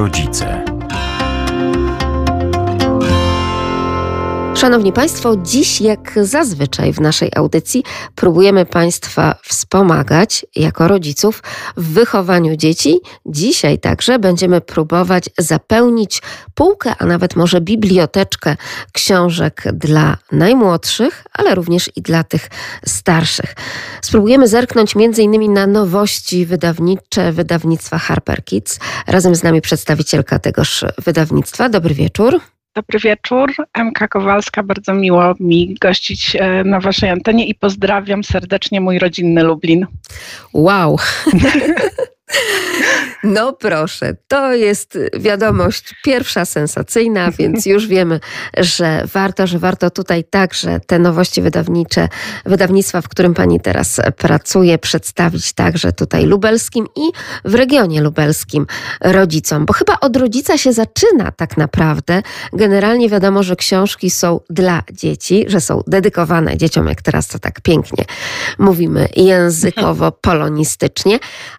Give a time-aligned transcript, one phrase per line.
[0.00, 0.59] rodzice.
[4.60, 11.42] Szanowni Państwo, dziś jak zazwyczaj w naszej audycji próbujemy Państwa wspomagać jako rodziców
[11.76, 12.98] w wychowaniu dzieci.
[13.26, 16.22] Dzisiaj także będziemy próbować zapełnić
[16.54, 18.56] półkę, a nawet może biblioteczkę
[18.92, 22.50] książek dla najmłodszych, ale również i dla tych
[22.86, 23.54] starszych.
[24.02, 25.52] Spróbujemy zerknąć m.in.
[25.52, 28.78] na nowości wydawnicze wydawnictwa Harper Kids.
[29.06, 31.68] Razem z nami przedstawicielka tegoż wydawnictwa.
[31.68, 32.40] Dobry wieczór.
[32.74, 33.52] Dobry wieczór.
[33.84, 39.42] MK Kowalska, bardzo miło mi gościć e, na Waszej antenie i pozdrawiam serdecznie mój rodzinny
[39.42, 39.86] Lublin.
[40.52, 40.98] Wow.
[43.24, 48.20] No proszę, to jest wiadomość pierwsza sensacyjna, więc już wiemy,
[48.56, 52.08] że warto, że warto tutaj także te nowości wydawnicze,
[52.46, 57.02] wydawnictwa, w którym pani teraz pracuje, przedstawić także tutaj lubelskim i
[57.44, 58.66] w regionie lubelskim
[59.00, 62.22] rodzicom, bo chyba od rodzica się zaczyna tak naprawdę.
[62.52, 67.60] Generalnie wiadomo, że książki są dla dzieci, że są dedykowane dzieciom, jak teraz to tak
[67.60, 68.04] pięknie
[68.58, 71.18] mówimy językowo, polonistycznie,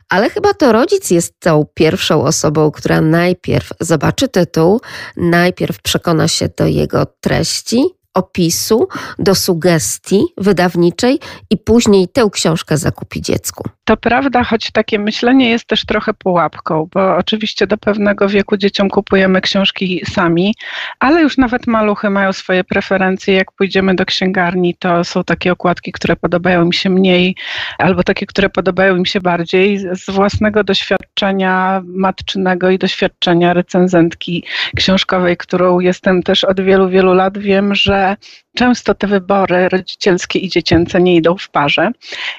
[0.10, 4.82] ale chyba to rodzic jest tą pierwszą osobą, która najpierw zobaczy tytuł,
[5.18, 8.88] najpierw przekona się do jego treści, opisu,
[9.20, 13.64] do sugestii wydawniczej i później tę książkę zakupi dziecku.
[13.84, 18.90] To prawda, choć takie myślenie jest też trochę pułapką, bo oczywiście do pewnego wieku dzieciom
[18.90, 20.56] kupujemy książki sami,
[21.00, 23.34] ale już nawet maluchy mają swoje preferencje.
[23.34, 27.36] Jak pójdziemy do księgarni, to są takie okładki, które podobają mi się mniej,
[27.78, 29.80] albo takie, które podobają mi się bardziej.
[29.80, 34.44] Z własnego doświadczenia matczynego i doświadczenia recenzentki
[34.76, 38.16] książkowej, którą jestem też od wielu, wielu lat, wiem, że uh,
[38.56, 41.92] często te wybory rodzicielskie i dziecięce nie idą w parze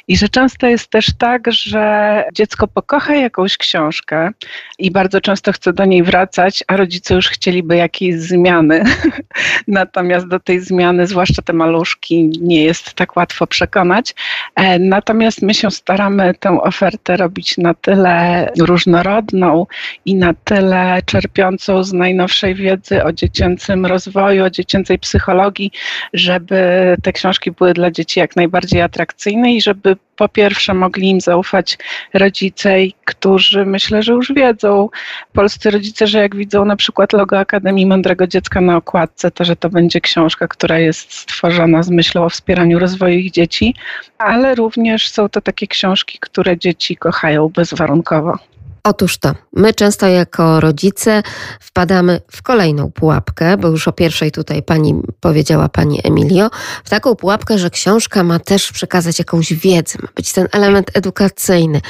[0.08, 4.30] i że często jest też tak, że dziecko pokocha jakąś książkę
[4.78, 8.84] i bardzo często chce do niej wracać, a rodzice już chcieliby jakiejś zmiany.
[9.68, 14.14] Natomiast do tej zmiany, zwłaszcza te maluszki, nie jest tak łatwo przekonać.
[14.54, 19.66] E, natomiast my się staramy tę ofertę robić na tyle różnorodną
[20.04, 25.72] i na tyle czerpiącą z najnowszej wiedzy o dziecięcym rozwoju, o dziecięcej psychologii,
[26.12, 26.56] żeby
[27.02, 31.78] te książki były dla dzieci jak najbardziej atrakcyjne i żeby po pierwsze mogli im zaufać
[32.14, 34.88] rodzice, którzy myślę, że już wiedzą,
[35.32, 39.56] polscy rodzice, że jak widzą na przykład logo Akademii Mądrego Dziecka na okładce, to że
[39.56, 43.74] to będzie książka, która jest stworzona z myślą o wspieraniu rozwoju ich dzieci,
[44.18, 48.38] ale również są to takie książki, które dzieci kochają bezwarunkowo.
[48.84, 51.22] Otóż to, my często jako rodzice
[51.60, 56.50] wpadamy w kolejną pułapkę, bo już o pierwszej tutaj pani powiedziała pani Emilio,
[56.84, 61.80] w taką pułapkę, że książka ma też przekazać jakąś wiedzę, ma być ten element edukacyjny.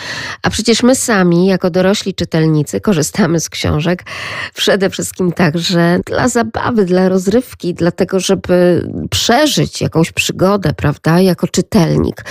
[0.43, 4.05] A przecież my sami, jako dorośli czytelnicy, korzystamy z książek
[4.55, 12.25] przede wszystkim także dla zabawy, dla rozrywki, dlatego, żeby przeżyć jakąś przygodę, prawda, jako czytelnik.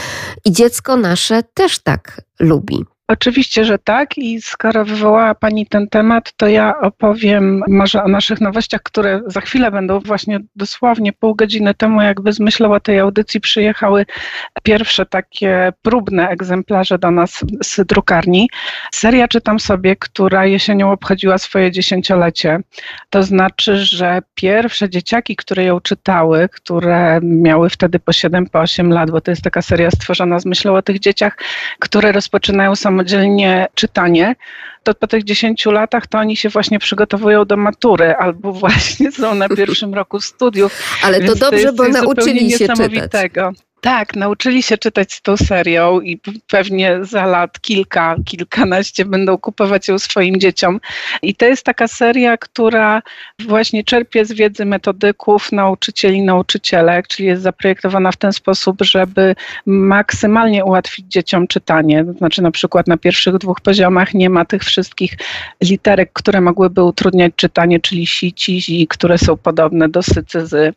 [0.45, 2.85] I dziecko nasze też tak lubi.
[3.11, 8.41] Oczywiście, że tak i skoro wywołała Pani ten temat, to ja opowiem może o naszych
[8.41, 12.99] nowościach, które za chwilę będą właśnie dosłownie pół godziny temu, jakby z myślą o tej
[12.99, 14.05] audycji przyjechały
[14.63, 18.49] pierwsze takie próbne egzemplarze do nas z drukarni.
[18.94, 22.59] Seria Czytam sobie, która jesienią obchodziła swoje dziesięciolecie.
[23.09, 28.89] To znaczy, że pierwsze dzieciaki, które ją czytały, które miały wtedy po 7, po 8
[28.89, 31.38] lat, bo to jest taka seria stworzona z myślą o tych dzieciach,
[31.79, 34.35] które rozpoczynają samodzielnie samodzielnie czytanie,
[34.84, 39.35] to po tych 10 latach to oni się właśnie przygotowują do matury albo właśnie są
[39.35, 41.00] na pierwszym roku studiów.
[41.03, 43.31] Ale to dobrze, to bo nauczyli się czytać.
[43.81, 49.87] Tak, nauczyli się czytać z tą serią i pewnie za lat kilka, kilkanaście będą kupować
[49.87, 50.79] ją swoim dzieciom.
[51.21, 53.01] I to jest taka seria, która
[53.39, 60.65] właśnie czerpie z wiedzy metodyków, nauczycieli, nauczycielek, czyli jest zaprojektowana w ten sposób, żeby maksymalnie
[60.65, 62.05] ułatwić dzieciom czytanie.
[62.05, 65.17] To znaczy na przykład na pierwszych dwóch poziomach nie ma tych wszystkich
[65.63, 70.73] literek, które mogłyby utrudniać czytanie, czyli si, ci, zi, które są podobne do sycyzy,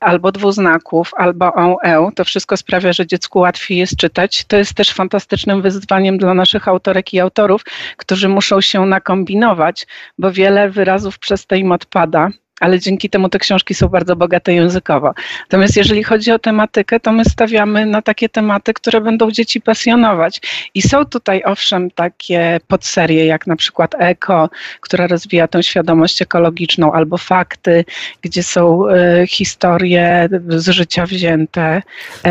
[0.00, 2.08] albo dwuznaków, albo on, e.
[2.14, 4.44] To wszystko wszystko sprawia, że dziecku łatwiej jest czytać.
[4.44, 7.64] To jest też fantastycznym wyzwaniem dla naszych autorek i autorów,
[7.96, 9.86] którzy muszą się nakombinować,
[10.18, 14.54] bo wiele wyrazów przez to im odpada ale dzięki temu te książki są bardzo bogate
[14.54, 15.12] językowo.
[15.40, 20.40] Natomiast jeżeli chodzi o tematykę, to my stawiamy na takie tematy, które będą dzieci pasjonować.
[20.74, 24.50] I są tutaj owszem takie podserie, jak na przykład Eko,
[24.80, 27.84] która rozwija tę świadomość ekologiczną, albo Fakty,
[28.22, 31.82] gdzie są e, historie z życia wzięte,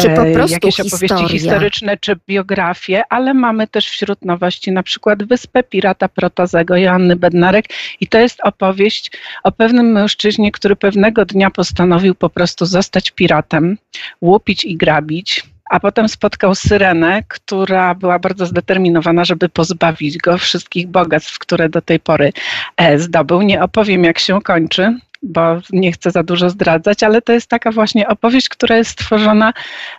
[0.01, 1.15] czy po prostu jakieś historia.
[1.15, 7.15] opowieści historyczne, czy biografie, ale mamy też wśród nowości na przykład Wyspę Pirata Protazego Joanny
[7.15, 7.65] Bednarek
[7.99, 9.11] i to jest opowieść
[9.43, 10.16] o pewnym mężczyźnie,
[10.53, 13.77] który pewnego dnia postanowił po prostu zostać piratem,
[14.21, 20.87] łupić i grabić a potem spotkał Syrenę, która była bardzo zdeterminowana, żeby pozbawić go wszystkich
[20.87, 22.33] bogactw, które do tej pory
[22.77, 23.41] e, zdobył.
[23.41, 27.71] Nie opowiem, jak się kończy, bo nie chcę za dużo zdradzać, ale to jest taka
[27.71, 29.53] właśnie opowieść, która jest stworzona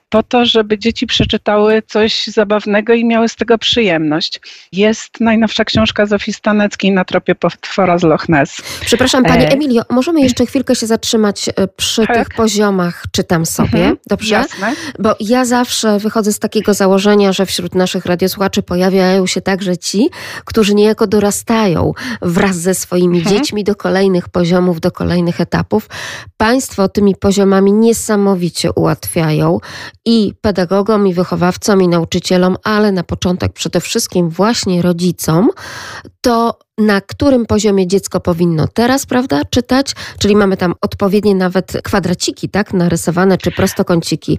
[0.08, 4.40] po to, żeby dzieci przeczytały coś zabawnego i miały z tego przyjemność.
[4.72, 8.56] Jest najnowsza książka Zofii Staneckiej na tropie potwora z Loch Ness.
[8.80, 9.48] Przepraszam Pani e...
[9.48, 12.16] Emilio, możemy jeszcze chwilkę się zatrzymać e, przy tak.
[12.16, 14.34] tych poziomach, czytam sobie, mhm, dobrze?
[14.34, 14.74] Jasne.
[14.98, 20.08] Bo ja zawsze wychodzę z takiego założenia, że wśród naszych radiosłuchaczy pojawiają się także ci,
[20.44, 23.36] którzy niejako dorastają wraz ze swoimi mhm.
[23.36, 25.88] dziećmi do kolejnych poziomów, do kolejnych etapów.
[26.36, 29.58] Państwo tymi poziomami niesamowicie ułatwiają
[30.04, 35.50] i pedagogom, i wychowawcom, i nauczycielom, ale na początek przede wszystkim właśnie rodzicom,
[36.20, 42.48] to na którym poziomie dziecko powinno teraz, prawda, czytać, czyli mamy tam odpowiednie nawet kwadraciki,
[42.48, 44.38] tak, narysowane, czy prostokąciki,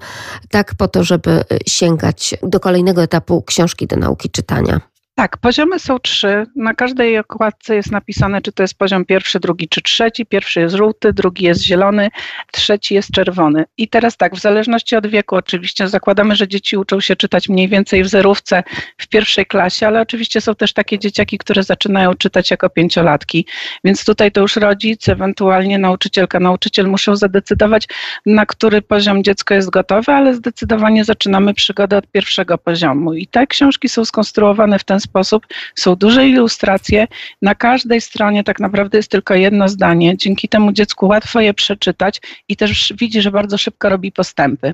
[0.50, 4.82] tak po to, żeby sięgać do kolejnego etapu książki do nauki czytania.
[5.20, 6.46] Tak, poziomy są trzy.
[6.56, 10.26] Na każdej okładce jest napisane, czy to jest poziom pierwszy, drugi czy trzeci.
[10.26, 12.10] Pierwszy jest żółty, drugi jest zielony,
[12.52, 13.66] trzeci jest czerwony.
[13.78, 17.68] I teraz tak, w zależności od wieku oczywiście zakładamy, że dzieci uczą się czytać mniej
[17.68, 18.64] więcej w zerówce
[18.98, 23.46] w pierwszej klasie, ale oczywiście są też takie dzieciaki, które zaczynają czytać jako pięciolatki.
[23.84, 27.88] Więc tutaj to już rodzic, ewentualnie nauczycielka, nauczyciel muszą zadecydować,
[28.26, 33.14] na który poziom dziecko jest gotowe, ale zdecydowanie zaczynamy przygodę od pierwszego poziomu.
[33.14, 35.48] I te książki są skonstruowane w ten sposób, sposób.
[35.76, 37.08] Są duże ilustracje.
[37.42, 40.18] Na każdej stronie tak naprawdę jest tylko jedno zdanie.
[40.18, 44.74] Dzięki temu dziecku łatwo je przeczytać i też widzi, że bardzo szybko robi postępy.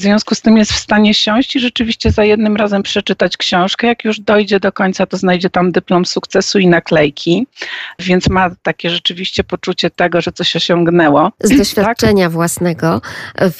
[0.00, 3.86] W związku z tym jest w stanie siąść i rzeczywiście za jednym razem przeczytać książkę.
[3.86, 7.46] Jak już dojdzie do końca, to znajdzie tam dyplom sukcesu i naklejki,
[7.98, 11.32] więc ma takie rzeczywiście poczucie tego, że coś osiągnęło.
[11.40, 12.32] Z doświadczenia tak?
[12.32, 13.00] własnego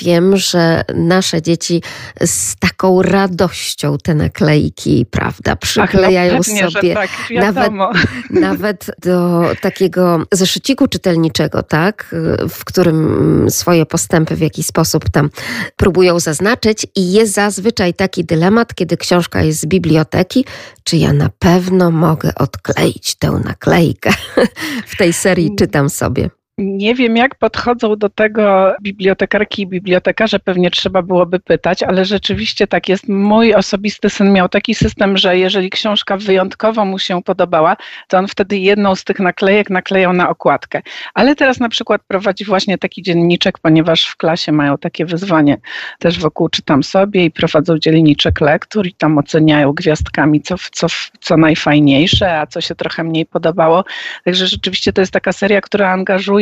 [0.01, 1.83] wiem, że nasze dzieci
[2.21, 7.73] z taką radością te naklejki, prawda, przyklejają przyklejają no, sobie tak, nawet,
[8.47, 12.15] nawet do takiego zeszyciku czytelniczego, tak,
[12.49, 15.31] w którym swoje postępy w jakiś sposób tam
[15.77, 20.45] próbują zaznaczyć i jest zazwyczaj taki dylemat, kiedy książka jest z biblioteki,
[20.85, 24.11] czy ja na pewno mogę odkleić tę naklejkę.
[24.93, 26.31] w tej serii czytam sobie.
[26.59, 32.67] Nie wiem, jak podchodzą do tego bibliotekarki i bibliotekarze, pewnie trzeba byłoby pytać, ale rzeczywiście
[32.67, 33.09] tak jest.
[33.09, 37.77] Mój osobisty syn miał taki system, że jeżeli książka wyjątkowo mu się podobała,
[38.09, 40.83] to on wtedy jedną z tych naklejek naklejał na okładkę.
[41.15, 45.57] Ale teraz na przykład prowadzi właśnie taki dzienniczek, ponieważ w klasie mają takie wyzwanie
[45.99, 50.87] też wokół czytam sobie i prowadzą dzienniczek lektur i tam oceniają gwiazdkami, co, co,
[51.21, 53.85] co najfajniejsze, a co się trochę mniej podobało.
[54.25, 56.42] Także rzeczywiście to jest taka seria, która angażuje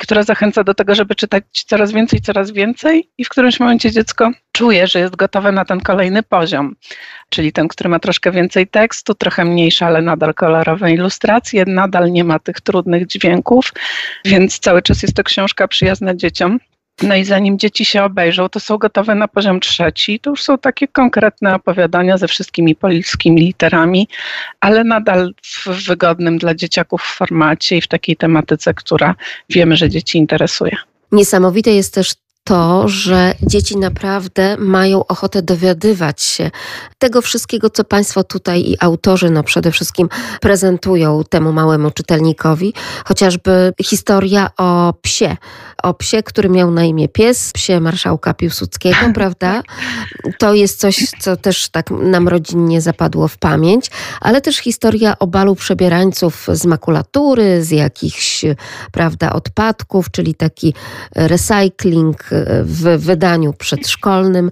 [0.00, 4.30] która zachęca do tego, żeby czytać coraz więcej, coraz więcej i w którymś momencie dziecko
[4.52, 6.74] czuje, że jest gotowe na ten kolejny poziom,
[7.30, 12.24] czyli ten, który ma troszkę więcej tekstu, trochę mniejsze, ale nadal kolorowe ilustracje, nadal nie
[12.24, 13.72] ma tych trudnych dźwięków,
[14.24, 16.58] więc cały czas jest to książka przyjazna dzieciom.
[17.02, 20.20] No i zanim dzieci się obejrzą, to są gotowe na poziom trzeci.
[20.20, 24.08] To już są takie konkretne opowiadania ze wszystkimi polskimi literami,
[24.60, 29.14] ale nadal w wygodnym dla dzieciaków formacie i w takiej tematyce, która
[29.50, 30.76] wiemy, że dzieci interesuje.
[31.12, 32.14] Niesamowite jest też
[32.48, 36.50] to, że dzieci naprawdę mają ochotę dowiadywać się
[36.98, 40.08] tego wszystkiego, co Państwo tutaj i autorzy, no przede wszystkim
[40.40, 42.74] prezentują temu małemu czytelnikowi.
[43.04, 45.36] Chociażby historia o psie,
[45.82, 49.62] o psie, który miał na imię pies, psie marszałka Piłsudskiego, prawda?
[50.38, 55.26] To jest coś, co też tak nam rodzinnie zapadło w pamięć, ale też historia o
[55.26, 58.44] balu przebierańców z makulatury, z jakichś,
[58.92, 60.74] prawda, odpadków, czyli taki
[61.14, 62.24] recycling
[62.62, 64.50] w wydaniu przedszkolnym.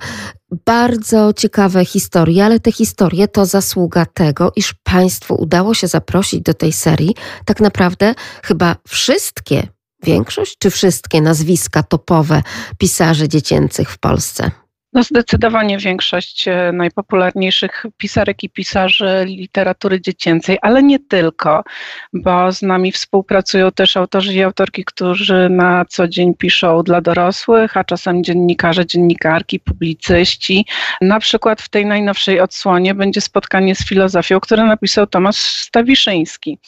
[0.66, 6.54] Bardzo ciekawe historie, ale te historie to zasługa tego, iż Państwu udało się zaprosić do
[6.54, 7.14] tej serii
[7.44, 9.68] tak naprawdę chyba wszystkie,
[10.02, 12.42] większość czy wszystkie nazwiska topowe
[12.78, 14.50] pisarzy dziecięcych w Polsce.
[14.96, 21.64] No zdecydowanie większość e, najpopularniejszych pisarek i pisarzy literatury dziecięcej, ale nie tylko,
[22.12, 27.76] bo z nami współpracują też autorzy i autorki, którzy na co dzień piszą dla dorosłych,
[27.76, 30.66] a czasem dziennikarze, dziennikarki, publicyści.
[31.00, 36.58] Na przykład w tej najnowszej odsłonie będzie spotkanie z filozofią, które napisał Tomasz Stawiszyński.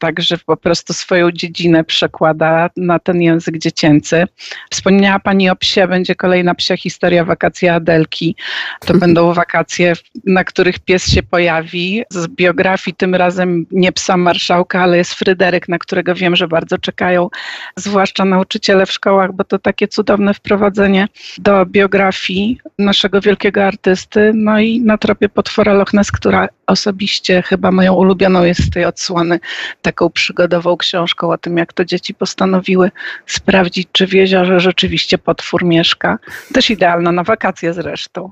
[0.00, 4.24] Także po prostu swoją dziedzinę przekłada na ten język dziecięcy.
[4.70, 8.36] Wspomniała Pani o psie, będzie kolejna psia historia wakacji Adelki.
[8.80, 9.92] To będą wakacje,
[10.26, 12.04] na których pies się pojawi.
[12.10, 16.78] Z biografii tym razem nie psa marszałka, ale jest Fryderyk, na którego wiem, że bardzo
[16.78, 17.28] czekają,
[17.76, 24.32] zwłaszcza nauczyciele w szkołach, bo to takie cudowne wprowadzenie do biografii naszego wielkiego artysty.
[24.34, 28.84] No i na tropie potwora Loch Ness, która osobiście chyba moją ulubioną jest z tej
[28.84, 29.40] odsłony,
[29.82, 32.90] taką przygodową książką o tym, jak to dzieci postanowiły
[33.26, 36.18] sprawdzić, czy w jeziorze rzeczywiście potwór mieszka.
[36.52, 38.30] Też idealna na wakacje zresztą.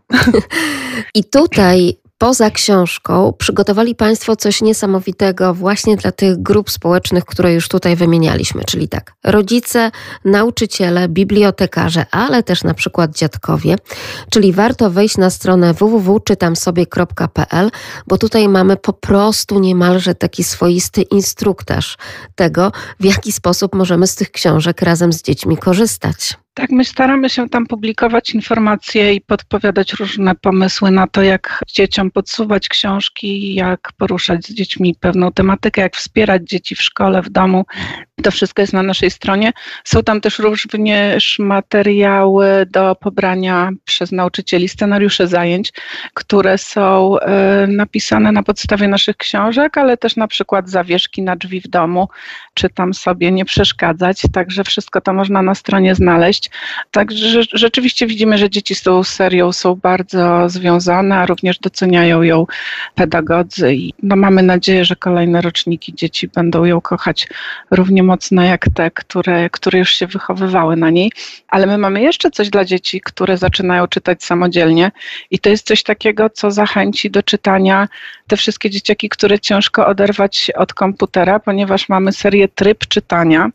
[1.14, 7.68] I tutaj poza książką przygotowali Państwo coś niesamowitego właśnie dla tych grup społecznych, które już
[7.68, 9.90] tutaj wymienialiśmy, czyli tak, rodzice,
[10.24, 13.76] nauczyciele, bibliotekarze, ale też na przykład dziadkowie,
[14.30, 17.70] czyli warto wejść na stronę www.czytamsobie.pl,
[18.06, 21.96] bo tutaj mamy po prostu niemalże taki swoisty instruktaż
[22.34, 26.41] tego, w jaki sposób możemy z tych książek razem z dziećmi korzystać.
[26.54, 32.10] Tak, my staramy się tam publikować informacje i podpowiadać różne pomysły na to, jak dzieciom
[32.10, 37.64] podsuwać książki, jak poruszać z dziećmi pewną tematykę, jak wspierać dzieci w szkole, w domu.
[38.22, 39.52] To wszystko jest na naszej stronie.
[39.84, 45.72] Są tam też również materiały do pobrania przez nauczycieli, scenariusze zajęć,
[46.14, 51.60] które są e, napisane na podstawie naszych książek, ale też na przykład zawieszki na drzwi
[51.60, 52.08] w domu,
[52.54, 54.22] czy tam sobie nie przeszkadzać.
[54.32, 56.50] Także wszystko to można na stronie znaleźć.
[56.90, 62.46] Także rzeczywiście widzimy, że dzieci z tą serią są bardzo związane, a również doceniają ją
[62.94, 67.28] pedagodzy i no mamy nadzieję, że kolejne roczniki dzieci będą ją kochać
[67.70, 71.12] równie mocno jak te, które, które już się wychowywały na niej.
[71.48, 74.90] Ale my mamy jeszcze coś dla dzieci, które zaczynają czytać samodzielnie
[75.30, 77.88] i to jest coś takiego, co zachęci do czytania
[78.26, 83.50] te wszystkie dzieciaki, które ciężko oderwać od komputera, ponieważ mamy serię tryb czytania,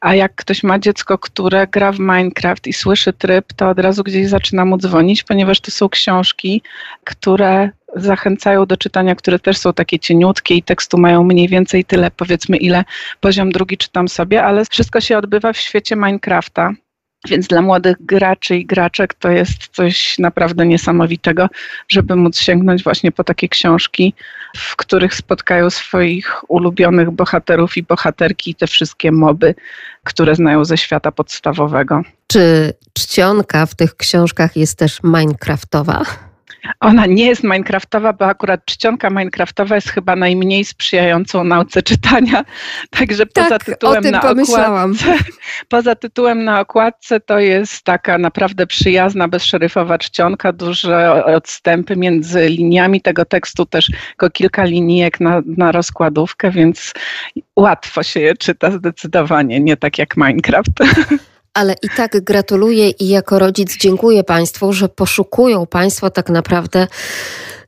[0.00, 4.02] a jak ktoś ma dziecko, które gra w Minecraft i słyszy tryb, to od razu
[4.02, 6.62] gdzieś zaczyna mu dzwonić, ponieważ to są książki,
[7.04, 12.10] które zachęcają do czytania, które też są takie cieniutkie i tekstu mają mniej więcej tyle,
[12.10, 12.84] powiedzmy, ile
[13.20, 16.72] poziom drugi czytam sobie, ale wszystko się odbywa w świecie Minecrafta.
[17.28, 21.46] Więc dla młodych graczy i graczek to jest coś naprawdę niesamowitego,
[21.88, 24.14] żeby móc sięgnąć właśnie po takie książki,
[24.56, 29.54] w których spotkają swoich ulubionych bohaterów i bohaterki i te wszystkie moby,
[30.04, 32.02] które znają ze świata podstawowego.
[32.26, 36.04] Czy czcionka w tych książkach jest też Minecraftowa?
[36.80, 42.44] Ona nie jest Minecraftowa, bo akurat czcionka Minecraftowa jest chyba najmniej sprzyjającą nauce czytania.
[42.98, 45.14] Także tak, poza tytułem na okładce,
[45.68, 53.00] poza tytułem na okładce to jest taka naprawdę przyjazna, bezszeryfowa czcionka, duże odstępy między liniami
[53.00, 56.92] tego tekstu, też tylko kilka linijek na, na rozkładówkę, więc
[57.56, 60.72] łatwo się je czyta zdecydowanie, nie tak jak Minecraft.
[61.54, 66.86] Ale i tak gratuluję i jako rodzic dziękuję Państwu, że poszukują Państwo tak naprawdę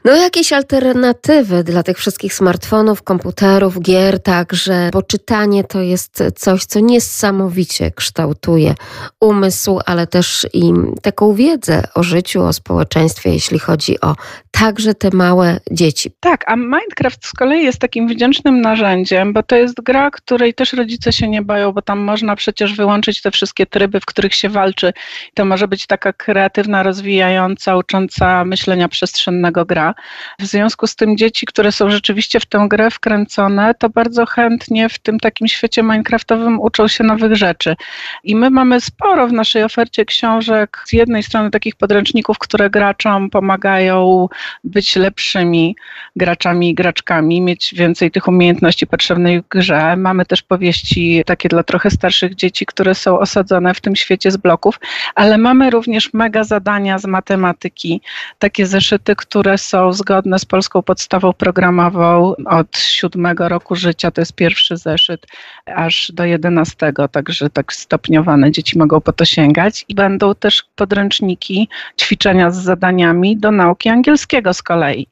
[0.05, 6.65] no jakieś alternatywy dla tych wszystkich smartfonów, komputerów, gier, także, bo czytanie to jest coś,
[6.65, 8.75] co niesamowicie kształtuje
[9.21, 14.15] umysł, ale też i taką wiedzę o życiu, o społeczeństwie, jeśli chodzi o
[14.51, 16.11] także te małe dzieci.
[16.21, 20.73] Tak, a Minecraft z kolei jest takim wdzięcznym narzędziem, bo to jest gra, której też
[20.73, 24.49] rodzice się nie boją, bo tam można przecież wyłączyć te wszystkie tryby, w których się
[24.49, 24.93] walczy.
[25.35, 29.94] To może być taka kreatywna, rozwijająca, ucząca myślenia przestrzennego gra.
[30.39, 34.89] W związku z tym dzieci, które są rzeczywiście w tę grę wkręcone, to bardzo chętnie
[34.89, 37.77] w tym takim świecie minecraftowym uczą się nowych rzeczy.
[38.25, 43.31] I my mamy sporo w naszej ofercie książek, z jednej strony takich podręczników, które graczom
[43.31, 44.29] pomagają
[44.65, 45.77] być lepszymi
[46.17, 49.97] graczami i graczkami, mieć więcej tych umiejętności potrzebnych w grze.
[49.97, 54.37] Mamy też powieści takie dla trochę starszych dzieci, które są osadzone w tym świecie z
[54.37, 54.81] bloków,
[55.15, 58.01] ale mamy również mega zadania z matematyki,
[58.39, 64.35] takie zeszyty, które są zgodne z polską podstawą programową od siódmego roku życia, to jest
[64.35, 65.27] pierwszy zeszyt,
[65.67, 69.85] aż do jedenastego, także tak stopniowane dzieci mogą po to sięgać.
[69.89, 71.69] I będą też podręczniki,
[72.01, 75.09] ćwiczenia z zadaniami do nauki angielskiego z kolei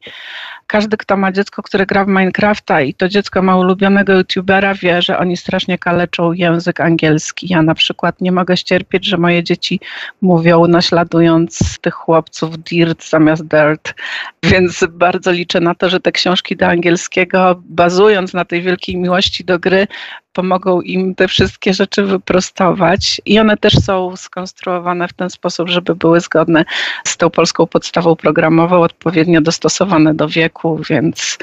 [0.73, 5.03] każdy, kto ma dziecko, które gra w Minecrafta i to dziecko ma ulubionego youtubera, wie,
[5.03, 7.47] że oni strasznie kaleczą język angielski.
[7.51, 9.81] Ja na przykład nie mogę ścierpieć, że moje dzieci
[10.23, 13.95] mówią naśladując tych chłopców dirt zamiast dirt,
[14.43, 19.45] więc bardzo liczę na to, że te książki do angielskiego, bazując na tej wielkiej miłości
[19.45, 19.87] do gry,
[20.33, 25.95] pomogą im te wszystkie rzeczy wyprostować i one też są skonstruowane w ten sposób, żeby
[25.95, 26.65] były zgodne
[27.05, 31.39] z tą polską podstawą programową, odpowiednio dostosowane do wieku, więc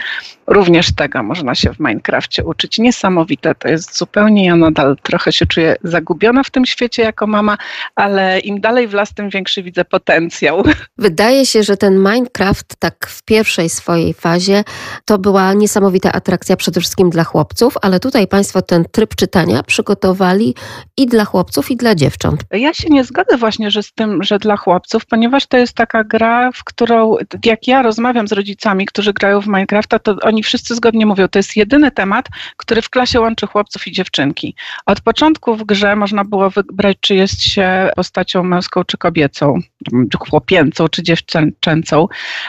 [0.47, 2.77] również tego można się w Minecrafcie uczyć.
[2.77, 4.45] Niesamowite to jest zupełnie.
[4.45, 7.57] Ja nadal trochę się czuję zagubiona w tym świecie jako mama,
[7.95, 10.63] ale im dalej w las, tym większy widzę potencjał.
[10.97, 14.63] Wydaje się, że ten Minecraft tak w pierwszej swojej fazie
[15.05, 20.55] to była niesamowita atrakcja przede wszystkim dla chłopców, ale tutaj Państwo ten tryb czytania przygotowali
[20.97, 22.43] i dla chłopców, i dla dziewcząt.
[22.51, 26.03] Ja się nie zgodzę właśnie, że z tym, że dla chłopców, ponieważ to jest taka
[26.03, 30.75] gra, w którą, jak ja rozmawiam z rodzicami, którzy grają w Minecrafta, to oni wszyscy
[30.75, 32.25] zgodnie mówią, to jest jedyny temat,
[32.57, 34.55] który w klasie łączy chłopców i dziewczynki.
[34.85, 39.59] Od początku w grze można było wybrać, czy jest się postacią męską czy kobiecą,
[40.29, 42.07] chłopięcą czy dziewczęcą.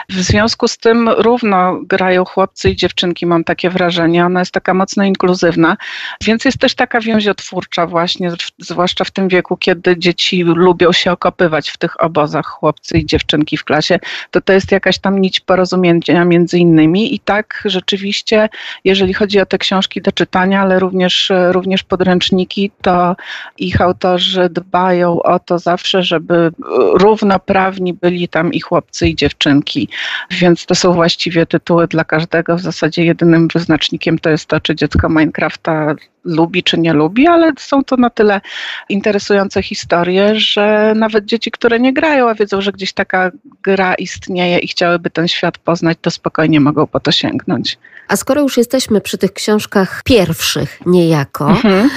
[0.09, 4.25] W związku z tym równo grają chłopcy i dziewczynki, mam takie wrażenie.
[4.25, 5.77] Ona jest taka mocno inkluzywna,
[6.21, 11.69] więc jest też taka więziotwórcza właśnie, zwłaszcza w tym wieku, kiedy dzieci lubią się okopywać
[11.69, 13.99] w tych obozach, chłopcy i dziewczynki w klasie,
[14.31, 17.15] to to jest jakaś tam nić porozumienia między innymi.
[17.15, 18.49] I tak rzeczywiście,
[18.85, 23.15] jeżeli chodzi o te książki do czytania, ale również, również podręczniki, to
[23.57, 26.51] ich autorzy dbają o to zawsze, żeby
[26.93, 29.89] równoprawni byli tam i chłopcy i dziewczynki,
[30.31, 34.75] więc to są właściwie tytuły dla każdego, w zasadzie jedynym wyznacznikiem to jest to, czy
[34.75, 38.41] dziecko Minecrafta lubi czy nie lubi, ale są to na tyle
[38.89, 43.31] interesujące historie, że nawet dzieci, które nie grają, a wiedzą, że gdzieś taka
[43.63, 47.77] gra istnieje i chciałyby ten świat poznać, to spokojnie mogą po to sięgnąć.
[48.07, 51.89] A skoro już jesteśmy przy tych książkach pierwszych niejako, mhm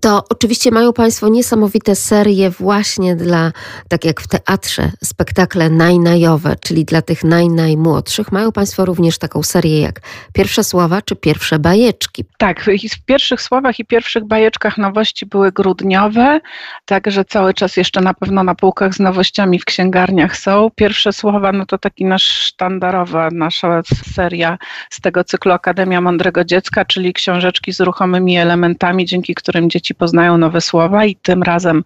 [0.00, 3.52] to oczywiście mają Państwo niesamowite serie właśnie dla,
[3.88, 8.32] tak jak w teatrze, spektakle najnajowe, czyli dla tych naj, najmłodszych.
[8.32, 10.00] Mają Państwo również taką serię jak
[10.32, 12.24] Pierwsze Słowa czy Pierwsze Bajeczki.
[12.38, 16.40] Tak, w pierwszych słowach i pierwszych bajeczkach nowości były grudniowe,
[16.84, 20.70] także cały czas jeszcze na pewno na półkach z nowościami w księgarniach są.
[20.74, 23.82] Pierwsze Słowa, no to taki nasz sztandarowa, nasza
[24.14, 24.58] seria
[24.90, 30.38] z tego cyklu Akademia Mądrego Dziecka, czyli książeczki z ruchomymi elementami, dzięki którym dzieci poznają
[30.38, 31.82] nowe słowa i tym razem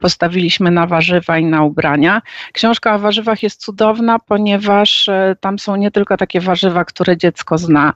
[0.00, 2.22] postawiliśmy na warzywa i na ubrania.
[2.52, 7.58] Książka o warzywach jest cudowna, ponieważ e, tam są nie tylko takie warzywa, które dziecko
[7.58, 7.92] zna,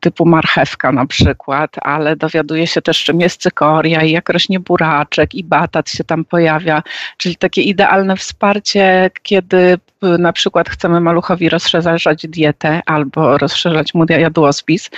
[0.00, 5.34] typu marchewka na przykład, ale dowiaduje się też, czym jest cykoria i jak rośnie buraczek
[5.34, 6.82] i batat się tam pojawia,
[7.16, 14.90] czyli takie idealne wsparcie, kiedy na przykład chcemy maluchowi rozszerzać dietę albo rozszerzać mu jadłospis.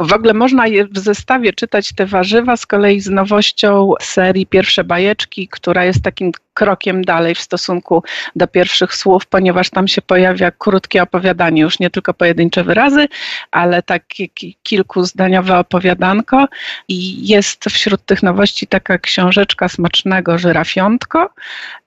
[0.00, 3.43] W ogóle można je w zestawie czytać te warzywa z kolei z nowością
[4.00, 8.02] serii Pierwsze Bajeczki, która jest takim krokiem dalej w stosunku
[8.36, 13.08] do pierwszych słów, ponieważ tam się pojawia krótkie opowiadanie, już nie tylko pojedyncze wyrazy,
[13.50, 14.28] ale takie
[14.62, 16.48] kilkuzdaniowe opowiadanko.
[16.88, 21.30] I jest wśród tych nowości taka książeczka smacznego żyrafiątko,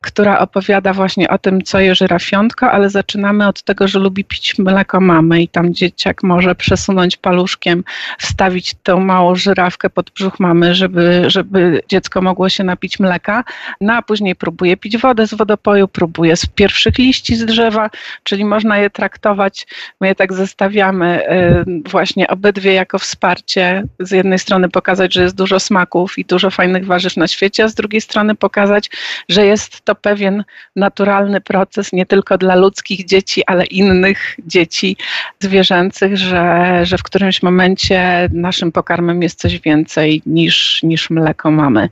[0.02, 4.58] która opowiada właśnie o tym, co je żyrafiątko, ale zaczynamy od tego, że lubi pić
[4.58, 7.84] mleko mamy i tam dzieciak może przesunąć paluszkiem,
[8.20, 11.47] wstawić tę małą żyrawkę pod brzuch mamy, żeby, żeby
[11.90, 13.44] dziecko mogło się napić mleka,
[13.82, 17.90] no a później próbuje próbuje pić wodę z wodopoju, próbuje z pierwszych liści z drzewa,
[18.24, 19.68] czyli można je traktować,
[20.02, 23.84] my je tak zestawiamy y, właśnie obydwie jako wsparcie.
[24.00, 27.68] Z jednej strony pokazać, że jest dużo smaków i dużo fajnych warzyw na świecie, a
[27.68, 28.90] z drugiej strony pokazać,
[29.30, 30.44] że jest to pewien
[30.76, 34.98] naturalny proces nie tylko dla ludzkich dzieci, ale innych dzieci
[35.40, 41.90] zwierzęcych, że, że w którymś momencie naszym pokarmem jest coś więcej niż, niż mleko mamy.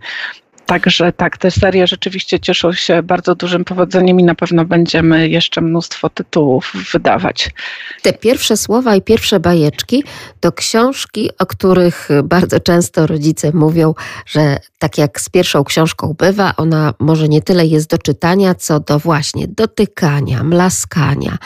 [0.65, 5.62] Także tak, te serie rzeczywiście cieszą się bardzo dużym powodzeniem i na pewno będziemy jeszcze
[5.62, 7.49] mnóstwo tytułów wydawać.
[8.01, 10.04] Te pierwsze słowa i pierwsze bajeczki
[10.39, 13.93] to książki, o których bardzo często rodzice mówią,
[14.25, 18.80] że tak jak z pierwszą książką bywa, ona może nie tyle jest do czytania, co
[18.80, 21.38] do właśnie dotykania, mlaskania,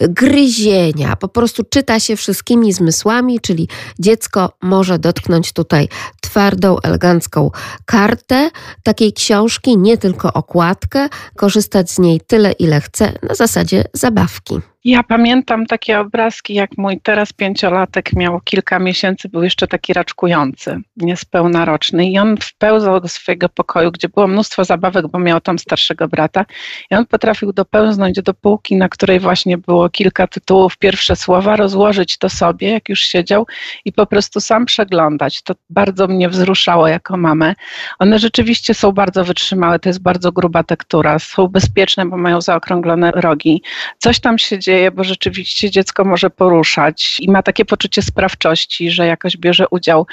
[0.00, 1.16] gryzienia.
[1.16, 5.88] Po prostu czyta się wszystkimi zmysłami, czyli dziecko może dotknąć tutaj
[6.20, 7.50] twardą, elegancką
[7.86, 8.50] kartę
[8.82, 14.60] takiej książki, nie tylko okładkę, korzystać z niej tyle, ile chce, na zasadzie zabawki.
[14.84, 20.80] Ja pamiętam takie obrazki, jak mój teraz pięciolatek miał kilka miesięcy, był jeszcze taki raczkujący,
[20.96, 25.58] niespełna roczny i on wpełzał do swojego pokoju, gdzie było mnóstwo zabawek, bo miał tam
[25.58, 26.44] starszego brata
[26.90, 32.18] i on potrafił dopełznąć do półki, na której właśnie było kilka tytułów, pierwsze słowa, rozłożyć
[32.18, 33.46] to sobie, jak już siedział
[33.84, 35.42] i po prostu sam przeglądać.
[35.42, 37.54] To bardzo mnie wzruszało jako mamę.
[37.98, 43.10] One rzeczywiście są bardzo wytrzymałe, to jest bardzo gruba tektura, są bezpieczne, bo mają zaokrąglone
[43.10, 43.62] rogi.
[43.98, 49.06] Coś tam się dzieje, bo rzeczywiście dziecko może poruszać i ma takie poczucie sprawczości, że
[49.06, 50.06] jakoś bierze udział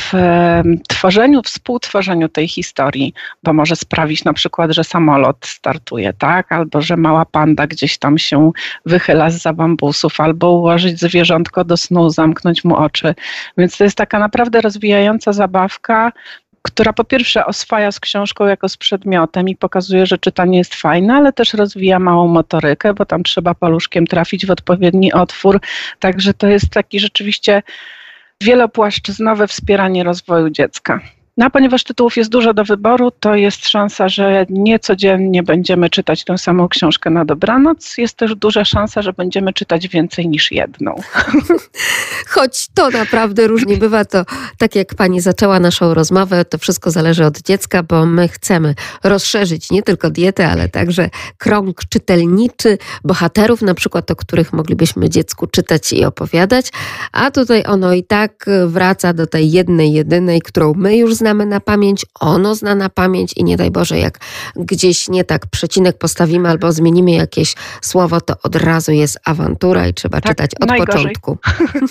[0.00, 0.12] w
[0.88, 6.52] tworzeniu, współtworzeniu tej historii, bo może sprawić na przykład, że samolot startuje, tak?
[6.52, 8.50] Albo że mała panda gdzieś tam się
[8.86, 13.14] wychyla z za bambusów, albo ułożyć zwierzątko do snu, zamknąć mu oczy.
[13.58, 16.12] Więc to jest taka naprawdę rozwijająca zabawka,
[16.66, 21.14] która po pierwsze oswaja z książką jako z przedmiotem i pokazuje, że czytanie jest fajne,
[21.14, 25.60] ale też rozwija małą motorykę, bo tam trzeba paluszkiem trafić w odpowiedni otwór.
[26.00, 27.62] Także to jest taki rzeczywiście
[28.40, 31.00] wielopłaszczyznowe wspieranie rozwoju dziecka.
[31.36, 35.90] No a ponieważ tytułów jest dużo do wyboru, to jest szansa, że nie codziennie będziemy
[35.90, 37.98] czytać tę samą książkę na dobranoc.
[37.98, 40.94] Jest też duża szansa, że będziemy czytać więcej niż jedną.
[42.28, 44.24] Choć to naprawdę różnie bywa, to
[44.58, 49.70] tak jak pani zaczęła naszą rozmowę, to wszystko zależy od dziecka, bo my chcemy rozszerzyć
[49.70, 55.92] nie tylko dietę, ale także krąg czytelniczy, bohaterów na przykład, o których moglibyśmy dziecku czytać
[55.92, 56.66] i opowiadać,
[57.12, 61.46] a tutaj ono i tak wraca do tej jednej, jedynej, którą my już znamy znamy
[61.46, 64.18] na pamięć, ono zna na pamięć i nie daj Boże, jak
[64.56, 69.94] gdzieś nie tak przecinek postawimy albo zmienimy jakieś słowo, to od razu jest awantura i
[69.94, 70.94] trzeba tak, czytać od najgorzej.
[70.94, 71.38] początku.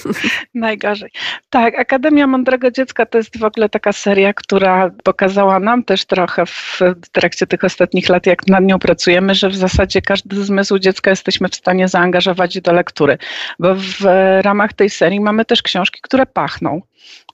[0.54, 1.10] najgorzej.
[1.50, 6.46] Tak, Akademia Mądrego Dziecka to jest w ogóle taka seria, która pokazała nam też trochę
[6.46, 6.80] w
[7.12, 11.50] trakcie tych ostatnich lat, jak nad nią pracujemy, że w zasadzie każdy zmysł dziecka jesteśmy
[11.50, 13.18] w stanie zaangażować do lektury,
[13.60, 14.02] bo w
[14.42, 16.82] ramach tej serii mamy też książki, które pachną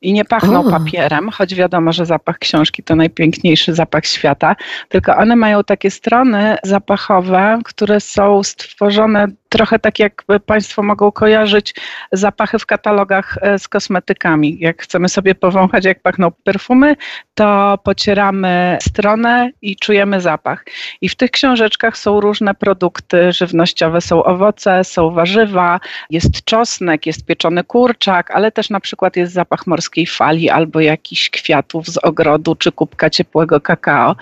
[0.02, 0.72] i nie pachną o.
[0.72, 4.56] papierem, choć wiadomo, że zapach książki to najpiękniejszy zapach świata,
[4.90, 11.76] tylko one mają takie strony zapachowe, które są stworzone trochę tak jak Państwo mogą kojarzyć
[12.12, 14.58] zapachy w katalogach e, z kosmetykami.
[14.60, 16.96] Jak chcemy sobie powąchać, jak pachną perfumy,
[17.34, 20.66] to pocieramy stronę i czujemy zapach.
[21.02, 27.26] I w tych książeczkach są różne produkty żywnościowe, są owoce, są warzywa, jest czosnek, jest
[27.26, 32.56] pieczony kurczak, ale też na przykład jest zapach morskiej fali albo jakichś kwiatów z ogrodu
[32.56, 34.16] czy kubka ciepłego kakao.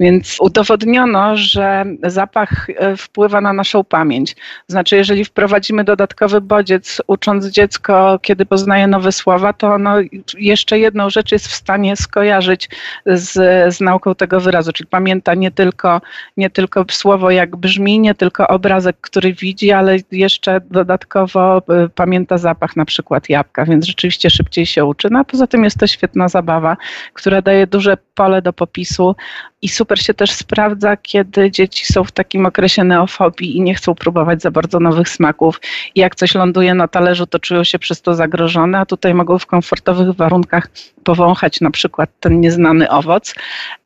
[0.00, 4.36] Więc udowodniono, że zapach e, wpływa na naszą pamięć.
[4.74, 9.94] Znaczy, jeżeli wprowadzimy dodatkowy bodziec, ucząc dziecko, kiedy poznaje nowe słowa, to ono
[10.38, 12.68] jeszcze jedną rzecz jest w stanie skojarzyć
[13.06, 13.32] z,
[13.74, 16.00] z nauką tego wyrazu, czyli pamięta nie tylko,
[16.36, 22.38] nie tylko słowo, jak brzmi, nie tylko obrazek, który widzi, ale jeszcze dodatkowo y, pamięta
[22.38, 25.08] zapach na przykład jabłka, więc rzeczywiście szybciej się uczy.
[25.10, 26.76] No a poza tym jest to świetna zabawa,
[27.12, 29.16] która daje duże pole do popisu
[29.64, 33.94] i super się też sprawdza, kiedy dzieci są w takim okresie neofobii i nie chcą
[33.94, 35.60] próbować za bardzo nowych smaków.
[35.94, 39.38] I jak coś ląduje na talerzu, to czują się przez to zagrożone, a tutaj mogą
[39.38, 40.68] w komfortowych warunkach
[41.04, 43.34] powąchać na przykład ten nieznany owoc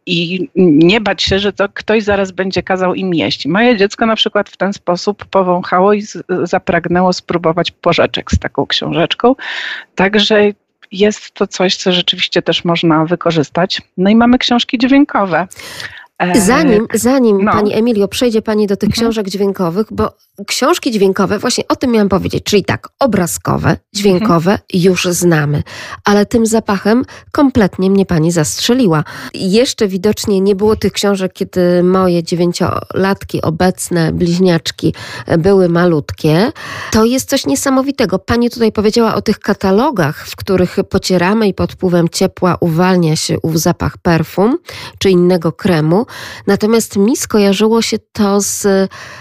[0.06, 3.46] i nie bać się, że to ktoś zaraz będzie kazał im jeść.
[3.46, 6.02] Moje dziecko na przykład w ten sposób powąchało i
[6.42, 9.34] zapragnęło spróbować porzeczek z taką książeczką.
[9.94, 10.52] Także
[10.92, 13.82] jest to coś, co rzeczywiście też można wykorzystać.
[13.96, 15.46] No i mamy książki dźwiękowe.
[16.34, 17.52] Zanim, zanim no.
[17.52, 19.00] Pani Emilio przejdzie Pani do tych mhm.
[19.00, 24.68] książek dźwiękowych, bo książki dźwiękowe, właśnie o tym miałam powiedzieć, czyli tak, obrazkowe, dźwiękowe mhm.
[24.74, 25.62] już znamy,
[26.04, 29.04] ale tym zapachem kompletnie mnie Pani zastrzeliła.
[29.34, 34.94] Jeszcze widocznie nie było tych książek, kiedy moje dziewięciolatki, obecne bliźniaczki
[35.38, 36.52] były malutkie.
[36.90, 38.18] To jest coś niesamowitego.
[38.18, 43.40] Pani tutaj powiedziała o tych katalogach, w których pocieramy i pod wpływem ciepła uwalnia się
[43.42, 44.58] ów zapach perfum
[44.98, 46.06] czy innego kremu.
[46.46, 48.66] Natomiast mi skojarzyło się to z,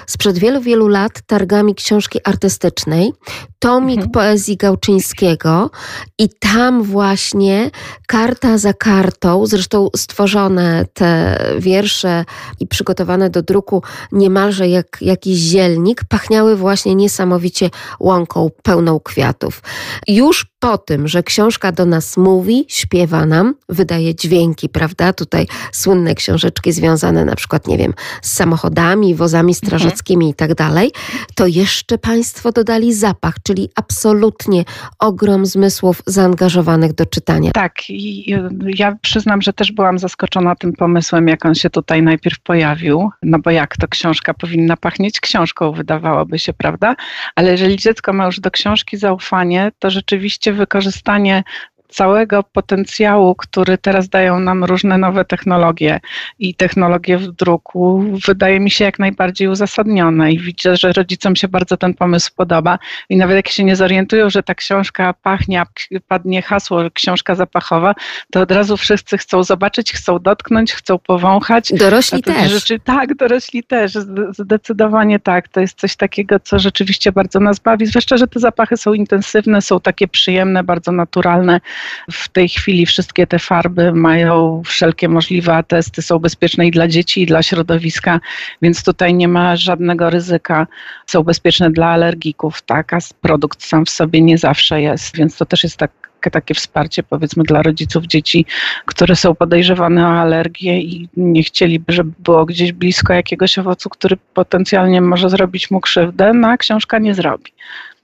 [0.08, 3.14] sprzed wielu, wielu lat targami książki artystycznej,
[3.60, 4.12] tomik mhm.
[4.12, 5.72] poezji Gałczyńskiego
[6.18, 7.72] i tam właśnie
[8.08, 12.26] karta za kartą, zresztą stworzone te wiersze
[12.60, 19.62] i przygotowane do druku niemalże jak jakiś zielnik, pachniały właśnie niesamowicie łąką pełną kwiatów.
[20.08, 25.14] Już po tym, że książka do nas mówi, śpiewa nam, wydaje dźwięki, prawda?
[25.14, 30.32] Tutaj słynne książeczki związane na przykład, nie wiem, z samochodami, wozami strażackimi mhm.
[30.32, 30.92] i tak dalej,
[31.36, 34.64] to jeszcze Państwo dodali zapach, czyli absolutnie
[35.00, 37.52] ogrom zmysłów zaangażowanych do czytania.
[37.52, 38.36] Tak, i
[38.78, 43.40] ja przyznam, że też byłam zaskoczona tym pomysłem, jak on się tutaj najpierw pojawił, no
[43.40, 46.96] bo jak to książka powinna pachnieć książką, wydawałoby się, prawda?
[47.36, 51.44] Ale jeżeli dziecko ma już do książki zaufanie, to rzeczywiście wykorzystanie
[51.90, 56.00] całego potencjału, który teraz dają nam różne nowe technologie
[56.40, 61.48] i technologie w druku, wydaje mi się jak najbardziej uzasadnione i widzę, że rodzicom się
[61.48, 65.64] bardzo ten pomysł podoba i nawet jak się nie zorientują, że ta książka pachnie,
[66.08, 67.96] padnie hasło książka zapachowa,
[68.32, 71.74] to od razu wszyscy chcą zobaczyć, chcą dotknąć, chcą powąchać.
[71.74, 72.52] Dorośli też.
[72.52, 73.94] Rzeczy, tak, dorośli też,
[74.38, 75.48] zdecydowanie tak.
[75.48, 79.62] To jest coś takiego, co rzeczywiście bardzo nas bawi, zwłaszcza, że te zapachy są intensywne,
[79.62, 81.62] są takie przyjemne, bardzo naturalne
[82.12, 87.22] w tej chwili wszystkie te farby mają wszelkie możliwe atesty, są bezpieczne i dla dzieci,
[87.22, 88.20] i dla środowiska,
[88.62, 90.68] więc tutaj nie ma żadnego ryzyka.
[91.08, 95.46] Są bezpieczne dla alergików, tak, a produkt sam w sobie nie zawsze jest, więc to
[95.46, 95.92] też jest tak
[96.32, 98.46] takie wsparcie powiedzmy dla rodziców dzieci,
[98.86, 104.18] które są podejrzewane o alergię i nie chcieliby, żeby było gdzieś blisko jakiegoś owocu, który
[104.34, 107.52] potencjalnie może zrobić mu krzywdę, no a książka nie zrobi.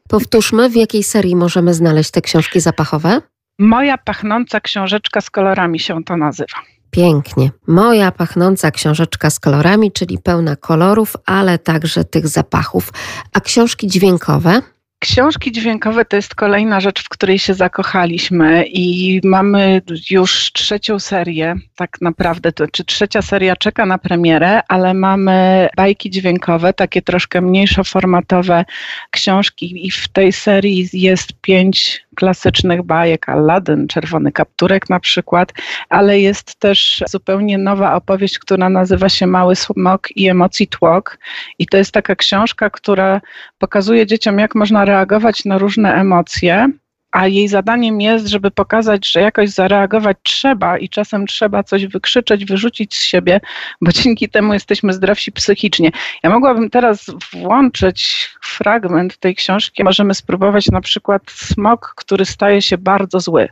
[0.10, 3.22] Powtórzmy, w jakiej serii możemy znaleźć te książki zapachowe?
[3.60, 6.58] Moja pachnąca książeczka z kolorami się to nazywa.
[6.92, 7.52] Pięknie.
[7.68, 12.94] Moja pachnąca książeczka z kolorami, czyli pełna kolorów, ale także tych zapachów.
[13.34, 14.62] A książki dźwiękowe?
[15.00, 21.56] Książki dźwiękowe to jest kolejna rzecz, w której się zakochaliśmy i mamy już trzecią serię,
[21.76, 27.42] tak naprawdę, to, czy trzecia seria czeka na premierę, ale mamy bajki dźwiękowe, takie troszkę
[27.42, 28.66] mniejszo formatowe
[29.12, 35.54] książki i w tej serii jest pięć klasycznych bajek, Aladdin, Czerwony Kapturek na przykład,
[35.90, 41.18] ale jest też zupełnie nowa opowieść, która nazywa się Mały Smok i Emocji Tłok.
[41.60, 43.22] I to jest taka książka, która
[43.58, 46.70] pokazuje dzieciom, jak można reagować na różne emocje,
[47.14, 52.46] a jej zadaniem jest, żeby pokazać, że jakoś zareagować trzeba i czasem trzeba coś wykrzyczeć,
[52.46, 53.40] wyrzucić z siebie,
[53.82, 55.92] bo dzięki temu jesteśmy zdrowsi psychicznie.
[56.24, 59.84] Ja mogłabym teraz włączyć fragment tej książki.
[59.84, 63.50] Możemy spróbować na przykład smok, który staje się bardzo zły.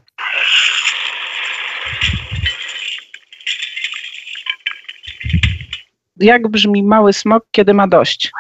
[6.18, 8.32] Jak brzmi mały smok, kiedy ma dość?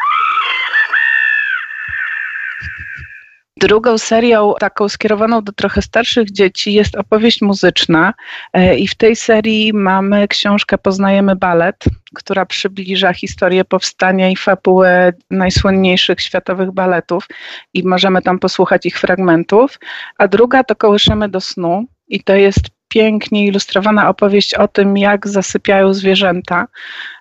[3.62, 8.14] Drugą serią, taką skierowaną do trochę starszych dzieci, jest opowieść muzyczna.
[8.54, 11.84] E, I w tej serii mamy książkę Poznajemy balet,
[12.16, 17.28] która przybliża historię powstania i fabułę najsłynniejszych światowych baletów,
[17.74, 19.80] i możemy tam posłuchać ich fragmentów.
[20.18, 25.28] A druga to Kołyszymy do snu, i to jest pięknie ilustrowana opowieść o tym, jak
[25.28, 26.68] zasypiają zwierzęta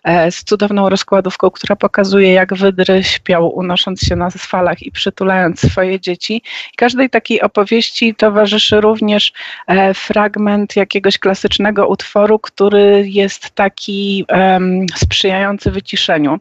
[0.04, 5.60] e, z cudowną rozkładówką, która pokazuje, jak wydry śpią, unosząc się na falach i przytulając
[5.60, 6.42] swoje dzieci.
[6.76, 9.32] każdej takiej opowieści towarzyszy również
[9.66, 16.38] e, fragment jakiegoś klasycznego utworu, który jest taki um, sprzyjający wyciszeniu.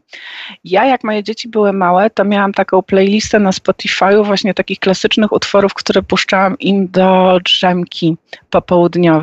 [0.63, 5.31] Ja, jak moje dzieci były małe, to miałam taką playlistę na Spotify'u właśnie takich klasycznych
[5.31, 8.17] utworów, które puszczałam im do drzemki
[8.49, 9.18] popołudniowej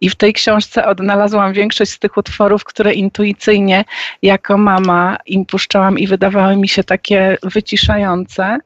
[0.00, 3.84] i w tej książce odnalazłam większość z tych utworów, które intuicyjnie
[4.22, 8.58] jako mama im puszczałam i wydawały mi się takie wyciszające.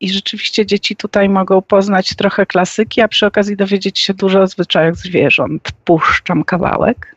[0.00, 4.46] I rzeczywiście dzieci tutaj mogą poznać trochę klasyki, a przy okazji dowiedzieć się dużo o
[4.46, 5.72] zwyczajach zwierząt.
[5.84, 7.16] Puszczam kawałek.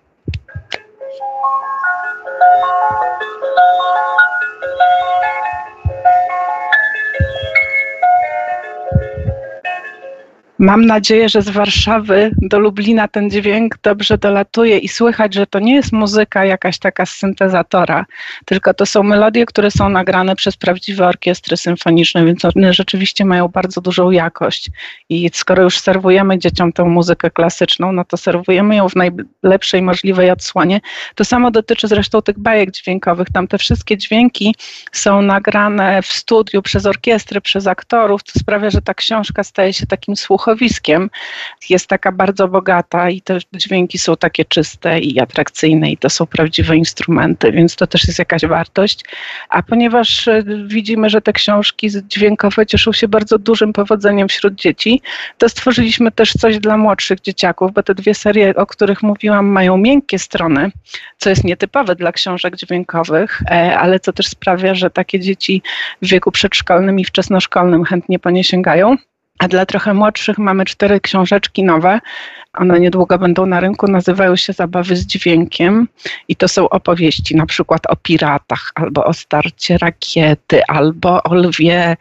[10.59, 15.59] Mam nadzieję, że z Warszawy do Lublina ten dźwięk dobrze dolatuje i słychać, że to
[15.59, 18.05] nie jest muzyka jakaś taka z syntezatora,
[18.45, 23.47] tylko to są melodie, które są nagrane przez prawdziwe orkiestry symfoniczne, więc one rzeczywiście mają
[23.47, 24.69] bardzo dużą jakość.
[25.09, 30.31] I skoro już serwujemy dzieciom tę muzykę klasyczną, no to serwujemy ją w najlepszej możliwej
[30.31, 30.81] odsłonie.
[31.15, 33.27] To samo dotyczy zresztą tych bajek dźwiękowych.
[33.33, 34.55] Tam te wszystkie dźwięki
[34.91, 39.87] są nagrane w studiu przez orkiestry, przez aktorów, co sprawia, że ta książka staje się
[39.87, 41.09] takim słuchem słuchowiskiem
[41.69, 46.25] jest taka bardzo bogata i te dźwięki są takie czyste i atrakcyjne i to są
[46.25, 49.03] prawdziwe instrumenty, więc to też jest jakaś wartość.
[49.49, 55.01] A ponieważ e, widzimy, że te książki dźwiękowe cieszą się bardzo dużym powodzeniem wśród dzieci,
[55.37, 59.77] to stworzyliśmy też coś dla młodszych dzieciaków, bo te dwie serie, o których mówiłam, mają
[59.77, 60.71] miękkie strony,
[61.17, 65.61] co jest nietypowe dla książek dźwiękowych, e, ale co też sprawia, że takie dzieci
[66.01, 68.97] w wieku przedszkolnym i wczesnoszkolnym chętnie po nie sięgają.
[69.39, 71.99] A dla trochę młodszych mamy cztery książeczki nowe.
[72.53, 75.87] One niedługo będą na rynku, nazywają się Zabawy z dźwiękiem
[76.27, 81.97] i to są opowieści na przykład o piratach, albo o starcie rakiety, albo o lwie,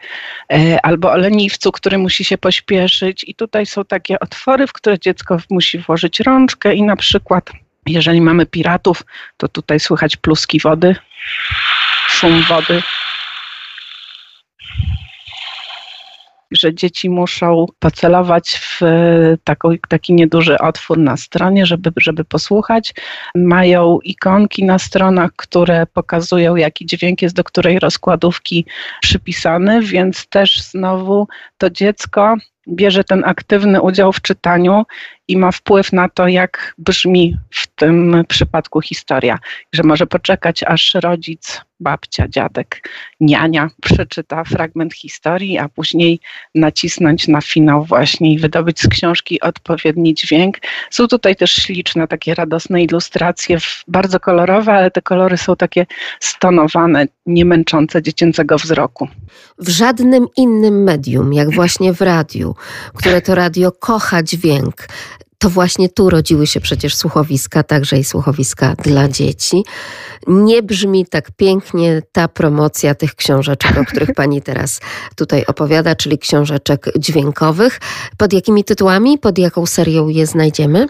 [0.53, 3.23] e, albo o leniwcu, który musi się pośpieszyć.
[3.23, 7.51] I tutaj są takie otwory, w które dziecko musi włożyć rączkę i na przykład
[7.85, 9.03] jeżeli mamy piratów,
[9.37, 10.95] to tutaj słychać pluski wody,
[12.07, 12.81] szum wody,
[16.51, 18.79] że dzieci muszą pocelować w
[19.43, 22.93] taki, taki nieduży otwór na stronie, żeby, żeby posłuchać.
[23.35, 28.65] Mają ikonki na stronach, które pokazują, jaki dźwięk jest do której rozkładówki
[29.01, 32.35] przypisany, więc też znowu to dziecko
[32.69, 34.85] bierze ten aktywny udział w czytaniu
[35.29, 39.39] i ma wpływ na to, jak brzmi w tym przypadku historia.
[39.73, 42.89] Że może poczekać, aż rodzic, babcia, dziadek,
[43.19, 46.19] niania przeczyta fragment historii, a później
[46.55, 50.57] nacisnąć na finał właśnie i wydobyć z książki odpowiedni dźwięk.
[50.89, 55.85] Są tutaj też śliczne, takie radosne ilustracje, bardzo kolorowe, ale te kolory są takie
[56.19, 59.07] stonowane, nie męczące dziecięcego wzroku.
[59.57, 62.55] W żadnym innym medium, jak właśnie w radiu,
[62.93, 64.87] które to radio kocha dźwięk,
[65.39, 69.63] to właśnie tu rodziły się przecież słuchowiska, także i słuchowiska dla dzieci.
[70.27, 74.79] Nie brzmi tak pięknie ta promocja tych książeczek, o których pani teraz
[75.15, 77.79] tutaj opowiada, czyli książeczek dźwiękowych.
[78.17, 80.87] Pod jakimi tytułami, pod jaką serią je znajdziemy?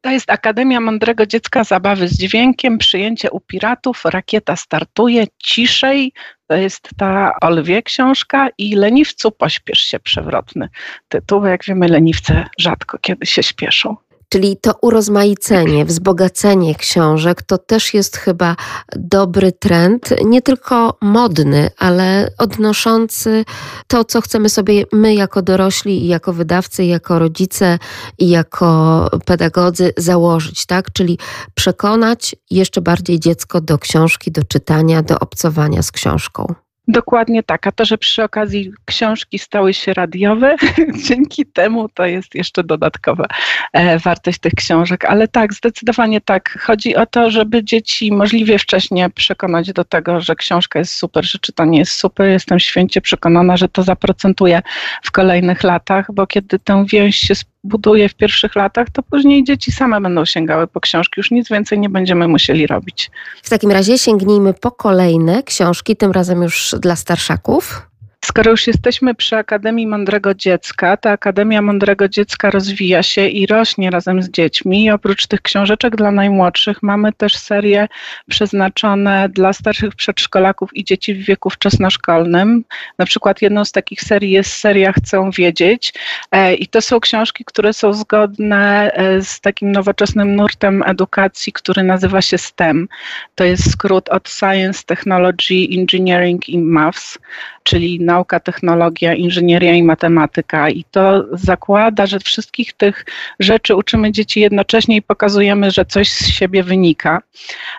[0.00, 6.12] To jest Akademia Mądrego Dziecka Zabawy z Dźwiękiem, przyjęcie u piratów, rakieta startuje, ciszej,
[6.46, 8.48] to jest ta o lwie książka.
[8.58, 10.68] I Leniwcu pośpiesz się przewrotny.
[11.08, 11.46] Tytuł.
[11.46, 13.96] Jak wiemy, leniwce rzadko kiedy się śpieszą.
[14.32, 18.56] Czyli to urozmaicenie, wzbogacenie książek to też jest chyba
[18.96, 23.44] dobry trend, nie tylko modny, ale odnoszący
[23.86, 27.78] to, co chcemy sobie my jako dorośli i jako wydawcy, i jako rodzice
[28.18, 30.92] i jako pedagodzy założyć, tak?
[30.92, 31.18] Czyli
[31.54, 36.54] przekonać jeszcze bardziej dziecko do książki, do czytania, do obcowania z książką.
[36.90, 40.56] Dokładnie tak, a to, że przy okazji książki stały się radiowe,
[41.08, 43.26] dzięki temu to jest jeszcze dodatkowa
[43.72, 45.04] e, wartość tych książek.
[45.04, 46.58] Ale tak, zdecydowanie tak.
[46.60, 51.38] Chodzi o to, żeby dzieci możliwie wcześnie przekonać do tego, że książka jest super, że
[51.38, 52.28] czytanie jest super.
[52.28, 54.62] Jestem święcie przekonana, że to zaprocentuje
[55.02, 59.72] w kolejnych latach, bo kiedy tę więź się buduje w pierwszych latach, to później dzieci
[59.72, 61.14] same będą sięgały po książki.
[61.16, 63.10] Już nic więcej nie będziemy musieli robić.
[63.42, 67.89] W takim razie sięgnijmy po kolejne książki, tym razem już dla starszaków.
[68.30, 73.90] Skoro już jesteśmy przy Akademii Mądrego Dziecka, ta Akademia Mądrego Dziecka rozwija się i rośnie
[73.90, 74.84] razem z dziećmi.
[74.84, 77.88] I oprócz tych książeczek dla najmłodszych mamy też serie
[78.28, 82.64] przeznaczone dla starszych przedszkolaków i dzieci w wieku wczesnoszkolnym.
[82.98, 85.94] Na przykład jedną z takich serii jest seria Chcę wiedzieć
[86.30, 91.82] e, i to są książki, które są zgodne e, z takim nowoczesnym nurtem edukacji, który
[91.82, 92.88] nazywa się STEM.
[93.34, 97.18] To jest skrót od Science, Technology, Engineering i Maths
[97.62, 100.70] czyli nauka, technologia, inżynieria i matematyka.
[100.70, 103.04] I to zakłada, że wszystkich tych
[103.40, 107.22] rzeczy uczymy dzieci jednocześnie i pokazujemy, że coś z siebie wynika.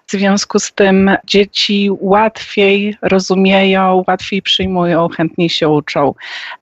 [0.07, 6.13] W związku z tym dzieci łatwiej rozumieją, łatwiej przyjmują, chętniej się uczą.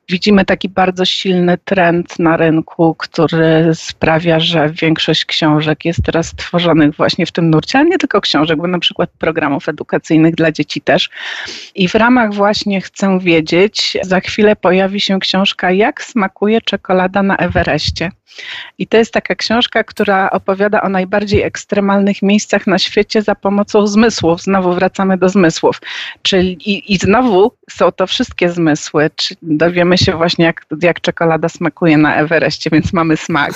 [0.10, 6.96] Widzimy taki bardzo silny trend na rynku, który sprawia, że większość książek jest teraz tworzonych
[6.96, 10.82] właśnie w tym nurcie, ale nie tylko książek, bo na przykład programów edukacyjnych dla dzieci
[10.82, 11.10] też.
[11.76, 17.38] I w ramach właśnie chcę wiedzieć, za chwilę pojawi się książka Jak smakuje czekolada na
[17.38, 18.12] Everestie.
[18.78, 23.88] I to jest taka książka, która opowiada o najbardziej ekstremalnych miejscach na świecie za pomocą
[23.88, 24.42] zmysłów.
[24.42, 25.82] Znowu wracamy do zmysłów.
[26.22, 29.10] Czyli i, i znowu są to wszystkie zmysły.
[29.42, 33.52] Dowiemy się właśnie, jak, jak czekolada smakuje na Everestie, więc mamy smak,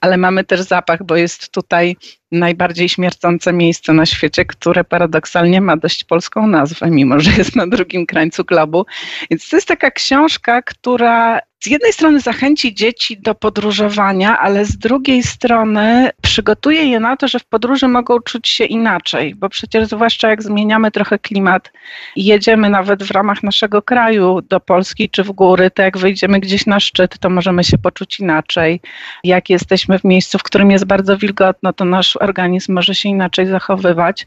[0.00, 1.96] ale mamy też zapach, bo jest tutaj
[2.32, 7.66] najbardziej śmiercące miejsce na świecie, które paradoksalnie ma dość polską nazwę, mimo że jest na
[7.66, 8.86] drugim krańcu globu.
[9.30, 14.78] Więc to jest taka książka, która z jednej strony zachęci dzieci do podróżowania, ale z
[14.78, 19.88] drugiej strony przygotuje je na to, że w podróży mogą czuć się inaczej, bo przecież
[19.88, 21.72] zwłaszcza jak zmieniamy trochę klimat
[22.16, 26.40] i jedziemy nawet w ramach naszego kraju do Polski czy w góry, to jak wyjdziemy
[26.40, 28.80] gdzieś na szczyt, to możemy się poczuć inaczej.
[29.24, 33.46] Jak jesteśmy w miejscu, w którym jest bardzo wilgotno, to nasz organizm może się inaczej
[33.46, 34.24] zachowywać.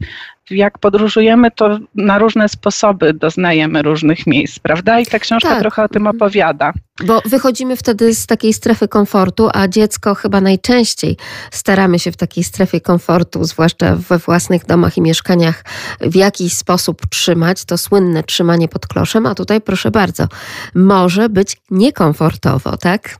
[0.50, 5.00] Jak podróżujemy, to na różne sposoby doznajemy różnych miejsc, prawda?
[5.00, 5.60] I ta książka tak.
[5.60, 6.72] trochę o tym opowiada.
[7.04, 11.16] Bo wychodzimy wtedy z takiej strefy komfortu, a dziecko chyba najczęściej
[11.50, 15.64] staramy się w takiej strefie komfortu, zwłaszcza we własnych domach i mieszkaniach,
[16.00, 17.64] w jakiś sposób trzymać.
[17.64, 20.28] To słynne trzymanie pod kloszem, a tutaj proszę bardzo,
[20.74, 23.16] może być niekomfortowo, tak?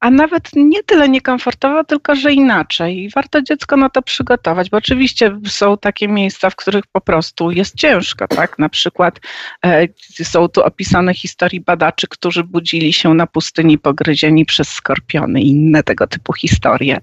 [0.00, 2.98] A nawet nie tyle niekomfortowo, tylko że inaczej.
[2.98, 7.50] I warto dziecko na to przygotować, bo oczywiście są takie miejsca, w których po prostu
[7.50, 8.58] jest ciężko, tak?
[8.58, 9.20] Na przykład
[9.64, 9.88] e,
[10.22, 15.82] są tu opisane historie badaczy, którzy budzili się na pustyni pogryzieni przez skorpiony i inne
[15.82, 17.00] tego typu historie.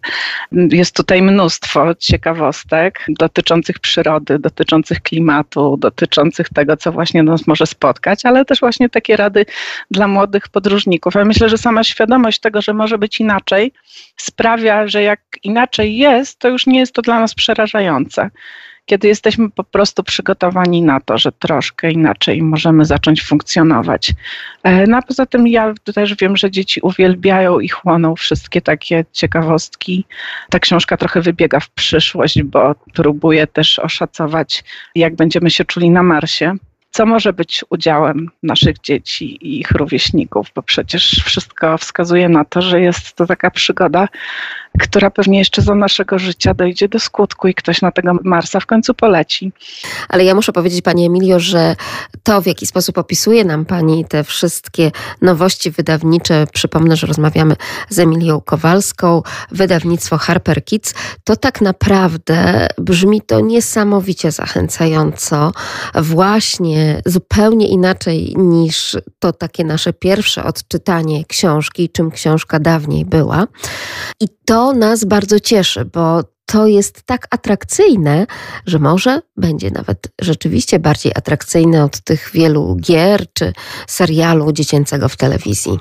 [0.52, 8.26] Jest tutaj mnóstwo ciekawostek dotyczących przyrody, dotyczących klimatu, dotyczących tego, co właśnie nas może spotkać,
[8.26, 9.46] ale też właśnie takie rady
[9.92, 11.16] dla młodych podróżników.
[11.16, 13.72] Ja myślę, że sama świadomość tego, że może być inaczej,
[14.18, 18.30] sprawia, że jak inaczej jest, to już nie jest to dla nas przerażające.
[18.86, 24.14] Kiedy jesteśmy po prostu przygotowani na to, że troszkę inaczej możemy zacząć funkcjonować.
[24.64, 29.06] E, no a poza tym ja też wiem, że dzieci uwielbiają i chłoną wszystkie takie
[29.12, 30.06] ciekawostki.
[30.50, 34.64] Ta książka trochę wybiega w przyszłość, bo próbuje też oszacować,
[34.96, 36.56] jak będziemy się czuli na Marsie
[36.94, 42.62] co może być udziałem naszych dzieci i ich rówieśników, bo przecież wszystko wskazuje na to,
[42.62, 44.08] że jest to taka przygoda,
[44.80, 48.66] która pewnie jeszcze za naszego życia dojdzie do skutku i ktoś na tego Marsa w
[48.66, 49.52] końcu poleci.
[50.10, 51.76] Ale ja muszę powiedzieć Pani Emilio, że
[52.24, 57.56] to w jaki sposób opisuje nam Pani te wszystkie nowości wydawnicze, przypomnę, że rozmawiamy
[57.90, 59.22] z Emilią Kowalską,
[59.52, 60.94] wydawnictwo Harper Kids,
[61.24, 65.52] to tak naprawdę brzmi to niesamowicie zachęcająco,
[65.96, 73.48] właśnie zupełnie inaczej niż to takie nasze pierwsze odczytanie książki, czym książka dawniej była.
[74.20, 78.26] I to nas bardzo cieszy, bo to jest tak atrakcyjne,
[78.66, 83.54] że może będzie nawet rzeczywiście bardziej atrakcyjne od tych wielu gier czy
[83.88, 85.80] serialu dziecięcego w telewizji.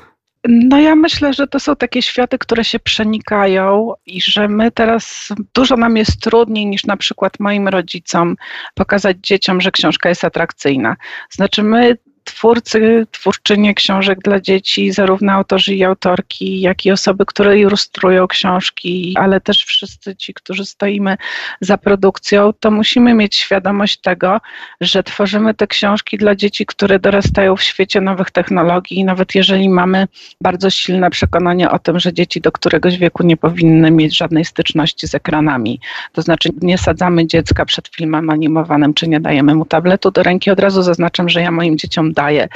[0.49, 5.28] No ja myślę, że to są takie światy, które się przenikają i że my teraz
[5.55, 8.37] dużo nam jest trudniej niż na przykład moim rodzicom
[8.74, 10.97] pokazać dzieciom, że książka jest atrakcyjna.
[11.30, 17.59] Znaczy my twórcy, twórczynie książek dla dzieci, zarówno autorzy i autorki, jak i osoby, które
[17.59, 21.16] ilustrują książki, ale też wszyscy ci, którzy stoimy
[21.61, 24.41] za produkcją, to musimy mieć świadomość tego,
[24.81, 30.07] że tworzymy te książki dla dzieci, które dorastają w świecie nowych technologii, nawet jeżeli mamy
[30.41, 35.09] bardzo silne przekonanie o tym, że dzieci do któregoś wieku nie powinny mieć żadnej styczności
[35.09, 35.81] z ekranami.
[36.12, 40.51] To znaczy nie sadzamy dziecka przed filmem animowanym, czy nie dajemy mu tabletu do ręki.
[40.51, 42.49] Od razu zaznaczam, że ja moim dzieciom daje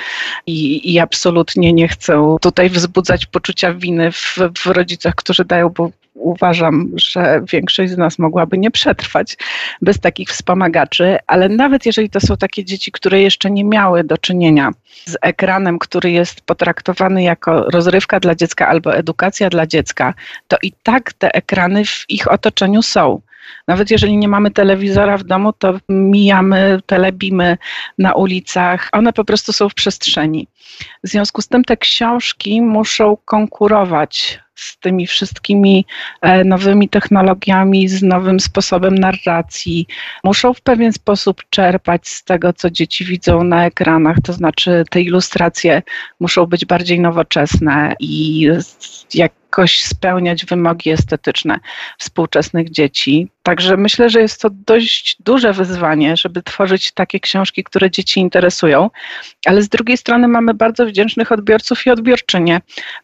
[0.46, 5.90] i, i absolutnie nie chcę tutaj wzbudzać poczucia winy w, w rodzicach, którzy dają, bo
[6.14, 9.36] uważam, że większość z nas mogłaby nie przetrwać
[9.82, 14.18] bez takich wspomagaczy, ale nawet jeżeli to są takie dzieci, które jeszcze nie miały do
[14.18, 14.70] czynienia
[15.04, 20.14] z ekranem, który jest potraktowany jako rozrywka dla dziecka albo edukacja dla dziecka,
[20.48, 23.20] to i tak te ekrany w ich otoczeniu są.
[23.68, 27.58] Nawet jeżeli nie mamy telewizora w domu, to mijamy telebimy
[27.98, 28.88] na ulicach.
[28.92, 30.48] One po prostu są w przestrzeni.
[31.04, 35.86] W związku z tym te książki muszą konkurować z tymi wszystkimi
[36.20, 39.86] e, nowymi technologiami, z nowym sposobem narracji.
[40.24, 45.00] Muszą w pewien sposób czerpać z tego, co dzieci widzą na ekranach, to znaczy te
[45.00, 45.82] ilustracje
[46.20, 48.48] muszą być bardziej nowoczesne i
[49.14, 51.58] jak jakoś spełniać wymogi estetyczne
[51.98, 53.28] współczesnych dzieci.
[53.42, 58.90] Także myślę, że jest to dość duże wyzwanie, żeby tworzyć takie książki, które dzieci interesują,
[59.46, 62.60] ale z drugiej strony mamy bardzo wdzięcznych odbiorców i odbiorczynie,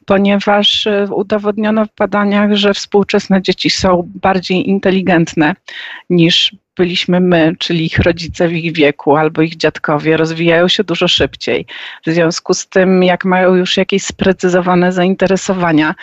[0.07, 5.55] ponieważ e, udowodniono w badaniach, że współczesne dzieci są bardziej inteligentne
[6.11, 11.09] niż byliśmy my, czyli ich rodzice w ich wieku albo ich dziadkowie, rozwijają się dużo
[11.09, 11.67] szybciej.
[12.07, 15.95] W związku z tym, jak mają już jakieś sprecyzowane zainteresowania,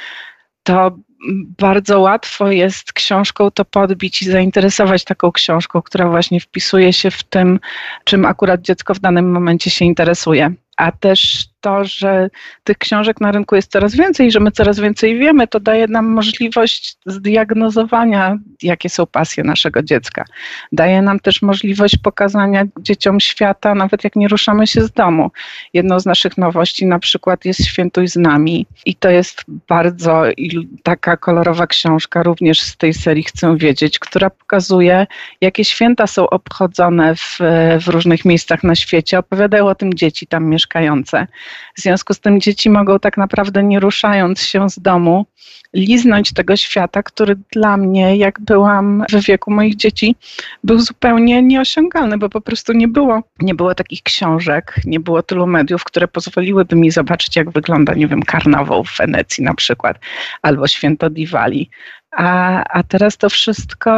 [0.70, 0.98] to
[1.60, 7.24] bardzo łatwo jest książką to podbić i zainteresować taką książką, która właśnie wpisuje się w
[7.24, 7.60] tym,
[8.04, 10.54] czym akurat dziecko w danym momencie się interesuje.
[10.78, 12.30] A też to, że
[12.64, 16.06] tych książek na rynku jest coraz więcej, że my coraz więcej wiemy, to daje nam
[16.06, 20.26] możliwość zdiagnozowania, jakie są pasje naszego dziecka.
[20.72, 25.32] Daje nam też możliwość pokazania dzieciom świata, nawet jak nie ruszamy się z domu.
[25.74, 30.24] Jedną z naszych nowości na przykład jest Świętuj z nami i to jest bardzo
[30.84, 35.08] taka kolorowa książka, również z tej serii Chcę wiedzieć, która pokazuje,
[35.42, 37.40] jakie święta są obchodzone w,
[37.82, 39.20] w różnych miejscach na świecie.
[39.20, 41.28] Opowiadają o tym dzieci tam mieszkające
[41.78, 45.26] W związku z tym dzieci mogą tak naprawdę nie ruszając się z domu,
[45.74, 50.16] liznąć tego świata, który dla mnie, jak byłam w wieku moich dzieci,
[50.64, 55.48] był zupełnie nieosiągalny, bo po prostu nie było, nie było takich książek, nie było tylu
[55.48, 60.00] mediów, które pozwoliłyby mi zobaczyć, jak wygląda, nie wiem, karnawał w Wenecji na przykład,
[60.42, 61.70] albo święto Diwali.
[62.12, 63.92] A, a teraz to wszystko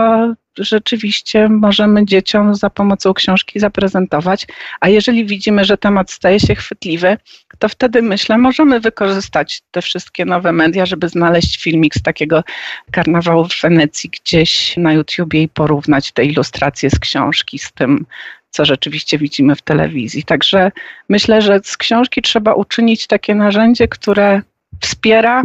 [0.58, 4.48] rzeczywiście możemy dzieciom za pomocą książki zaprezentować,
[4.80, 7.18] a jeżeli widzimy, że temat staje się chwytliwy,
[7.60, 12.44] to wtedy myślę, możemy wykorzystać te wszystkie nowe media, żeby znaleźć filmik z takiego
[12.92, 18.06] karnawału w Wenecji gdzieś na YouTubie i porównać te ilustracje z książki z tym,
[18.50, 20.24] co rzeczywiście widzimy w telewizji.
[20.24, 20.72] Także
[21.10, 24.42] myślę, że z książki trzeba uczynić takie narzędzie, które
[24.80, 25.44] wspiera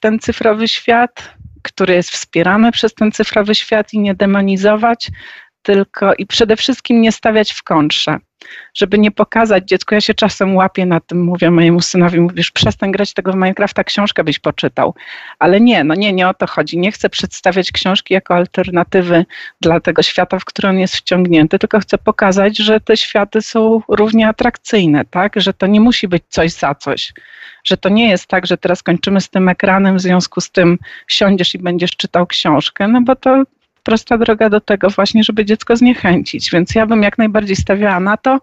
[0.00, 1.34] ten cyfrowy świat,
[1.64, 5.10] który jest wspierany przez ten cyfrowy świat i nie demonizować,
[5.64, 8.18] tylko i przede wszystkim nie stawiać w kontrze,
[8.74, 9.94] żeby nie pokazać dziecku.
[9.94, 13.84] Ja się czasem łapię na tym, mówię mojemu synowi, mówisz, przestań grać tego w Minecrafta,
[13.84, 14.94] książkę byś poczytał.
[15.38, 16.78] Ale nie, no nie, nie o to chodzi.
[16.78, 19.26] Nie chcę przedstawiać książki jako alternatywy
[19.60, 23.80] dla tego świata, w który on jest wciągnięty, tylko chcę pokazać, że te światy są
[23.88, 25.32] równie atrakcyjne, tak?
[25.36, 27.12] Że to nie musi być coś za coś.
[27.64, 30.78] Że to nie jest tak, że teraz kończymy z tym ekranem, w związku z tym
[31.08, 33.44] siądziesz i będziesz czytał książkę, no bo to
[33.84, 36.50] prosta droga do tego właśnie, żeby dziecko zniechęcić.
[36.50, 38.40] Więc ja bym jak najbardziej stawiała na to,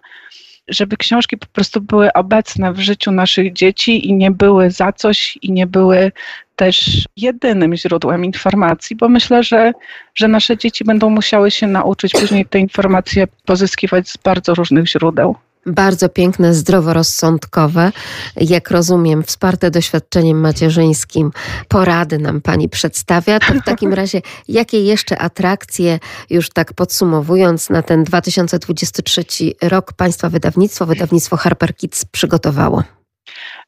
[0.68, 5.38] żeby książki po prostu były obecne w życiu naszych dzieci i nie były za coś
[5.42, 6.12] i nie były
[6.56, 9.72] też jedynym źródłem informacji, bo myślę, że,
[10.16, 15.36] że nasze dzieci będą musiały się nauczyć później te informacje pozyskiwać z bardzo różnych źródeł
[15.66, 17.92] bardzo piękne, zdroworozsądkowe,
[18.36, 21.32] jak rozumiem, wsparte doświadczeniem macierzyńskim,
[21.68, 23.40] porady nam pani przedstawia.
[23.40, 26.00] To w takim razie, jakie jeszcze atrakcje,
[26.30, 29.24] już tak podsumowując, na ten 2023
[29.62, 32.84] rok państwa wydawnictwo, wydawnictwo Harper Kids przygotowało?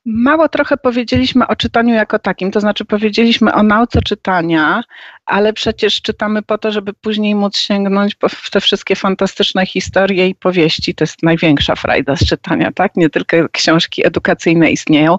[0.05, 4.83] Mało trochę powiedzieliśmy o czytaniu jako takim, to znaczy powiedzieliśmy o nauce czytania,
[5.25, 10.35] ale przecież czytamy po to, żeby później móc sięgnąć po te wszystkie fantastyczne historie i
[10.35, 10.95] powieści.
[10.95, 12.95] To jest największa frajda z czytania, tak?
[12.95, 15.17] Nie tylko książki edukacyjne istnieją.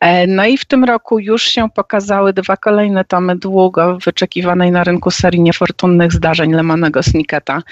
[0.00, 4.84] E, no i w tym roku już się pokazały dwa kolejne tomy długo wyczekiwanej na
[4.84, 7.62] rynku serii niefortunnych zdarzeń Lemanego Snicketa,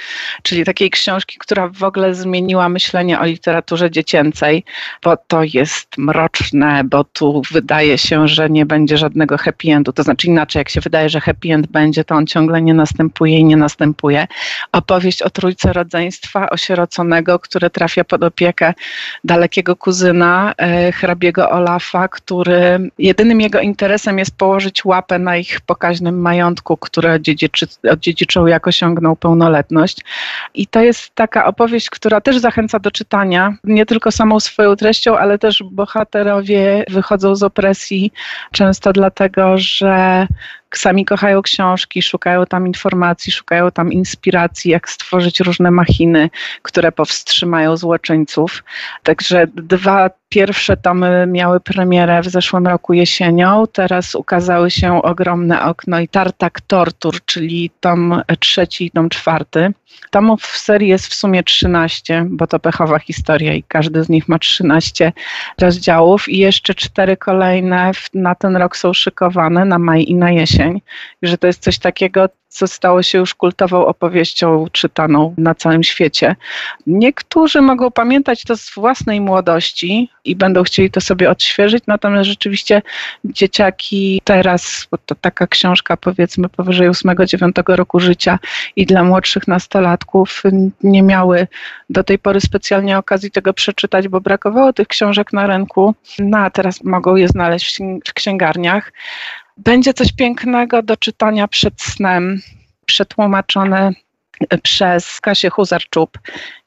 [0.42, 4.64] czyli takiej książki, która w ogóle zmieniła myślenie o literaturze dziecięcej,
[5.02, 6.47] bo to jest mroczne,
[6.84, 9.92] bo tu wydaje się, że nie będzie żadnego happy endu.
[9.92, 13.38] To znaczy inaczej, jak się wydaje, że happy end będzie, to on ciągle nie następuje
[13.38, 14.26] i nie następuje.
[14.72, 18.74] Opowieść o trójce rodzeństwa osieroconego, które trafia pod opiekę
[19.24, 26.20] dalekiego kuzyna, e, hrabiego Olafa, który jedynym jego interesem jest położyć łapę na ich pokaźnym
[26.20, 30.04] majątku, które odziedziczy, odziedziczył jak osiągnął pełnoletność.
[30.54, 35.18] I to jest taka opowieść, która też zachęca do czytania, nie tylko samą swoją treścią,
[35.18, 35.62] ale też
[36.90, 38.12] wychodzą z opresji,
[38.52, 40.26] często dlatego, że
[40.76, 46.30] sami kochają książki, szukają tam informacji, szukają tam inspiracji, jak stworzyć różne machiny,
[46.62, 48.64] które powstrzymają złoczyńców.
[49.02, 53.64] Także dwa pierwsze tomy miały premierę w zeszłym roku jesienią.
[53.72, 59.72] Teraz ukazały się Ogromne Okno i Tartak Tortur, czyli tom trzeci i tom czwarty.
[60.10, 64.28] Tomów w serii jest w sumie 13, bo to pechowa historia i każdy z nich
[64.28, 65.12] ma 13
[65.60, 70.57] rozdziałów i jeszcze cztery kolejne na ten rok są szykowane na maj i na jesień.
[70.66, 75.82] I że to jest coś takiego, co stało się już kultową opowieścią czytaną na całym
[75.82, 76.36] świecie.
[76.86, 82.82] Niektórzy mogą pamiętać to z własnej młodości i będą chcieli to sobie odświeżyć, natomiast rzeczywiście
[83.24, 88.38] dzieciaki teraz, bo to taka książka powiedzmy powyżej 8-9 roku życia
[88.76, 90.42] i dla młodszych nastolatków
[90.82, 91.46] nie miały
[91.90, 96.50] do tej pory specjalnie okazji tego przeczytać, bo brakowało tych książek na rynku, no a
[96.50, 97.78] teraz mogą je znaleźć
[98.08, 98.92] w księgarniach.
[99.58, 102.40] Będzie coś pięknego do czytania przed snem,
[102.86, 103.92] przetłumaczone
[104.62, 106.10] przez Kasię Huzarczuk,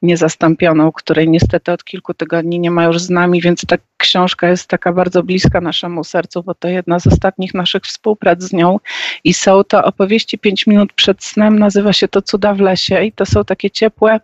[0.02, 4.68] niezastąpioną, której niestety od kilku tygodni nie ma już z nami, więc ta książka jest
[4.68, 8.78] taka bardzo bliska naszemu sercu, bo to jedna z ostatnich naszych współprac z nią
[9.24, 13.12] i są to opowieści 5 minut przed snem, nazywa się to Cuda w lesie i
[13.12, 14.20] to są takie ciepłe,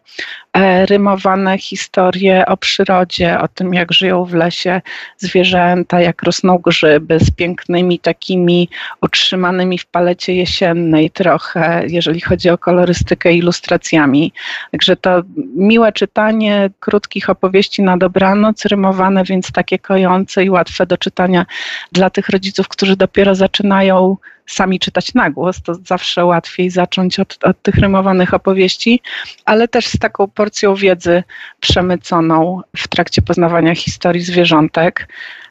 [0.53, 4.81] e, rymowane historie o przyrodzie, o tym jak żyją w lesie
[5.18, 8.68] zwierzęta, jak rosną grzyby z pięknymi takimi
[9.03, 14.33] utrzymanymi w palecie jesiennej trochę, jeżeli chodzi o kolorystykę ilustracjami.
[14.70, 15.22] Także to
[15.57, 21.47] miłe czytanie krótkich opowieści na dobranoc, rymowane, więc tak takie kojące i łatwe do czytania
[21.93, 24.16] dla tych rodziców, którzy dopiero zaczynają
[24.47, 29.01] sami czytać na głos, to zawsze łatwiej zacząć od, od tych rymowanych opowieści,
[29.45, 31.23] ale też z taką porcją wiedzy
[31.61, 35.09] przemyconą w trakcie poznawania historii zwierzątek.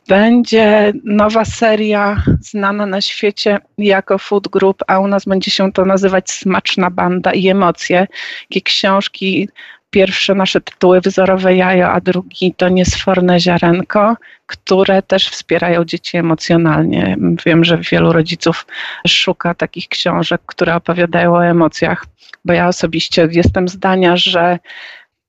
[0.07, 5.86] Będzie nowa seria znana na świecie jako Food Group, a u nas będzie się to
[5.86, 8.07] nazywać Smaczna Banda i Emocje.
[8.49, 9.49] Takie książki
[9.89, 14.15] pierwsze nasze tytuły Wzorowe Jajo, a drugi to Niesforne Ziarenko,
[14.45, 17.17] które też wspierają dzieci emocjonalnie.
[17.45, 18.65] Wiem, że wielu rodziców
[19.07, 22.05] szuka takich książek, które opowiadają o emocjach,
[22.45, 24.59] bo ja osobiście jestem zdania, że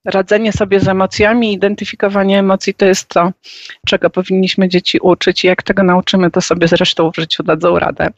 [0.05, 3.33] radzenie sobie z emocjami, identyfikowanie emocji to jest to,
[3.87, 8.09] czego powinniśmy dzieci uczyć i jak tego nauczymy, to sobie zresztą w życiu dadzą radę.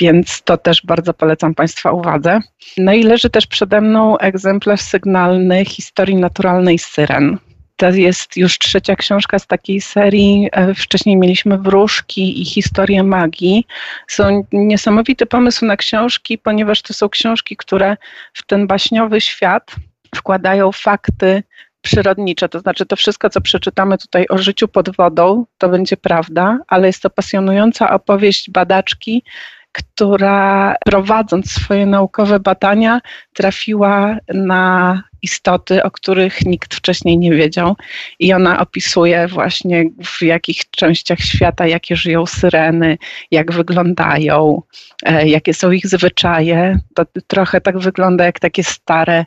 [0.00, 2.40] Więc to też bardzo polecam Państwa uwadze.
[2.78, 7.38] No i leży też przede mną egzemplarz sygnalny historii naturalnej syren.
[7.76, 10.48] To jest już trzecia książka z takiej serii.
[10.52, 13.66] E, wcześniej mieliśmy Wróżki i Historię Magii.
[14.08, 17.96] Są niesamowity pomysł na książki, ponieważ to są książki, które
[18.34, 19.74] w ten baśniowy świat
[20.14, 21.42] wkładają fakty
[21.82, 26.58] przyrodnicze, to znaczy to wszystko, co przeczytamy tutaj o życiu pod wodą, to będzie prawda,
[26.68, 29.24] ale jest to pasjonująca opowieść badaczki,
[29.72, 33.00] która prowadząc swoje naukowe badania
[33.32, 37.76] trafiła na istoty, o których nikt wcześniej nie wiedział.
[38.18, 42.98] I ona opisuje właśnie w jakich częściach świata, jakie żyją syreny,
[43.30, 44.62] jak wyglądają,
[45.06, 46.78] e, jakie są ich zwyczaje.
[46.94, 49.24] To trochę tak wygląda jak takie stare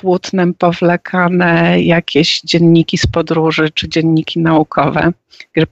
[0.00, 5.12] płótnem powlekane jakieś dzienniki z podróży czy dzienniki naukowe.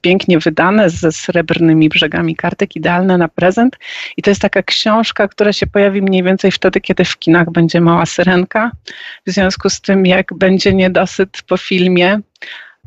[0.01, 3.77] Pięknie wydane ze srebrnymi brzegami kartek, idealne na prezent.
[4.17, 7.81] I to jest taka książka, która się pojawi mniej więcej wtedy, kiedy w kinach będzie
[7.81, 8.71] mała syrenka.
[9.27, 12.19] W związku z tym, jak będzie niedosyt po filmie,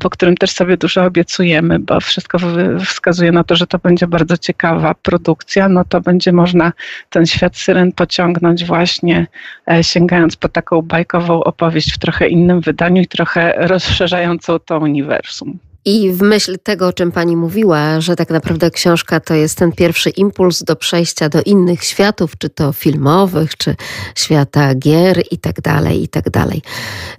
[0.01, 2.37] po którym też sobie dużo obiecujemy, bo wszystko
[2.85, 6.73] wskazuje na to, że to będzie bardzo ciekawa produkcja, no to będzie można
[7.09, 9.27] ten świat syren pociągnąć właśnie
[9.71, 15.59] e, sięgając po taką bajkową opowieść w trochę innym wydaniu i trochę rozszerzającą to uniwersum.
[15.85, 19.71] I w myśl tego, o czym pani mówiła, że tak naprawdę książka to jest ten
[19.71, 23.75] pierwszy impuls do przejścia do innych światów, czy to filmowych, czy
[24.15, 26.61] świata gier i tak dalej, i tak dalej.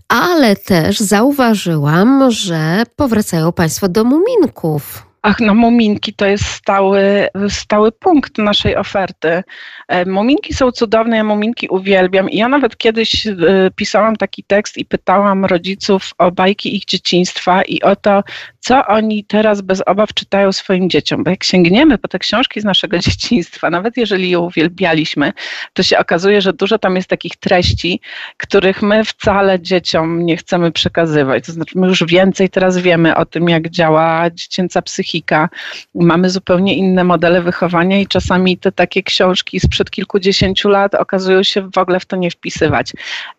[0.08, 5.12] Ale też zauważyłam, że powracają państwo do muminków.
[5.24, 9.42] Ach, no muminki to jest stały, stały punkt naszej oferty.
[9.88, 13.34] E, muminki są cudowne, ja muminki uwielbiam i ja nawet kiedyś e,
[13.76, 18.22] pisałam taki tekst i pytałam rodziców o bajki ich dzieciństwa i o to,
[18.62, 21.24] co oni teraz bez obaw czytają swoim dzieciom.
[21.24, 25.32] Bo jak sięgniemy po te książki z naszego dzieciństwa, nawet jeżeli je uwielbialiśmy,
[25.72, 28.00] to się okazuje, że dużo tam jest takich treści,
[28.36, 31.46] których my wcale dzieciom nie chcemy przekazywać.
[31.46, 35.48] To znaczy, my już więcej teraz wiemy o tym, jak działa dziecięca psychika.
[35.94, 41.70] Mamy zupełnie inne modele wychowania i czasami te takie książki sprzed kilkudziesięciu lat okazują się
[41.70, 42.92] w ogóle w to nie wpisywać.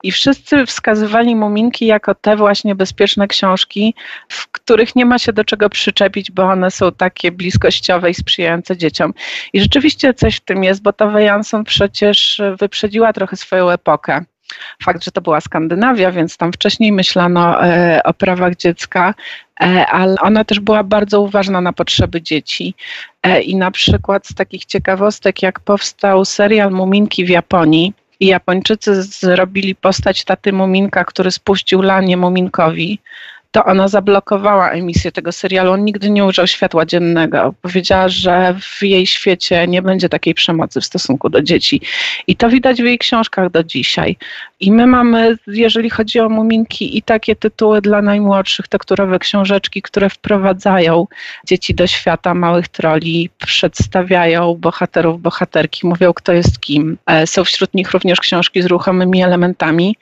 [0.04, 3.96] I wszyscy wskazywali Muminki jako te właśnie bezpieczne książki,
[4.30, 8.14] w których nie ma ma się do czego przyczepić, bo one są takie bliskościowe i
[8.14, 9.14] sprzyjające dzieciom.
[9.54, 14.26] I rzeczywiście coś w tym jest, bo ta Jansson przecież wyprzedziła trochę swoją epokę
[14.84, 19.14] fakt, że to była Skandynawia, więc tam wcześniej myślano e, o prawach dziecka,
[19.62, 22.76] e, ale ona też była bardzo uważna na potrzeby dzieci.
[23.24, 29.04] E, I na przykład z takich ciekawostek, jak powstał serial Muminki w Japonii, i Japończycy
[29.04, 33.00] zrobili postać taty Muminka, który spuścił lanie Muminkowi,
[33.54, 35.72] to ona zablokowała emisję tego serialu.
[35.72, 37.54] On nigdy nie użył światła dziennego.
[37.62, 41.82] Powiedziała, że w jej świecie nie będzie takiej przemocy w stosunku do dzieci.
[42.28, 44.18] I to widać w jej książkach do dzisiaj.
[44.60, 50.10] I my mamy, jeżeli chodzi o muminki, i takie tytuły dla najmłodszych, tekturowe książeczki, które
[50.10, 51.08] wprowadzają
[51.46, 56.98] dzieci do świata małych troli, przedstawiają bohaterów, bohaterki, mówią, kto jest kim.
[57.06, 59.96] E, są wśród nich również książki z ruchomymi elementami,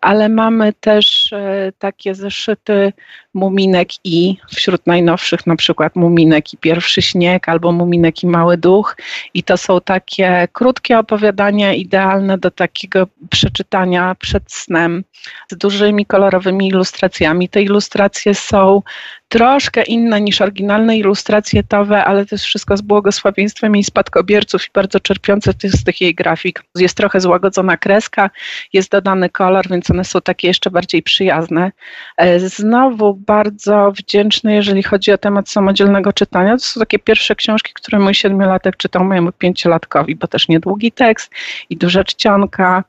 [0.00, 2.92] ale mamy też e, takie zeszyty
[3.34, 8.96] Muminek i wśród najnowszych na przykład Muminek i Pierwszy Śnieg albo Muminek i Mały Duch
[9.34, 15.04] i to są takie krótkie opowiadania idealne do takiego przeczytania przed snem
[15.48, 17.48] z dużymi kolorowymi ilustracjami.
[17.48, 18.82] Te ilustracje są
[19.28, 24.70] troszkę inne niż oryginalne ilustracje towe, ale to jest wszystko z błogosławieństwem jej spadkobierców i
[24.74, 26.62] bardzo czerpiące z tych jej grafik.
[26.76, 28.30] Jest trochę złagodzona kreska,
[28.72, 31.72] jest dodany kolor, więc one są takie jeszcze bardziej przyjazne.
[32.16, 36.52] E, znowu bardzo wdzięczny, jeżeli chodzi o temat samodzielnego czytania.
[36.52, 41.32] To są takie pierwsze książki, które mój siedmiolatek czytał mojemu pięciolatkowi, bo też niedługi tekst
[41.70, 42.84] i duża czcionka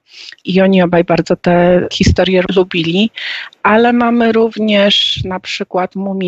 [0.45, 3.11] i oni obaj bardzo te historie lubili,
[3.63, 6.26] ale mamy również na przykład Mumie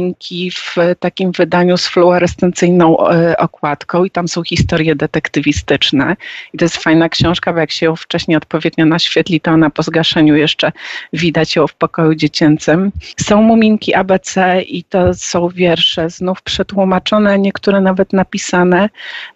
[0.53, 6.15] W takim wydaniu z fluorescencyjną e, okładką i tam są historie detektywistyczne.
[6.53, 9.83] I to jest fajna książka, bo jak się ją wcześniej odpowiednio naświetli, to ona po
[9.83, 10.71] zgaszeniu jeszcze
[11.13, 12.91] widać ją w pokoju dziecięcym.
[13.21, 18.89] Są Muminki ABC i to są wiersze znów przetłumaczone, niektóre nawet napisane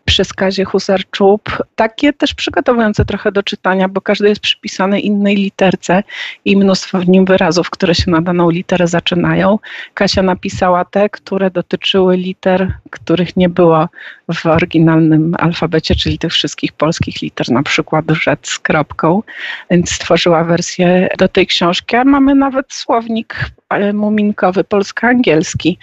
[0.05, 1.41] przez Kazie Husarczuk.
[1.76, 6.03] Takie też przygotowujące trochę do czytania, bo każdy jest przypisany innej literce
[6.45, 9.59] i mnóstwo w nim wyrazów, które się na daną literę zaczynają.
[9.93, 10.53] Kasia napisała
[10.91, 13.89] te, które dotyczyły liter, których nie było
[14.34, 19.24] w oryginalnym alfabecie, czyli tych wszystkich polskich liter, na przykład rzec z kropką,
[19.72, 23.36] więc stworzyła wersję do tej książki, a mamy nawet słownik
[23.70, 25.78] e, muminkowy polsko-angielski,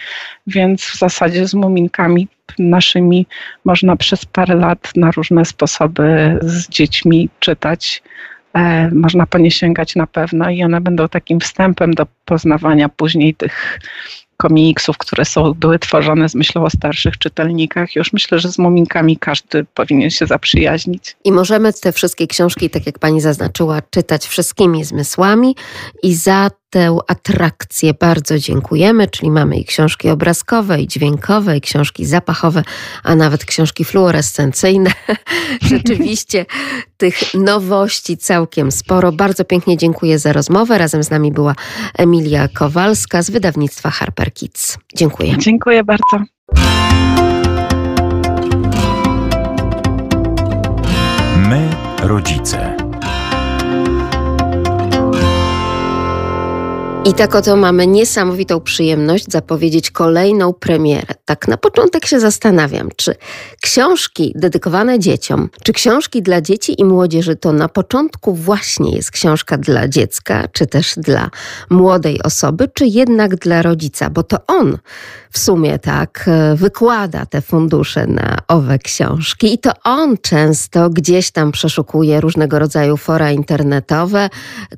[0.47, 2.27] więc w zasadzie z muminkami
[2.59, 3.27] naszymi
[3.65, 8.03] można przez parę lat na różne sposoby z dziećmi czytać.
[8.53, 13.35] E, można po nie sięgać na pewno i one będą takim wstępem do poznawania później
[13.35, 13.79] tych
[14.41, 17.95] komiksów, które są, były tworzone z myślą o starszych czytelnikach.
[17.95, 21.15] Już myślę, że z muminkami każdy powinien się zaprzyjaźnić.
[21.23, 25.55] I możemy te wszystkie książki, tak jak pani zaznaczyła, czytać wszystkimi zmysłami
[26.03, 32.05] i za tę atrakcję bardzo dziękujemy, czyli mamy i książki obrazkowe, i dźwiękowe, i książki
[32.05, 32.63] zapachowe,
[33.03, 34.91] a nawet książki fluorescencyjne.
[35.71, 36.45] Rzeczywiście
[36.97, 39.11] tych nowości całkiem sporo.
[39.11, 40.77] Bardzo pięknie dziękuję za rozmowę.
[40.77, 41.55] Razem z nami była
[41.97, 44.77] Emilia Kowalska z wydawnictwa Harper Kids.
[44.95, 45.35] Dziękuję.
[45.37, 46.25] Dziękuję bardzo.
[51.37, 51.69] My,
[52.03, 52.80] rodzice.
[57.05, 61.13] I tak oto mamy niesamowitą przyjemność zapowiedzieć kolejną premierę.
[61.25, 63.15] Tak na początek się zastanawiam, czy
[63.61, 69.57] książki dedykowane dzieciom, czy książki dla dzieci i młodzieży to na początku właśnie jest książka
[69.57, 71.29] dla dziecka, czy też dla
[71.69, 74.77] młodej osoby, czy jednak dla rodzica, bo to on
[75.31, 81.51] w sumie tak wykłada te fundusze na owe książki i to on często gdzieś tam
[81.51, 84.29] przeszukuje różnego rodzaju fora internetowe,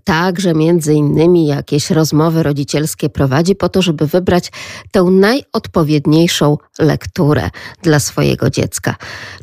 [0.04, 4.52] także między innymi jakieś rozmowy rozmowy rodzicielskie prowadzi po to, żeby wybrać
[4.92, 7.50] tę najodpowiedniejszą lekturę
[7.82, 8.96] dla swojego dziecka.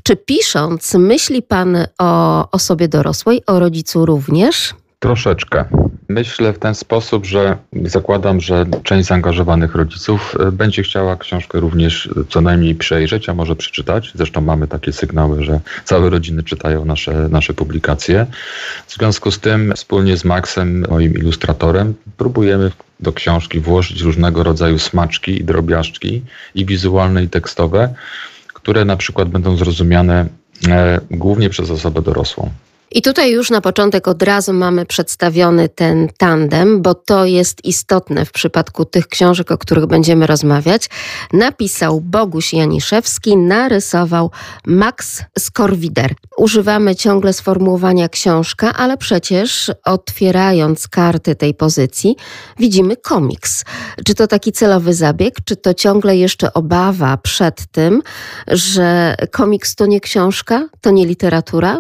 [0.02, 4.74] Czy pisząc, myśli Pan o osobie dorosłej, o rodzicu również?
[4.98, 5.64] Troszeczkę.
[6.10, 12.08] Myślę w ten sposób, że zakładam, że część zaangażowanych rodziców e, będzie chciała książkę również
[12.28, 14.12] co najmniej przejrzeć, a może przeczytać.
[14.14, 18.26] Zresztą mamy takie sygnały, że całe rodziny czytają nasze, nasze publikacje.
[18.86, 24.78] W związku z tym wspólnie z Maxem, moim ilustratorem, próbujemy do książki włożyć różnego rodzaju
[24.78, 26.22] smaczki i drobiażdżki
[26.54, 27.94] i wizualne i tekstowe,
[28.54, 30.26] które na przykład będą zrozumiane
[30.68, 32.50] e, głównie przez osobę dorosłą.
[32.92, 38.24] I tutaj już na początek od razu mamy przedstawiony ten tandem, bo to jest istotne
[38.24, 40.88] w przypadku tych książek, o których będziemy rozmawiać.
[41.32, 44.30] Napisał Boguś Janiszewski, narysował
[44.66, 46.14] Max Skorwider.
[46.36, 52.16] Używamy ciągle sformułowania książka, ale przecież otwierając karty tej pozycji
[52.58, 53.64] widzimy komiks.
[54.06, 58.02] Czy to taki celowy zabieg, czy to ciągle jeszcze obawa przed tym,
[58.48, 61.78] że komiks to nie książka, to nie literatura?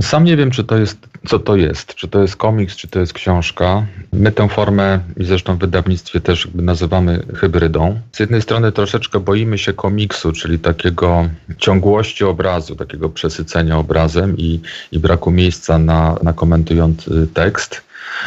[0.00, 1.94] Sam nie wiem, czy to jest, co to jest.
[1.94, 3.86] Czy to jest komiks, czy to jest książka.
[4.12, 8.00] My tę formę, zresztą w wydawnictwie też nazywamy hybrydą.
[8.12, 11.28] Z jednej strony troszeczkę boimy się komiksu, czyli takiego
[11.58, 14.60] ciągłości obrazu, takiego przesycenia obrazem i,
[14.92, 17.82] i braku miejsca na, na komentujący tekst.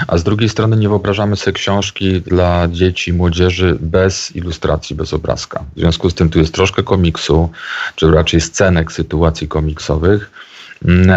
[0.08, 5.14] A z drugiej strony nie wyobrażamy sobie książki dla dzieci i młodzieży bez ilustracji, bez
[5.14, 5.64] obrazka.
[5.76, 7.50] W związku z tym tu jest troszkę komiksu,
[7.96, 10.32] czy raczej scenek sytuacji komiksowych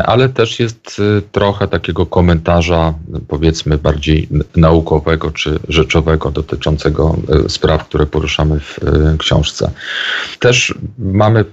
[0.07, 2.95] ale też jest y, trochę takiego komentarza,
[3.29, 9.71] powiedzmy, bardziej naukowego czy rzeczowego dotyczącego y, spraw, które poruszamy w y, książce.
[10.39, 11.45] Też mamy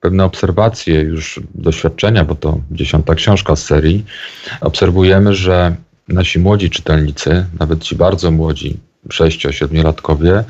[0.00, 4.04] pewne obserwacje, już doświadczenia, bo to dziesiąta książka z serii.
[4.60, 5.76] Obserwujemy, że
[6.08, 8.78] nasi młodzi czytelnicy, nawet ci bardzo młodzi,
[9.08, 10.44] 6-7-latkowie,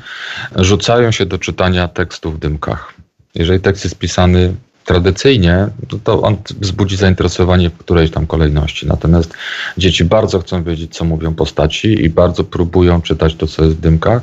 [0.55, 2.93] rzucają się do czytania tekstu w dymkach.
[3.35, 4.55] Jeżeli tekst jest pisany
[4.87, 8.87] tradycyjnie, to, to on wzbudzi zainteresowanie w którejś tam kolejności.
[8.87, 9.33] Natomiast
[9.77, 13.79] dzieci bardzo chcą wiedzieć, co mówią postaci i bardzo próbują czytać to, co jest w
[13.79, 14.21] dymkach,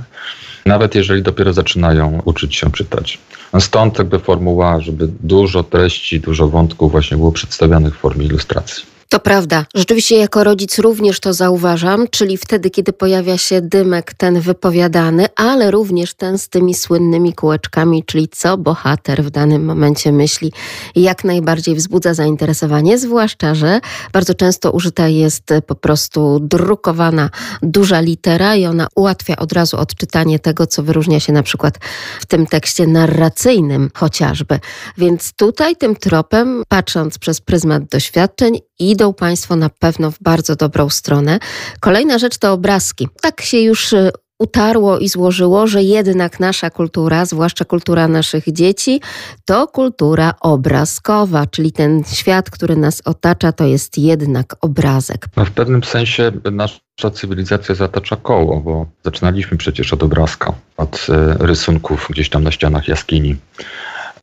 [0.67, 3.19] nawet jeżeli dopiero zaczynają uczyć się czytać.
[3.53, 8.94] No stąd jakby formuła, żeby dużo treści, dużo wątków właśnie było przedstawianych w formie ilustracji.
[9.09, 9.67] To prawda.
[9.75, 15.71] Rzeczywiście jako rodzic również to zauważam, czyli wtedy, kiedy pojawia się dymek ten wypowiadany, ale
[15.71, 20.53] również ten z tymi słynnymi kółeczkami, czyli co bohater w danym momencie myśli,
[20.97, 23.81] jak najbardziej wzbudza zainteresowanie, zwłaszcza, że
[24.13, 27.31] bardzo często użyta jest po prostu drukowana
[27.63, 31.79] duża litera i ona ułatwia od razu odczytanie tego, co wyróżnia się na przykład
[32.21, 34.61] w tym tekście narracyjnym chociażby.
[34.99, 40.89] Więc tutaj tym tropem, patrząc przez pryzmat doświadczeń, idą Państwo na pewno w bardzo dobrą
[40.89, 41.39] stronę.
[41.81, 43.09] Kolejna rzecz to obrazki.
[43.21, 49.01] Tak się już y, utarło i złożyło, że jednak nasza kultura, zwłaszcza kultura naszych dzieci,
[49.45, 55.27] to kultura obrazkowa, czyli ten świat, który nas otacza, to jest jednak obrazek.
[55.37, 61.47] No w pewnym sensie nasza cywilizacja zatacza koło, bo zaczynaliśmy przecież od obrazka, od y,
[61.47, 63.37] rysunków gdzieś tam na ścianach jaskini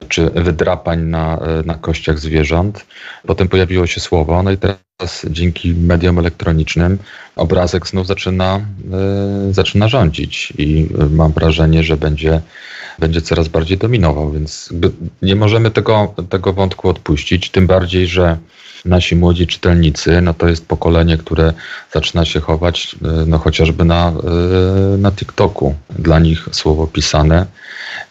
[0.08, 2.86] czy wydrapań na, na kościach zwierząt.
[3.28, 6.98] Potem pojawiło się słowo, no i teraz dzięki mediom elektronicznym
[7.36, 8.62] obrazek znów zaczyna,
[9.50, 12.42] y, zaczyna rządzić i mam wrażenie, że będzie,
[13.00, 14.70] będzie coraz bardziej dominował, więc
[15.22, 18.38] nie możemy tego, tego wątku odpuścić, tym bardziej, że
[18.86, 21.54] nasi młodzi czytelnicy, no to jest pokolenie, które
[21.94, 24.14] zaczyna się chować y, no chociażby na,
[24.94, 25.76] y, na TikToku.
[25.90, 27.46] Dla nich słowo pisane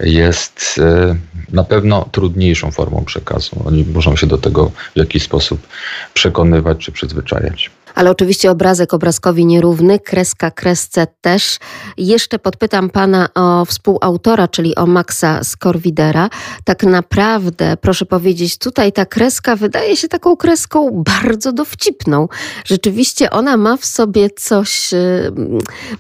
[0.01, 1.17] jest e,
[1.53, 3.63] na pewno trudniejszą formą przekazu.
[3.65, 5.67] Oni muszą się do tego w jakiś sposób
[6.15, 7.71] przekonywać czy przyzwyczajać.
[7.95, 11.59] Ale oczywiście obrazek obrazkowi nierówny, kreska kresce też.
[11.97, 16.31] Jeszcze podpytam pana o współautora, czyli o Maxa Skorwidera.
[16.65, 22.29] Tak naprawdę, proszę powiedzieć, tutaj ta kreska wydaje się taką kreską bardzo dowcipną.
[22.65, 25.33] Rzeczywiście ona ma w sobie coś, y,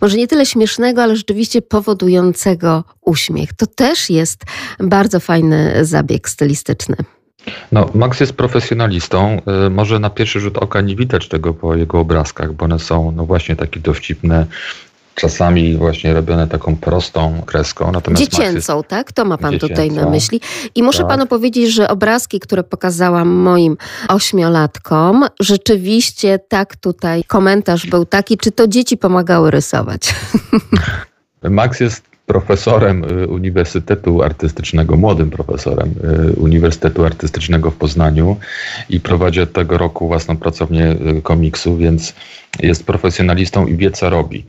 [0.00, 3.52] może nie tyle śmiesznego, ale rzeczywiście powodującego uśmiech.
[3.52, 4.40] To też jest
[4.78, 6.96] bardzo fajny zabieg stylistyczny.
[7.72, 9.40] No, Max jest profesjonalistą.
[9.66, 13.12] Y, może na pierwszy rzut oka nie widać tego po jego obrazkach, bo one są
[13.12, 14.46] no właśnie takie dowcipne,
[15.14, 17.92] czasami właśnie robione taką prostą kreską.
[17.92, 18.88] Natomiast Dziecięcą, jest...
[18.88, 19.12] tak?
[19.12, 19.74] To ma pan Dziecięcą.
[19.74, 20.40] tutaj na myśli.
[20.74, 21.08] I muszę tak.
[21.08, 23.76] panu powiedzieć, że obrazki, które pokazałam moim
[24.08, 30.14] ośmiolatkom, rzeczywiście tak tutaj komentarz był taki, czy to dzieci pomagały rysować.
[31.42, 35.94] Max jest profesorem y, Uniwersytetu Artystycznego, młodym profesorem
[36.28, 38.36] y, Uniwersytetu Artystycznego w Poznaniu
[38.90, 42.14] i prowadzi od tego roku własną pracownię y, komiksu, więc
[42.62, 44.44] jest profesjonalistą i wie, co robi.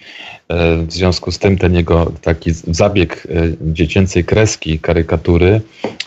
[0.87, 3.27] W związku z tym ten jego taki zabieg
[3.61, 5.61] dziecięcej kreski, karykatury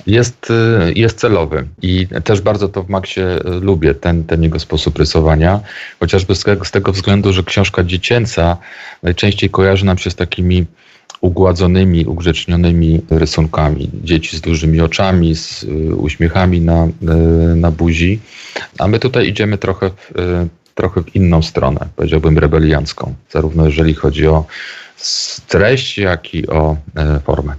[0.06, 0.52] jest,
[0.94, 3.26] jest celowy i też bardzo to w Maxie
[3.60, 5.60] lubię, ten, ten jego sposób rysowania,
[6.00, 8.56] chociażby z tego, z tego względu, że książka dziecięca
[9.02, 10.66] najczęściej kojarzy nam się z takimi
[11.24, 13.90] ugładzonymi, ugrzecznionymi rysunkami.
[14.04, 18.20] Dzieci z dużymi oczami, z y, uśmiechami na, y, na buzi.
[18.78, 23.94] A my tutaj idziemy trochę w, y, trochę w inną stronę, powiedziałbym rebeliancką, zarówno jeżeli
[23.94, 24.44] chodzi o
[25.48, 26.76] treść, jak i o
[27.24, 27.54] formę.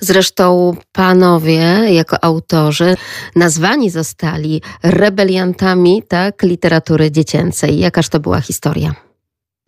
[0.00, 2.96] Zresztą panowie, jako autorzy,
[3.36, 7.78] nazwani zostali rebeliantami tak, literatury dziecięcej.
[7.78, 9.07] Jakaż to była historia?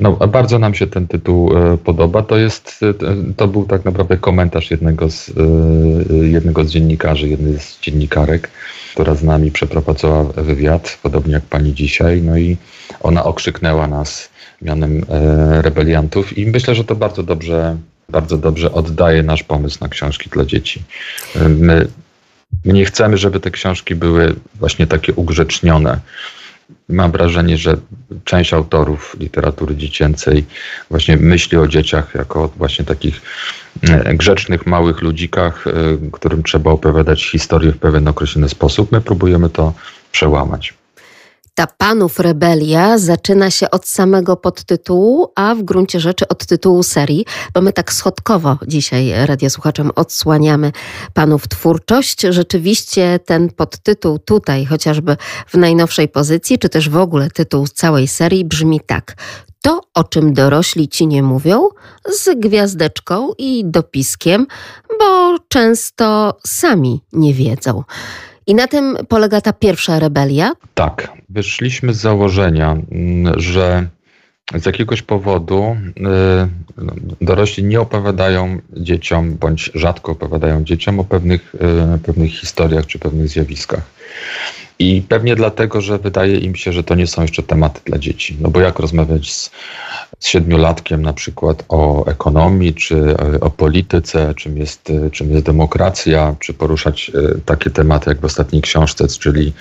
[0.00, 2.22] No, bardzo nam się ten tytuł e, podoba.
[2.22, 2.94] To jest, e,
[3.36, 8.50] to był tak naprawdę komentarz jednego z, e, jednego z dziennikarzy, jednej z dziennikarek,
[8.92, 12.22] która z nami przeprowadzała wywiad, podobnie jak pani dzisiaj.
[12.22, 12.56] No i
[13.00, 14.30] ona okrzyknęła nas
[14.62, 15.04] mianem
[15.60, 17.76] rebeliantów i myślę, że to bardzo dobrze,
[18.08, 20.82] bardzo dobrze oddaje nasz pomysł na książki dla dzieci.
[21.48, 21.86] My,
[22.64, 26.00] my nie chcemy, żeby te książki były właśnie takie ugrzecznione
[26.88, 27.76] mam wrażenie, że
[28.24, 30.44] część autorów literatury dziecięcej
[30.90, 33.20] właśnie myśli o dzieciach jako właśnie takich
[33.82, 35.72] e, grzecznych, małych ludzikach, e,
[36.12, 38.92] którym trzeba opowiadać historię w pewien określony sposób.
[38.92, 39.72] My próbujemy to
[40.12, 40.79] przełamać.
[41.54, 47.24] Ta panów rebelia zaczyna się od samego podtytułu, a w gruncie rzeczy od tytułu serii,
[47.54, 50.72] bo my tak schodkowo dzisiaj radiosłuchaczom odsłaniamy
[51.14, 52.20] panów twórczość.
[52.20, 58.44] Rzeczywiście ten podtytuł tutaj, chociażby w najnowszej pozycji, czy też w ogóle tytuł całej serii
[58.44, 59.16] brzmi tak.
[59.62, 61.68] To, o czym dorośli ci nie mówią,
[62.12, 64.46] z gwiazdeczką i dopiskiem,
[64.98, 67.82] bo często sami nie wiedzą.
[68.50, 70.52] I na tym polega ta pierwsza rebelia?
[70.74, 71.12] Tak.
[71.28, 73.86] Wyszliśmy z założenia, mm, że
[74.54, 75.76] z jakiegoś powodu
[77.20, 81.54] y, dorośli nie opowiadają dzieciom, bądź rzadko opowiadają dzieciom o pewnych,
[81.94, 83.82] y, pewnych historiach czy pewnych zjawiskach.
[84.80, 88.36] I pewnie dlatego, że wydaje im się, że to nie są jeszcze tematy dla dzieci.
[88.40, 89.50] No bo jak rozmawiać z,
[90.18, 96.54] z siedmiolatkiem na przykład o ekonomii, czy o polityce, czym jest, czym jest demokracja, czy
[96.54, 99.52] poruszać e, takie tematy jak w ostatniej książce, czyli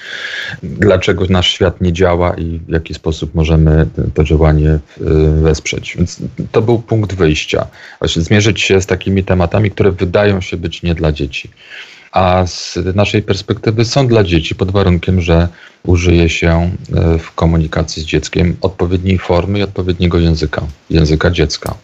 [0.63, 4.79] dlaczego nasz świat nie działa i w jaki sposób możemy to działanie e,
[5.41, 5.95] wesprzeć.
[5.97, 6.19] Więc
[6.51, 7.67] to był punkt wyjścia.
[7.99, 11.49] Właśnie zmierzyć się z takimi tematami, które wydają się być nie dla dzieci
[12.11, 15.47] a z naszej perspektywy są dla dzieci pod warunkiem, że
[15.85, 21.75] użyje się e, w komunikacji z dzieckiem odpowiedniej formy i odpowiedniego języka, języka dziecka.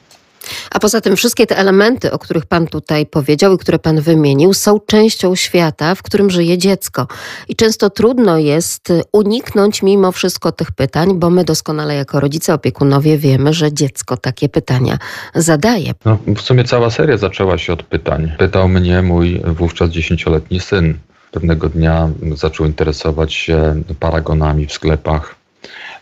[0.72, 4.54] A poza tym wszystkie te elementy, o których Pan tutaj powiedział i które Pan wymienił,
[4.54, 7.08] są częścią świata, w którym żyje dziecko.
[7.48, 13.18] I często trudno jest uniknąć mimo wszystko tych pytań, bo my doskonale jako rodzice, opiekunowie
[13.18, 14.98] wiemy, że dziecko takie pytania
[15.36, 15.92] zadaje.
[16.06, 18.32] No, w sumie cała seria zaczęła się od pytań.
[18.38, 20.98] Pytał mnie mój wówczas dziesięcioletni syn.
[21.32, 25.36] Pewnego dnia zaczął interesować się paragonami w sklepach.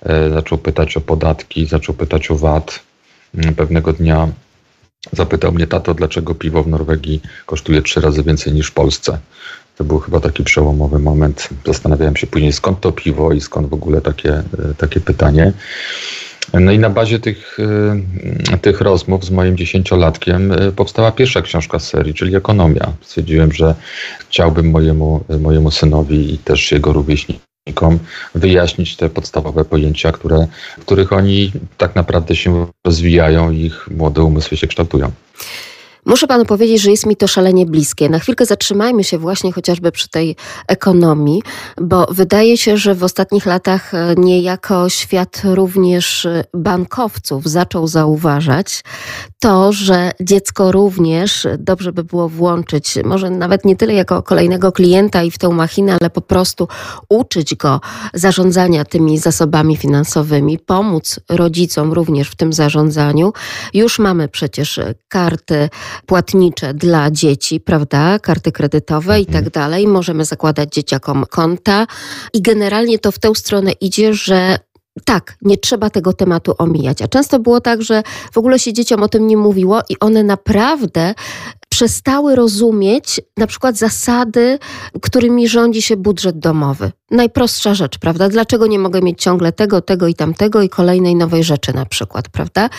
[0.05, 2.79] E, zaczął pytać o podatki, zaczął pytać o VAT
[3.57, 4.27] pewnego dnia
[5.11, 9.19] zapytał mnie tato, dlaczego piwo w Norwegii kosztuje trzy razy więcej niż w Polsce.
[9.77, 11.49] To był chyba taki przełomowy moment.
[11.65, 14.43] Zastanawiałem się później, skąd to piwo i skąd w ogóle takie, e,
[14.77, 15.53] takie pytanie.
[16.53, 17.57] No i na bazie tych,
[18.53, 22.93] e, tych rozmów z moim dziesięciolatkiem e, powstała pierwsza książka z serii, czyli Ekonomia.
[23.01, 23.75] Stwierdziłem, że
[24.19, 27.52] chciałbym mojemu, mojemu synowi i też jego rówieśnikom
[28.35, 30.47] wyjaśnić te podstawowe pojęcia, które,
[30.77, 35.11] w których oni tak naprawdę się rozwijają i ich młode umysły się kształtują.
[36.05, 38.09] Muszę panu powiedzieć, że jest mi to szalenie bliskie.
[38.09, 40.35] Na chwilkę zatrzymajmy się właśnie chociażby przy tej
[40.67, 41.41] ekonomii,
[41.81, 48.83] bo wydaje się, że w ostatnich latach e, niejako świat również e, bankowców zaczął zauważać
[49.43, 55.23] to, że dziecko również dobrze by było włączyć, może nawet nie tyle jako kolejnego klienta
[55.23, 56.67] i w tę machinę, ale po prostu
[57.09, 57.81] uczyć go
[58.13, 63.33] zarządzania tymi zasobami finansowymi, pomóc rodzicom również w tym zarządzaniu.
[63.73, 65.69] Już mamy przecież karty
[66.05, 68.19] płatnicze dla dzieci, prawda?
[68.19, 69.51] Karty kredytowe i tak mhm.
[69.51, 69.87] dalej.
[69.87, 71.87] Możemy zakładać dzieciakom konta
[72.33, 74.57] i generalnie to w tę stronę idzie, że
[75.05, 77.01] tak, nie trzeba tego tematu omijać.
[77.01, 80.23] A często było tak, że w ogóle się dzieciom o tym nie mówiło i one
[80.23, 81.13] naprawdę
[81.69, 84.59] przestały rozumieć na przykład zasady,
[85.01, 86.91] którymi rządzi się budżet domowy.
[87.11, 88.29] Najprostsza rzecz, prawda?
[88.29, 92.29] Dlaczego nie mogę mieć ciągle tego, tego i tamtego i kolejnej nowej rzeczy na przykład,
[92.29, 92.69] prawda?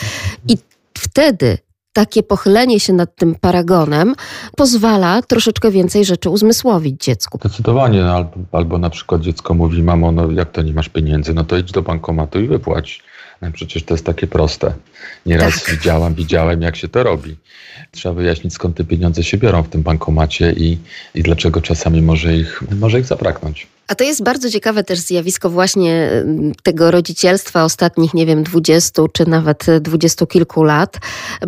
[0.48, 0.58] I
[0.98, 1.58] wtedy
[1.94, 4.14] takie pochylenie się nad tym paragonem
[4.56, 7.38] pozwala troszeczkę więcej rzeczy uzmysłowić dziecku.
[7.38, 11.34] Zdecydowanie, no, albo, albo na przykład dziecko mówi, mamo, no jak to nie masz pieniędzy,
[11.34, 13.02] no to idź do bankomatu i wypłać.
[13.42, 14.72] No, przecież to jest takie proste.
[15.26, 15.74] Nieraz tak.
[15.74, 17.36] widziałam, widziałem, jak się to robi.
[17.90, 20.78] Trzeba wyjaśnić, skąd te pieniądze się biorą w tym bankomacie i,
[21.14, 23.66] i dlaczego czasami może ich, może ich zabraknąć.
[23.88, 26.10] A to jest bardzo ciekawe też zjawisko właśnie
[26.62, 30.98] tego rodzicielstwa ostatnich, nie wiem, dwudziestu czy nawet dwudziestu kilku lat,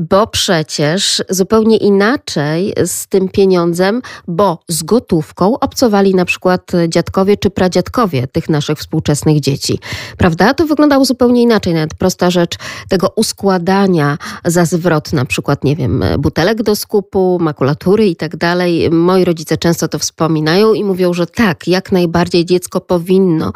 [0.01, 7.51] bo przecież zupełnie inaczej z tym pieniądzem, bo z gotówką obcowali na przykład dziadkowie czy
[7.51, 9.79] pradziadkowie tych naszych współczesnych dzieci.
[10.17, 10.55] Prawda?
[10.55, 11.75] To wyglądało zupełnie inaczej.
[11.75, 12.57] Nawet prosta rzecz
[12.89, 18.91] tego uskładania za zwrot na przykład, nie wiem, butelek do skupu, makulatury i tak dalej.
[18.91, 23.53] Moi rodzice często to wspominają i mówią, że tak, jak najbardziej bardziej dziecko powinno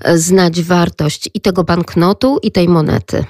[0.00, 3.24] e, znać wartość i tego banknotu, i tej monety.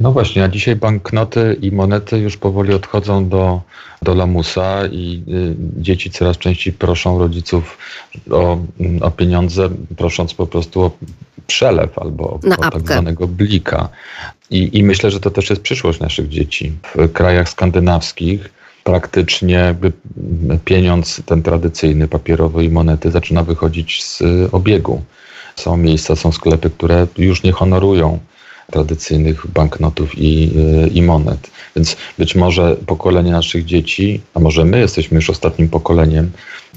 [0.00, 3.60] No właśnie, a dzisiaj banknoty i monety już powoli odchodzą do,
[4.02, 7.78] do lamusa i y, dzieci coraz częściej proszą rodziców
[8.30, 8.58] o,
[9.00, 10.90] o pieniądze, prosząc po prostu o
[11.46, 13.88] przelew albo o, o tak zwanego blika.
[14.50, 16.72] I, I myślę, że to też jest przyszłość naszych dzieci.
[16.94, 19.74] W krajach skandynawskich praktycznie
[20.64, 24.22] pieniądz ten tradycyjny, papierowy i monety zaczyna wychodzić z
[24.52, 25.02] obiegu.
[25.56, 28.18] Są miejsca, są sklepy, które już nie honorują
[28.70, 30.52] tradycyjnych banknotów i,
[30.94, 31.50] i monet.
[31.76, 36.30] Więc być może pokolenie naszych dzieci, a może my jesteśmy już ostatnim pokoleniem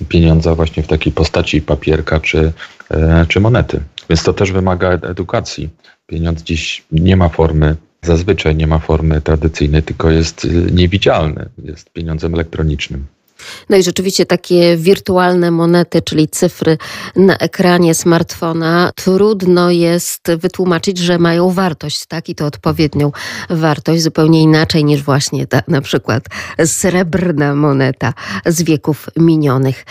[0.10, 2.54] pieniądza właśnie w takiej postaci papierka czy,
[2.92, 3.82] e, czy monety.
[4.10, 5.70] Więc to też wymaga edukacji.
[6.08, 7.76] Pieniądz dziś nie ma formy
[8.06, 13.06] zazwyczaj nie ma formy tradycyjnej, tylko jest y, niewidzialny, jest pieniądzem elektronicznym.
[13.70, 16.78] No i rzeczywiście takie wirtualne monety, czyli cyfry
[17.16, 22.30] na ekranie smartfona, trudno jest wytłumaczyć, że mają wartość, tak?
[22.30, 23.12] I to odpowiednią
[23.50, 26.24] wartość, zupełnie inaczej niż właśnie ta na przykład
[26.66, 28.14] srebrna moneta
[28.46, 29.86] z wieków minionych.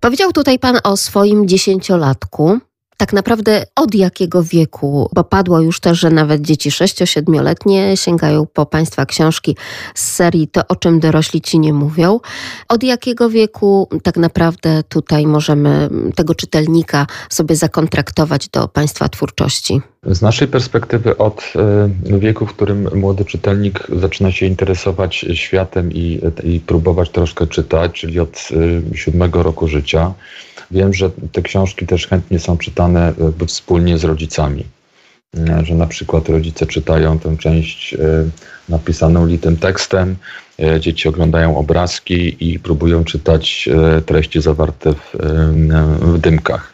[0.00, 2.58] Powiedział tutaj pan o swoim dziesięciolatku,
[2.96, 8.66] tak naprawdę od jakiego wieku, bo padło już też, że nawet dzieci 6-7-letnie sięgają po
[8.66, 9.56] Państwa książki
[9.94, 12.20] z serii To, o czym dorośli ci nie mówią.
[12.68, 19.80] Od jakiego wieku tak naprawdę tutaj możemy tego czytelnika sobie zakontraktować do Państwa twórczości?
[20.06, 21.52] Z naszej perspektywy od
[22.10, 27.92] e, wieku, w którym młody czytelnik zaczyna się interesować światem i, i próbować troszkę czytać,
[27.92, 28.48] czyli od
[28.92, 30.14] e, siódmego roku życia,
[30.72, 34.64] Wiem, że te książki też chętnie są czytane jakby wspólnie z rodzicami.
[35.36, 37.98] E, że na przykład rodzice czytają tę część e,
[38.68, 40.16] napisaną litym tekstem,
[40.62, 43.68] e, dzieci oglądają obrazki i próbują czytać
[44.06, 45.16] treści zawarte w,
[46.00, 46.71] w dymkach.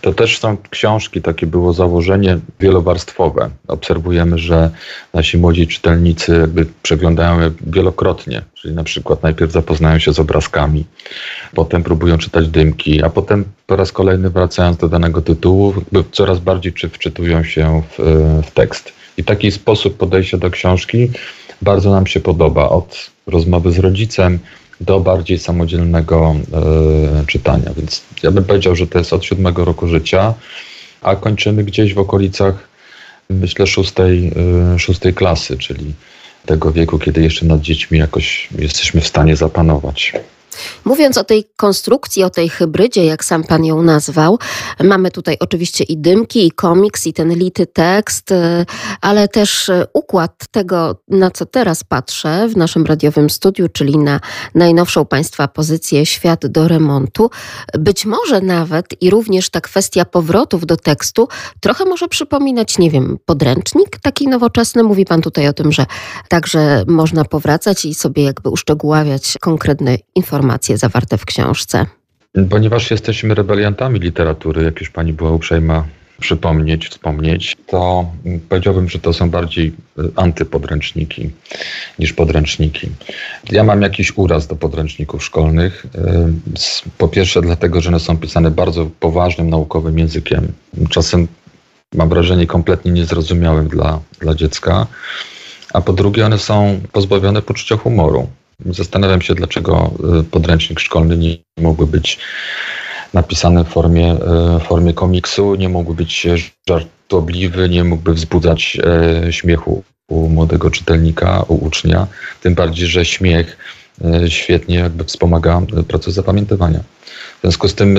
[0.00, 3.50] To też są książki, takie było założenie wielowarstwowe.
[3.68, 4.70] Obserwujemy, że
[5.14, 10.84] nasi młodzi czytelnicy jakby przeglądają je wielokrotnie, czyli na przykład najpierw zapoznają się z obrazkami,
[11.54, 15.74] potem próbują czytać dymki, a potem po raz kolejny wracając do danego tytułu,
[16.12, 18.02] coraz bardziej wczytują się w,
[18.46, 18.92] w tekst.
[19.16, 21.10] I taki sposób podejścia do książki
[21.62, 22.68] bardzo nam się podoba.
[22.68, 24.38] Od rozmowy z rodzicem,
[24.80, 26.34] do bardziej samodzielnego
[27.22, 27.72] y, czytania.
[27.76, 30.34] Więc ja bym powiedział, że to jest od siódmego roku życia,
[31.02, 32.68] a kończymy gdzieś w okolicach,
[33.30, 34.32] myślę, szóstej,
[34.74, 35.94] y, szóstej klasy, czyli
[36.46, 40.12] tego wieku, kiedy jeszcze nad dziećmi jakoś jesteśmy w stanie zapanować.
[40.84, 44.38] Mówiąc o tej konstrukcji, o tej hybrydzie, jak sam pan ją nazwał,
[44.84, 48.66] mamy tutaj oczywiście i dymki, i komiks, i ten lity tekst, y,
[49.00, 54.20] ale też y, układ tego, na co teraz patrzę w naszym radiowym studiu, czyli na
[54.54, 57.30] najnowszą państwa pozycję Świat do remontu.
[57.78, 61.28] Być może nawet i również ta kwestia powrotów do tekstu
[61.60, 64.82] trochę może przypominać, nie wiem, podręcznik taki nowoczesny.
[64.82, 65.86] Mówi pan tutaj o tym, że
[66.28, 71.86] także można powracać i sobie jakby uszczegóławiać konkretne informacje informacje zawarte w książce?
[72.50, 75.84] Ponieważ jesteśmy rebeliantami literatury, jak już pani była uprzejma
[76.20, 78.10] przypomnieć, wspomnieć, to
[78.48, 81.30] powiedziałbym, że to są bardziej y, antypodręczniki
[81.98, 82.88] niż podręczniki.
[83.50, 85.86] Ja mam jakiś uraz do podręczników szkolnych.
[85.86, 90.52] Y, po pierwsze, dlatego, że one są pisane bardzo poważnym naukowym językiem.
[90.90, 91.28] Czasem
[91.94, 94.86] mam wrażenie kompletnie niezrozumiałym dla, dla dziecka.
[95.72, 98.28] A po drugie, one są pozbawione poczucia humoru.
[98.66, 99.90] Zastanawiam się, dlaczego
[100.20, 102.18] y, podręcznik szkolny nie mógłby być
[103.14, 104.18] napisany w formie, y,
[104.60, 106.26] w formie komiksu, nie mógłby być
[106.68, 108.78] żartobliwy, nie mógłby wzbudzać
[109.28, 112.06] y, śmiechu u młodego czytelnika, u ucznia.
[112.42, 113.56] Tym bardziej, że śmiech
[114.28, 116.80] świetnie jakby wspomaga proces zapamiętywania.
[117.38, 117.98] W związku z tym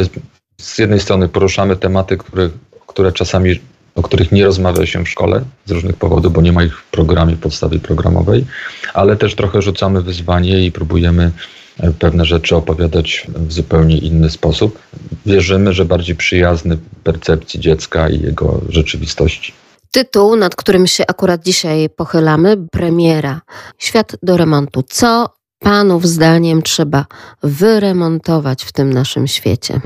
[0.61, 2.49] z jednej strony poruszamy tematy, które,
[2.87, 3.59] które czasami
[3.95, 6.91] o których nie rozmawia się w szkole z różnych powodów, bo nie ma ich w
[6.91, 8.45] programie, podstawie programowej,
[8.93, 11.31] ale też trochę rzucamy wyzwanie i próbujemy
[11.79, 14.79] e, pewne rzeczy opowiadać w zupełnie inny sposób.
[15.25, 19.53] Wierzymy, że bardziej przyjazny percepcji dziecka i jego rzeczywistości.
[19.91, 23.41] Tytuł, nad którym się akurat dzisiaj pochylamy, premiera
[23.77, 24.83] Świat do remontu.
[24.89, 27.05] Co Panów zdaniem trzeba
[27.43, 29.81] wyremontować w tym naszym świecie?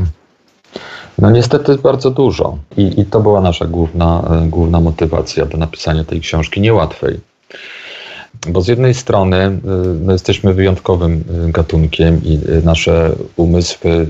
[1.18, 6.04] No niestety bardzo dużo I, i to była nasza główna, e, główna motywacja do napisania
[6.04, 7.20] tej książki, niełatwej.
[8.48, 9.60] Bo z jednej strony e,
[10.02, 14.08] no jesteśmy wyjątkowym e, gatunkiem i nasze umysły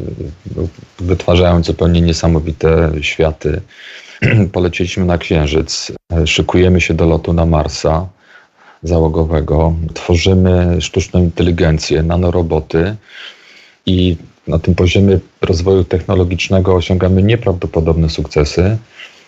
[0.99, 3.61] wytwarzają zupełnie niesamowite światy.
[4.53, 5.91] Poleciliśmy na Księżyc,
[6.25, 8.07] szykujemy się do lotu na Marsa
[8.83, 12.95] załogowego, tworzymy sztuczną inteligencję, nanoroboty
[13.85, 14.17] i
[14.47, 18.77] na tym poziomie rozwoju technologicznego osiągamy nieprawdopodobne sukcesy.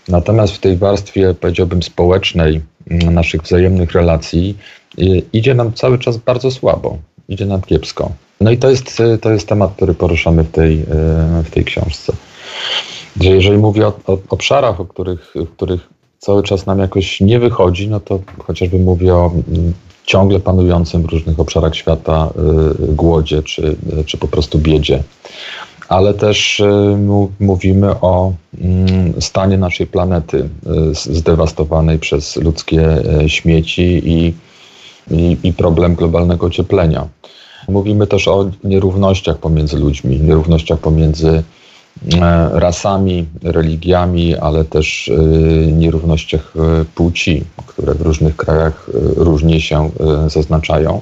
[0.07, 4.57] Natomiast w tej warstwie, powiedziałbym, społecznej mm, naszych wzajemnych relacji
[4.99, 6.97] y, idzie nam cały czas bardzo słabo,
[7.29, 8.11] idzie nam kiepsko.
[8.41, 10.85] No i to jest, y, to jest temat, który poruszamy w tej, y,
[11.43, 12.13] w tej książce.
[13.21, 15.89] Że jeżeli mówię o, o obszarach, o których, w których
[16.19, 19.73] cały czas nam jakoś nie wychodzi, no to chociażby mówię o mm,
[20.09, 22.29] ciągle panującym w różnych obszarach świata
[22.89, 25.03] y, głodzie czy, czy po prostu biedzie.
[25.89, 26.97] Ale też y,
[27.39, 34.33] mówimy o mm, stanie naszej planety y, zdewastowanej przez ludzkie śmieci i,
[35.11, 37.07] i, i problem globalnego ocieplenia.
[37.67, 41.58] Mówimy też o nierównościach pomiędzy ludźmi, nierównościach pomiędzy E,
[42.51, 45.21] rasami, religiami, ale też e,
[45.71, 49.89] nierównościach e, płci, które w różnych krajach różnie się
[50.27, 51.01] zaznaczają.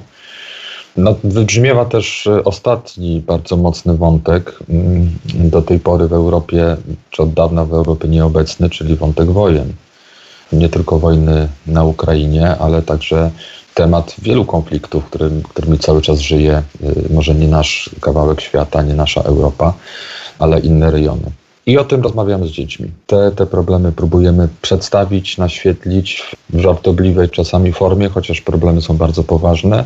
[0.96, 6.76] No, wybrzmiewa też ostatni bardzo mocny wątek, mm, do tej pory w Europie,
[7.10, 9.72] czy od dawna w Europie nieobecny, czyli wątek wojen.
[10.52, 13.30] Nie tylko wojny na Ukrainie, ale także
[13.78, 16.62] temat wielu konfliktów, którym, którymi cały czas żyje,
[17.10, 19.74] może nie nasz kawałek świata, nie nasza Europa
[20.38, 21.30] ale inne rejony.
[21.66, 22.90] I o tym rozmawiamy z dziećmi.
[23.06, 29.84] Te, te problemy próbujemy przedstawić, naświetlić w żartobliwej czasami formie, chociaż problemy są bardzo poważne.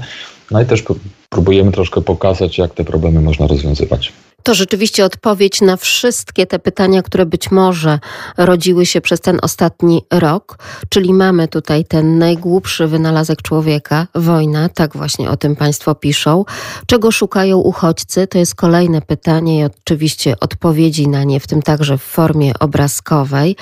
[0.50, 0.84] No i też
[1.28, 4.12] próbujemy troszkę pokazać, jak te problemy można rozwiązywać.
[4.42, 7.98] To rzeczywiście odpowiedź na wszystkie te pytania, które być może
[8.36, 14.96] rodziły się przez ten ostatni rok, czyli mamy tutaj ten najgłupszy wynalazek człowieka, wojna, tak
[14.96, 16.44] właśnie o tym Państwo piszą.
[16.86, 18.26] Czego szukają uchodźcy?
[18.26, 23.56] To jest kolejne pytanie i oczywiście odpowiedzi na nie, w tym także w formie obrazkowej.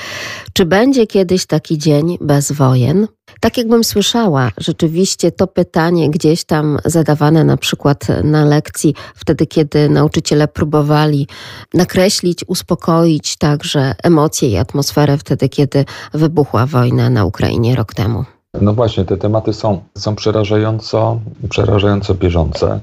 [0.52, 3.06] Czy będzie kiedyś taki dzień bez wojen?
[3.40, 9.88] Tak jakbym słyszała, rzeczywiście to pytanie gdzieś tam zadawane na przykład na lekcji, wtedy kiedy
[9.88, 11.26] nauczyciele próbowali
[11.74, 18.24] nakreślić, uspokoić także emocje i atmosferę wtedy, kiedy wybuchła wojna na Ukrainie rok temu.
[18.60, 22.80] No właśnie, te tematy są, są przerażająco, przerażająco bieżące.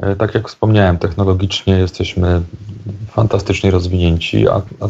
[0.00, 2.42] E, tak jak wspomniałem, technologicznie jesteśmy
[3.10, 4.88] fantastycznie rozwinięci, a, a,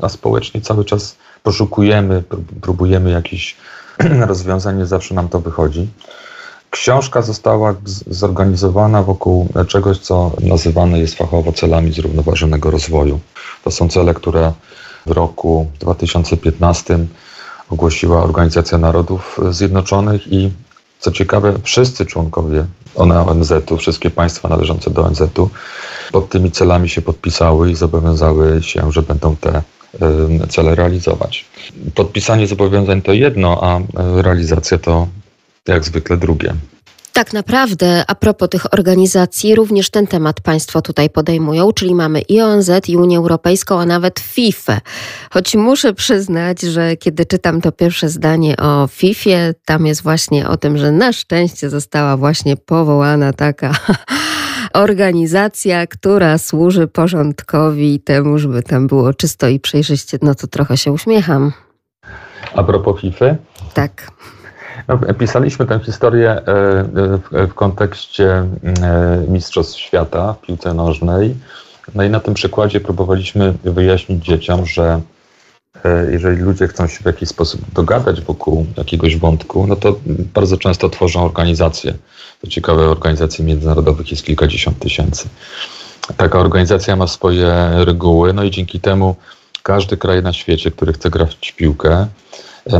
[0.00, 2.22] a społecznie cały czas poszukujemy,
[2.60, 3.56] próbujemy jakichś
[4.32, 5.88] rozwiązanie zawsze nam to wychodzi.
[6.74, 7.74] Książka została
[8.06, 13.20] zorganizowana wokół czegoś, co nazywane jest fachowo celami zrównoważonego rozwoju.
[13.64, 14.52] To są cele, które
[15.06, 16.98] w roku 2015
[17.70, 20.50] ogłosiła Organizacja Narodów Zjednoczonych i
[21.00, 25.50] co ciekawe, wszyscy członkowie ONZ-u, wszystkie państwa należące do ONZ-u
[26.12, 29.62] pod tymi celami się podpisały i zobowiązały się, że będą te
[30.48, 31.44] cele realizować.
[31.94, 33.80] Podpisanie zobowiązań to jedno, a
[34.22, 35.06] realizacja to
[35.68, 36.54] jak zwykle drugie.
[37.14, 42.40] Tak naprawdę, a propos tych organizacji, również ten temat Państwo tutaj podejmują, czyli mamy i
[42.40, 44.80] ONZ, i Unię Europejską, a nawet FIFA.
[45.30, 49.30] Choć muszę przyznać, że kiedy czytam to pierwsze zdanie o FIFA,
[49.64, 53.72] tam jest właśnie o tym, że na szczęście została właśnie powołana taka
[54.84, 60.76] organizacja, która służy porządkowi i temu, żeby tam było czysto i przejrzyście, no to trochę
[60.76, 61.52] się uśmiecham.
[62.54, 63.36] A propos FIFA?
[63.74, 64.10] Tak.
[64.88, 66.40] No, pisaliśmy tę historię e,
[67.32, 68.46] e, w kontekście e,
[69.28, 71.34] Mistrzostw Świata w piłce nożnej.
[71.94, 75.00] No i na tym przykładzie próbowaliśmy wyjaśnić dzieciom, że
[76.10, 79.96] jeżeli ludzie chcą się w jakiś sposób dogadać wokół jakiegoś wątku, no to
[80.34, 81.94] bardzo często tworzą organizacje.
[82.40, 85.28] To ciekawe, organizacji międzynarodowych jest kilkadziesiąt tysięcy.
[86.16, 89.16] Taka organizacja ma swoje reguły, no i dzięki temu
[89.62, 92.06] każdy kraj na świecie, który chce grać w piłkę,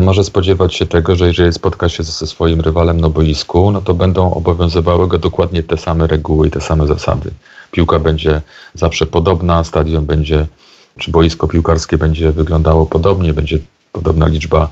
[0.01, 3.95] może spodziewać się tego, że jeżeli spotka się ze swoim rywalem na boisku, no to
[3.95, 7.31] będą obowiązywały go dokładnie te same reguły i te same zasady.
[7.71, 8.43] Piłka będzie
[8.75, 10.47] zawsze podobna, stadion będzie,
[10.99, 13.59] czy boisko piłkarskie będzie wyglądało podobnie, będzie
[13.93, 14.69] podobna liczba,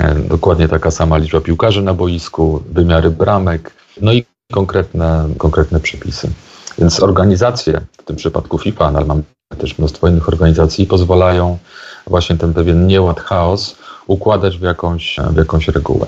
[0.00, 6.30] e, dokładnie taka sama liczba piłkarzy na boisku, wymiary bramek, no i konkretne, konkretne przepisy.
[6.78, 9.22] Więc organizacje, w tym przypadku FIFA, ale mamy
[9.58, 11.58] też mnóstwo innych organizacji, pozwalają
[12.06, 13.76] właśnie ten pewien nieład, chaos
[14.06, 16.06] układać w jakąś, w jakąś regułę.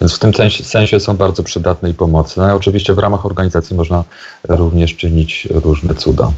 [0.00, 0.32] Więc w tym
[0.62, 2.54] sensie, są bardzo przydatne i pomocne.
[2.54, 4.04] Oczywiście w ramach organizacji można
[4.48, 6.32] również czynić różne cuda.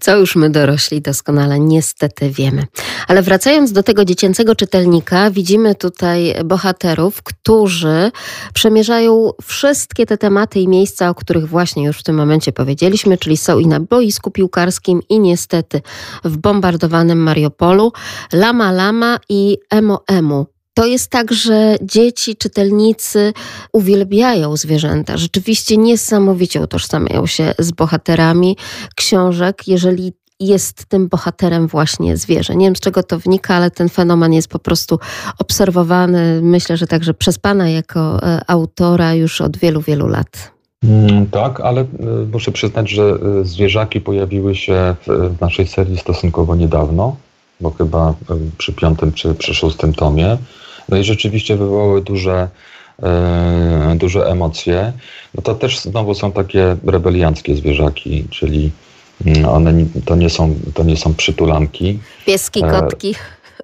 [0.00, 2.66] Co już my dorośli doskonale niestety wiemy.
[3.08, 8.10] Ale wracając do tego dziecięcego czytelnika, widzimy tutaj bohaterów, którzy
[8.54, 13.36] przemierzają wszystkie te tematy i miejsca, o których właśnie już w tym momencie powiedzieliśmy, czyli
[13.36, 15.80] są i na boisku piłkarskim, i niestety
[16.24, 17.92] w bombardowanym Mariupolu,
[18.32, 20.51] Lama Lama i Emo Emu.
[20.74, 23.32] To jest tak, że dzieci, czytelnicy
[23.72, 25.16] uwielbiają zwierzęta.
[25.16, 28.56] Rzeczywiście niesamowicie utożsamiają się z bohaterami
[28.96, 32.56] książek, jeżeli jest tym bohaterem właśnie zwierzę.
[32.56, 34.98] Nie wiem z czego to wynika, ale ten fenomen jest po prostu
[35.38, 40.52] obserwowany, myślę, że także przez Pana jako e, autora już od wielu, wielu lat.
[40.84, 41.86] Mm, tak, ale e,
[42.32, 47.16] muszę przyznać, że e, zwierzaki pojawiły się w naszej serii stosunkowo niedawno,
[47.60, 48.14] bo chyba
[48.58, 50.38] przy piątym czy przy szóstym tomie.
[50.88, 52.48] No i rzeczywiście wywołały duże,
[53.02, 54.92] e, duże emocje.
[55.34, 58.70] No to też znowu są takie rebelianckie zwierzaki, czyli
[59.26, 61.98] mm, one to nie są, to nie są przytulanki.
[62.26, 63.14] Pieski, e, kotki.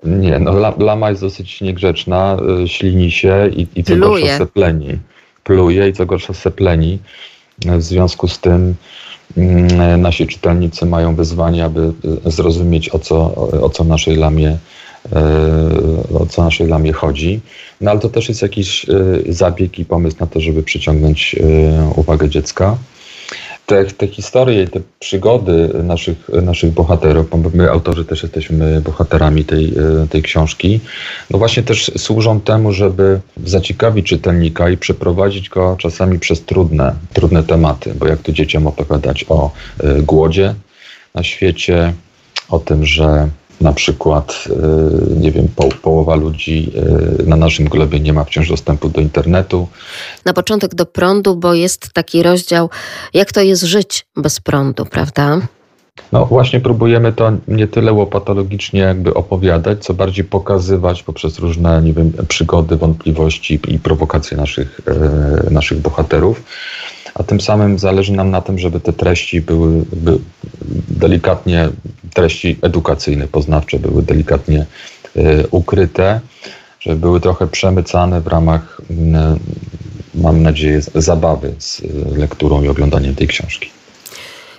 [0.05, 4.23] Nie, no lama jest dosyć niegrzeczna, e, ślini się i, i co Pluje.
[4.23, 4.99] gorsza sepleni.
[5.45, 6.99] Pluje i co gorsza sepleni.
[7.67, 8.75] W związku z tym
[9.37, 11.93] mm, nasi czytelnicy mają wyzwanie, aby
[12.25, 14.59] zrozumieć o co, o co naszej lamie
[16.21, 17.41] o co naszej lamie chodzi.
[17.81, 21.93] No ale to też jest jakiś e, zabieg i pomysł na to, żeby przyciągnąć e,
[21.97, 22.79] uwagę dziecka.
[23.67, 29.45] Te, te historie i te przygody naszych, naszych bohaterów, bo my autorzy też jesteśmy bohaterami
[29.45, 29.73] tej,
[30.11, 30.81] tej książki,
[31.31, 37.43] no właśnie też służą temu, żeby zaciekawić czytelnika i przeprowadzić go czasami przez trudne, trudne
[37.43, 39.51] tematy, bo jak tu dzieciom opowiadać o
[40.03, 40.55] głodzie
[41.15, 41.93] na świecie,
[42.49, 43.29] o tym, że
[43.61, 44.45] na przykład,
[45.17, 46.73] nie wiem, po, połowa ludzi
[47.27, 49.69] na naszym globie nie ma wciąż dostępu do internetu.
[50.25, 52.71] Na początek do prądu, bo jest taki rozdział,
[53.15, 55.41] jak to jest żyć bez prądu, prawda?
[56.13, 61.93] No właśnie próbujemy to nie tyle łopatologicznie jakby opowiadać, co bardziej pokazywać poprzez różne, nie
[61.93, 66.43] wiem, przygody, wątpliwości i prowokacje naszych, e, naszych bohaterów.
[67.19, 69.85] A tym samym zależy nam na tym, żeby te treści były,
[70.89, 71.69] delikatnie,
[72.15, 74.67] treści edukacyjne, poznawcze były delikatnie
[75.17, 76.21] e, ukryte,
[76.81, 79.39] żeby były trochę przemycane w ramach, mm,
[80.15, 81.83] mam nadzieję, zabawy z
[82.17, 83.78] lekturą i oglądaniem tej książki.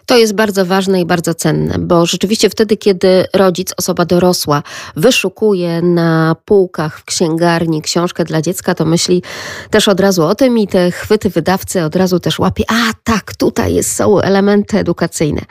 [0.10, 4.64] To jest bardzo ważne i bardzo cenne, bo rzeczywiście wtedy, kiedy rodzic, osoba dorosła,
[4.96, 9.24] wyszukuje na półkach w księgarni książkę dla dziecka, to myśli
[9.70, 12.64] też od razu o tym i te chwyty wydawcy od razu też łapie.
[12.68, 15.42] A tak, tutaj jest, są elementy edukacyjne.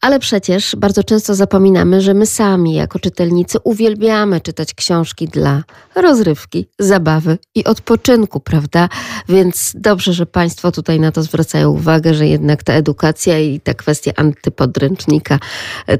[0.00, 5.62] Ale przecież bardzo często zapominamy, że my sami, jako czytelnicy, uwielbiamy czytać książki dla
[5.94, 8.88] rozrywki, zabawy i odpoczynku, prawda?
[9.28, 13.74] Więc dobrze, że Państwo tutaj na to zwracają uwagę, że jednak ta edukacja i ta
[13.74, 15.38] kwestia kwestia antypodręcznika,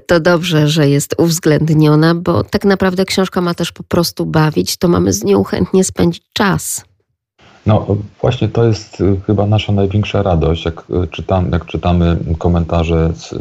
[0.07, 4.89] to dobrze, że jest uwzględniona, bo tak naprawdę książka ma też po prostu bawić, to
[4.89, 6.85] mamy z nią chętnie spędzić czas.
[7.67, 7.87] No
[8.21, 13.35] właśnie to jest y, chyba nasza największa radość, jak, y, czytam, jak czytamy komentarze z,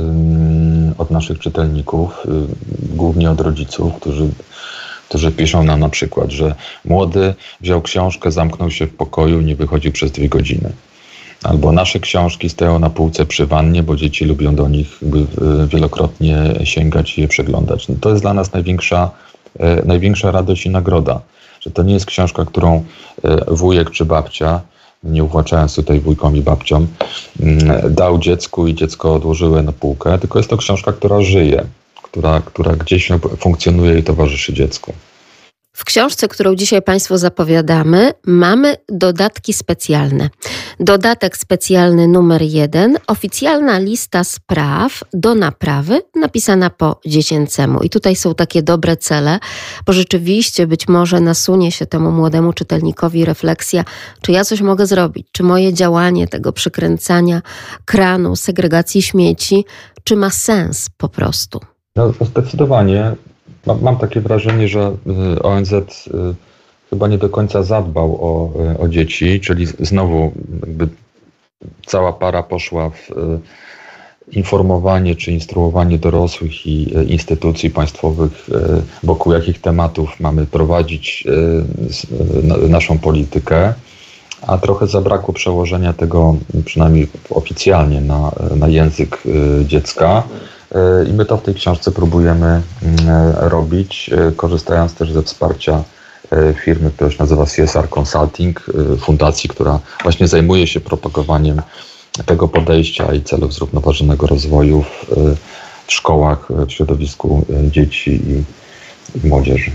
[0.97, 2.29] od naszych czytelników, y,
[2.95, 4.29] głównie od rodziców, którzy,
[5.09, 6.55] którzy piszą nam na przykład, że
[6.85, 10.71] młody wziął książkę, zamknął się w pokoju nie wychodził przez dwie godziny.
[11.43, 14.99] Albo nasze książki stoją na półce przy wannie, bo dzieci lubią do nich
[15.67, 17.87] wielokrotnie sięgać i je przeglądać.
[17.87, 19.11] No to jest dla nas największa,
[19.59, 21.21] e, największa radość i nagroda,
[21.61, 22.83] że to nie jest książka, którą
[23.23, 24.61] e, wujek czy babcia,
[25.03, 26.87] nie uwłaczając tutaj wujkom i babciom,
[27.39, 31.63] mm, dał dziecku i dziecko odłożyły na półkę, tylko jest to książka, która żyje,
[32.03, 34.93] która, która gdzieś funkcjonuje i towarzyszy dziecku.
[35.75, 40.29] W książce, którą dzisiaj Państwu zapowiadamy, mamy dodatki specjalne.
[40.79, 47.81] Dodatek specjalny numer jeden, oficjalna lista spraw do naprawy, napisana po dziecięcemu.
[47.81, 49.39] I tutaj są takie dobre cele,
[49.85, 53.83] bo rzeczywiście być może nasunie się temu młodemu czytelnikowi refleksja,
[54.21, 57.41] czy ja coś mogę zrobić, czy moje działanie tego przykręcania
[57.85, 59.65] kranu, segregacji śmieci,
[60.03, 61.59] czy ma sens po prostu.
[61.95, 63.15] No, zdecydowanie
[63.65, 64.95] Mam, mam takie wrażenie, że
[65.37, 66.11] y, ONZ y,
[66.89, 70.31] chyba nie do końca zadbał o, y, o dzieci, czyli znowu
[70.61, 70.87] jakby
[71.85, 73.09] cała para poszła w
[74.31, 78.49] informowanie czy instruowanie dorosłych i instytucji państwowych,
[79.03, 81.27] wokół jakich tematów mamy prowadzić
[82.69, 83.73] naszą politykę,
[84.41, 86.35] a trochę zabrakło przełożenia tego,
[86.65, 89.23] przynajmniej oficjalnie, na, na język
[89.65, 90.23] dziecka.
[91.09, 95.83] I my to w tej książce próbujemy mm, robić, e, korzystając też ze wsparcia
[96.31, 101.61] e, firmy, która się nazywa CSR Consulting, e, fundacji, która właśnie zajmuje się propagowaniem
[102.25, 104.83] tego podejścia i celów zrównoważonego rozwoju
[105.87, 108.21] w, szkołach, w środowisku dzieci
[109.15, 109.71] i młodzieży.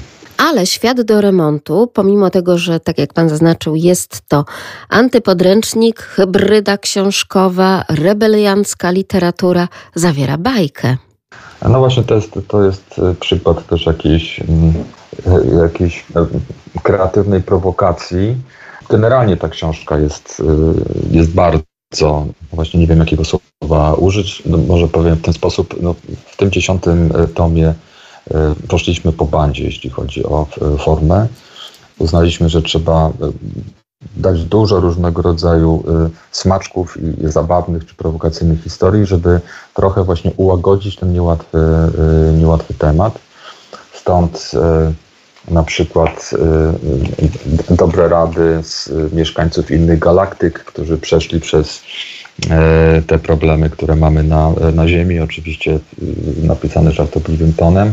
[0.49, 4.45] Ale świat do remontu, pomimo tego, że tak jak pan zaznaczył, jest to
[4.89, 10.97] antypodręcznik, hybryda książkowa, rebeliancka literatura, zawiera bajkę.
[11.69, 14.75] No właśnie, to jest, to jest e, przykład też jakiejś, mm,
[15.27, 16.27] e, jakiejś e,
[16.83, 18.37] kreatywnej prowokacji.
[18.91, 20.43] Generalnie ta książka jest,
[21.11, 25.95] jest bardzo, właśnie nie wiem jakiego słowa użyć, no może powiem w ten sposób, no
[26.27, 27.75] w tym dziesiątym tomie
[28.69, 31.27] poszliśmy po bandzie, jeśli chodzi o e, formę.
[31.99, 33.11] Uznaliśmy, że trzeba e,
[34.17, 35.85] dać dużo różnego rodzaju
[36.33, 39.41] smaczków i zabawnych czy prowokacyjnych historii, żeby
[39.75, 41.59] trochę właśnie ułagodzić ten niełatwy,
[42.39, 43.19] niełatwy temat.
[43.93, 44.51] Stąd
[45.49, 46.31] na przykład
[47.71, 51.83] dobre rady z mieszkańców innych galaktyk, którzy przeszli przez
[53.07, 55.79] te problemy, które mamy na, na Ziemi, oczywiście
[56.43, 57.93] napisane żartobliwym tonem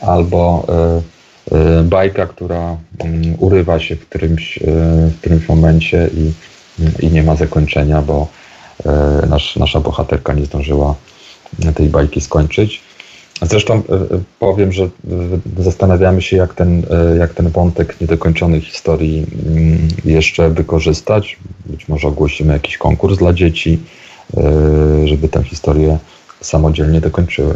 [0.00, 4.62] albo e, e, bajka, która mm, urywa się w którymś, e,
[5.06, 6.32] w którymś momencie i,
[7.06, 8.26] i nie ma zakończenia, bo
[9.28, 10.94] nasz, nasza bohaterka nie zdążyła
[11.74, 12.82] tej bajki skończyć.
[13.42, 13.82] Zresztą
[14.38, 14.88] powiem, że
[15.58, 16.82] zastanawiamy się, jak ten,
[17.18, 21.38] jak ten wątek niedokończonej historii mm, jeszcze wykorzystać.
[21.66, 23.78] Być może ogłosimy jakiś konkurs dla dzieci,
[25.04, 25.98] żeby tę historię
[26.40, 27.54] samodzielnie dokończyły.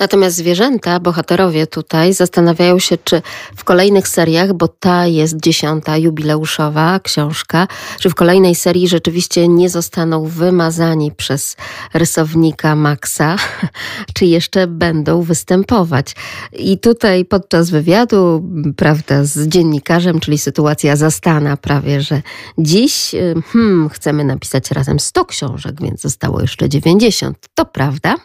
[0.00, 3.22] Natomiast zwierzęta, bohaterowie tutaj zastanawiają się, czy
[3.56, 7.68] w kolejnych seriach, bo ta jest dziesiąta jubileuszowa książka,
[8.00, 11.56] czy w kolejnej serii rzeczywiście nie zostaną wymazani przez
[11.94, 13.36] rysownika Maxa,
[14.14, 16.14] czy jeszcze będą występować.
[16.52, 18.44] I tutaj podczas wywiadu,
[18.76, 22.22] prawda, z dziennikarzem, czyli sytuacja zastana prawie, że
[22.58, 23.14] dziś
[23.52, 27.38] hmm, chcemy napisać razem 100 książek, więc zostało jeszcze 90.
[27.54, 28.16] To prawda?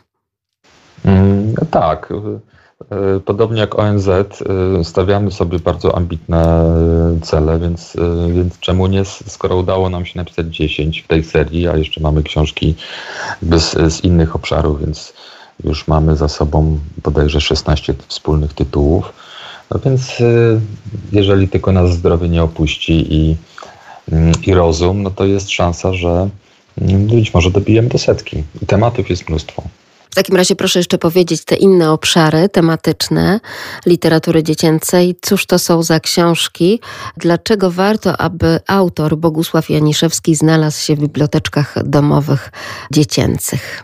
[1.05, 2.13] Mm, tak.
[2.91, 4.26] E, podobnie jak ONZ, e,
[4.84, 6.65] stawiamy sobie bardzo ambitne
[7.22, 7.93] cele, więc,
[8.34, 12.23] więc czemu nie, skoro udało nam się napisać 10 w tej serii, a jeszcze mamy
[12.23, 12.76] książki
[13.41, 15.13] z, z innych obszarów, więc
[15.63, 19.13] już mamy za sobą bodajże 16 wspólnych tytułów.
[19.72, 20.23] No więc
[21.11, 23.35] jeżeli tylko nas zdrowie nie opuści i,
[24.11, 26.30] mm, i rozum, no to jest szansa, że
[26.81, 28.43] mm, być może dobijemy do setki.
[28.61, 29.63] I tematów jest mnóstwo.
[30.16, 33.40] W takim razie proszę jeszcze powiedzieć te inne obszary tematyczne
[33.86, 35.16] literatury dziecięcej.
[35.22, 36.80] Cóż to są za książki?
[37.18, 42.52] Dlaczego warto, aby autor Bogusław Janiszewski znalazł się w biblioteczkach domowych
[42.92, 43.84] dziecięcych?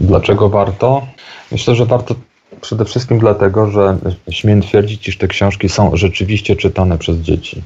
[0.00, 1.06] Dlaczego warto?
[1.52, 2.14] Myślę, że warto
[2.60, 3.98] przede wszystkim dlatego, że
[4.30, 7.62] śmiem twierdzić, iż te książki są rzeczywiście czytane przez dzieci.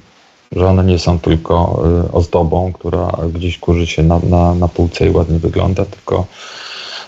[0.52, 5.06] Że one nie są tylko y, ozdobą, która gdzieś kurzy się na, na, na półce
[5.06, 6.26] i ładnie wygląda, tylko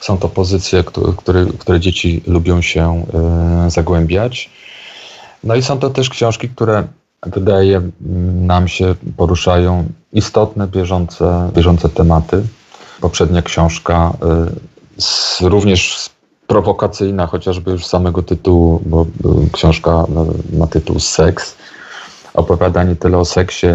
[0.03, 0.85] są to pozycje,
[1.17, 3.05] które, które dzieci lubią się
[3.67, 4.51] e, zagłębiać.
[5.45, 6.85] No i są to też książki, które
[7.27, 7.81] wydaje
[8.33, 12.43] nam się poruszają istotne, bieżące, bieżące tematy.
[13.01, 14.13] Poprzednia książka
[15.43, 16.11] e, również
[16.47, 19.07] prowokacyjna, chociażby już z samego tytułu, bo
[19.53, 20.05] książka
[20.59, 21.57] ma tytuł Seks.
[22.35, 23.67] Opowiada nie tyle o seksie,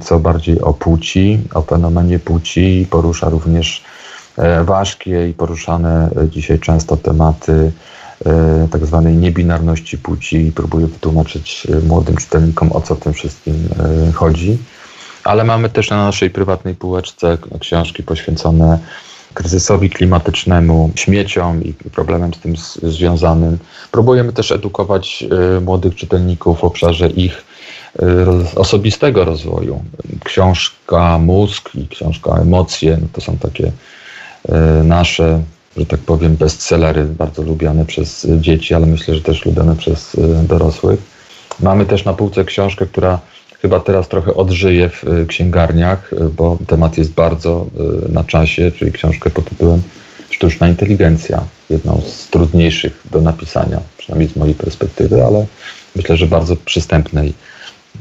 [0.00, 2.86] co bardziej o płci, o fenomenie płci.
[2.90, 3.84] Porusza również
[4.64, 7.72] ważkie i poruszane dzisiaj często tematy
[8.26, 13.68] e, tak zwanej niebinarności płci i próbuję wytłumaczyć e, młodym czytelnikom, o co tym wszystkim
[14.14, 14.58] chodzi.
[15.24, 18.78] Ale mamy też na naszej prywatnej półeczce książki poświęcone
[19.34, 23.58] kryzysowi klimatycznemu, śmieciom i problemem z tym związanym.
[23.90, 25.24] Próbujemy też edukować
[25.60, 27.44] młodych czytelników w obszarze ich
[28.56, 29.82] osobistego rozwoju.
[30.24, 33.89] Książka Mózg i książka Emocje no to są takie E,
[34.84, 35.42] nasze,
[35.76, 40.42] że tak powiem, bestsellery, bardzo lubiane przez dzieci, ale myślę, że też lubiane przez e,
[40.42, 41.00] dorosłych.
[41.60, 43.20] Mamy też na półce książkę, która
[43.62, 47.66] chyba teraz trochę odżyje w e, księgarniach, bo temat jest bardzo
[48.08, 49.82] na czasie, czyli książkę pod tytułem
[50.30, 51.44] Sztuczna inteligencja.
[51.70, 55.46] Jedną z trudniejszych do napisania, przynajmniej z mojej perspektywy, ale
[55.96, 57.34] myślę, że bardzo przystępnej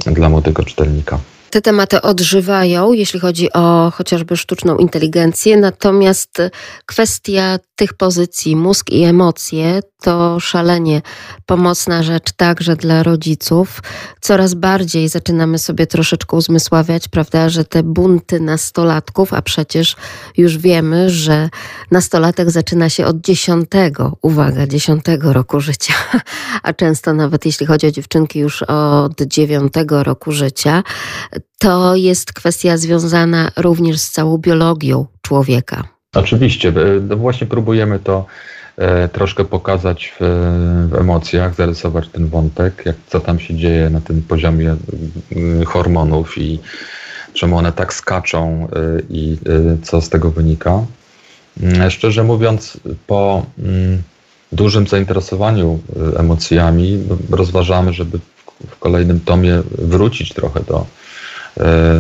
[0.06, 1.20] dla młodego czytelnika.
[1.50, 6.42] Te tematy odżywają, jeśli chodzi o chociażby sztuczną inteligencję, natomiast
[6.86, 11.02] kwestia tych pozycji, mózg i emocje, to szalenie
[11.46, 13.82] pomocna rzecz także dla rodziców.
[14.22, 19.96] Coraz bardziej zaczynamy sobie troszeczkę uzmysławiać, prawda, że te bunty nastolatków, a przecież
[20.38, 21.50] już wiemy, że
[21.92, 25.94] nastolatek zaczyna się od dziesiątego, uwaga, dziesiątego roku życia,
[26.64, 30.84] a często nawet jeśli chodzi o dziewczynki już od dziewiątego roku życia,
[31.60, 35.84] to jest kwestia związana również z całą biologią człowieka.
[36.16, 36.74] Oczywiście,
[37.10, 38.26] no właśnie próbujemy to
[38.78, 40.24] e, troszkę pokazać w,
[40.92, 44.76] w, emocjach, zarysować ten wątek, jak, co tam się dzieje na tym poziomie
[45.66, 46.60] hormonów i
[47.34, 50.86] czemu one tak skaczą e, i e, co z tego wynika.
[51.62, 54.02] Mm, szczerze mówiąc, po mm,
[54.52, 55.80] dużym zainteresowaniu
[56.18, 58.20] emocjami rozważamy, żeby
[58.70, 60.99] w kolejnym tomie wrócić trochę do, E,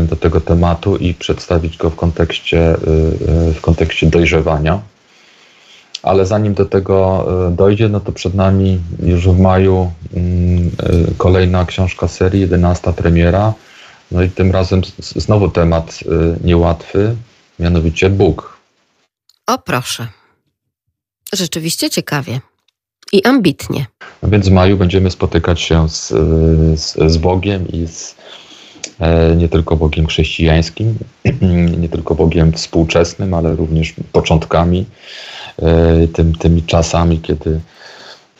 [0.09, 4.81] do tego tematu i przedstawić go w kontekście, e, e, w kontekście dojrzewania.
[6.03, 10.71] Ale zanim do tego dojdzie, no to przed nami już w maju mm,
[11.17, 13.53] kolejna książka serii, 11 premiera.
[14.11, 15.99] No i tym razem znowu temat
[16.43, 17.15] niełatwy,
[17.59, 18.57] mianowicie Bóg.
[19.47, 20.07] O proszę.
[21.34, 22.41] Rzeczywiście ciekawie
[23.11, 23.85] i ambitnie.
[24.23, 26.07] No więc w maju będziemy spotykać się z,
[26.80, 28.48] z, z Bogiem i z E,
[29.38, 30.95] nie tylko Bogiem chrześcijańskim,
[31.81, 34.85] nie tylko Bogiem współczesnym, ale również początkami,
[35.61, 37.59] e, tym, tymi czasami, kiedy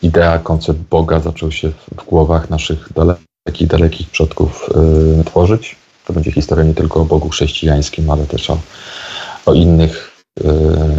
[0.02, 4.68] idea, koncept Boga zaczął się w głowach naszych dalekich, dalekich przodków
[5.20, 5.76] e, tworzyć.
[6.06, 8.58] To będzie historia nie tylko o Bogu chrześcijańskim, ale też o,
[9.46, 10.24] o innych,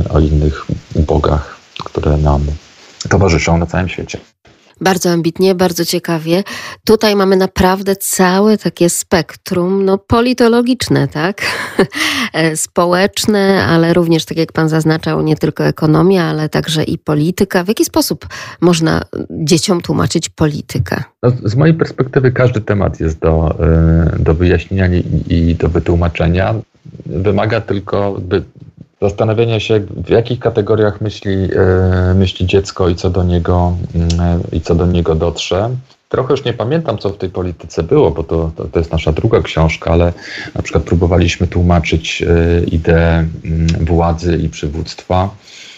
[0.10, 0.66] o innych
[0.96, 2.46] bogach, które nam
[3.10, 4.20] towarzyszą na całym świecie.
[4.82, 6.44] Bardzo ambitnie, bardzo ciekawie.
[6.86, 11.42] Tutaj mamy naprawdę całe takie spektrum, no politologiczne, tak?
[12.56, 17.64] Społeczne, ale również, tak jak pan zaznaczał, nie tylko ekonomia, ale także i polityka.
[17.64, 18.28] W jaki sposób
[18.62, 21.04] można dzieciom tłumaczyć politykę?
[21.24, 24.90] No, z mojej perspektywy każdy temat jest do, e, do wyjaśnienia
[25.28, 26.56] i do wytłumaczenia.
[27.06, 28.18] Wymaga tylko
[29.02, 34.62] zastanowienia się, w jakich kategoriach myśli, e, myśli dziecko i co do niego, mm, i
[34.62, 35.70] co do niego dotrze.
[36.10, 39.12] Trochę już nie pamiętam, co w tej polityce było, bo to, to, to jest nasza
[39.12, 40.14] druga książka, ale
[40.56, 45.30] na przykład próbowaliśmy tłumaczyć e, ideę mm, władzy i przywództwa,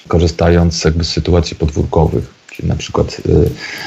[0.07, 2.33] korzystając jakby z sytuacji podwórkowych.
[2.51, 3.31] Czyli na przykład, e,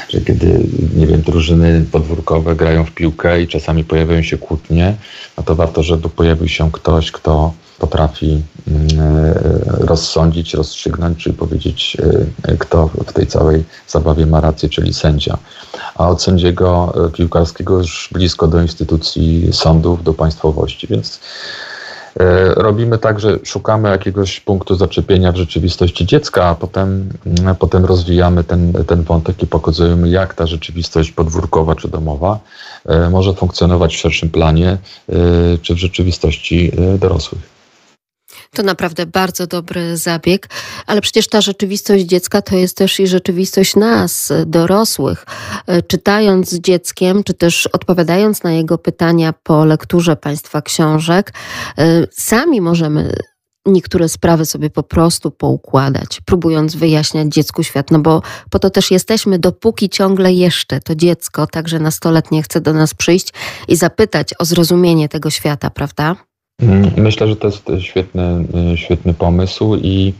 [0.09, 0.59] że kiedy,
[0.95, 4.95] nie wiem, drużyny podwórkowe grają w piłkę i czasami pojawiają się kłótnie,
[5.37, 9.33] no to warto, żeby pojawił się ktoś, kto potrafi mm, e,
[9.85, 11.97] rozsądzić, rozstrzygnąć, czy powiedzieć,
[12.43, 15.37] e, kto w tej całej zabawie ma rację, czyli sędzia.
[15.95, 20.87] A od sędziego e, piłkarskiego już blisko do instytucji sądów, do państwowości.
[20.87, 21.19] Więc
[22.55, 28.43] robimy tak, że szukamy jakiegoś punktu zaczepienia w rzeczywistości dziecka, a potem, mm, potem rozwijamy
[28.43, 32.39] ten, ten wątek i pokazujemy, jak ta rzeczywistość podwórkowa czy domowa
[33.11, 34.77] może funkcjonować w szerszym planie
[35.61, 37.56] czy w rzeczywistości dorosłych.
[38.53, 40.49] To naprawdę bardzo dobry zabieg,
[40.85, 45.25] ale przecież ta rzeczywistość dziecka to jest też i rzeczywistość nas, dorosłych.
[45.67, 51.33] E, czytając z dzieckiem, czy też odpowiadając na jego pytania po lekturze Państwa książek,
[51.77, 53.13] e, sami możemy
[53.67, 58.91] niektóre sprawy sobie po prostu poukładać, próbując wyjaśniać dziecku świat, no bo po to też
[58.91, 63.33] jesteśmy, dopóki ciągle jeszcze to dziecko, także nastoletnie, chce do nas przyjść
[63.67, 66.15] i zapytać o zrozumienie tego świata, prawda?
[66.97, 70.13] Myślę, że to jest świetny, y, świetny pomysł i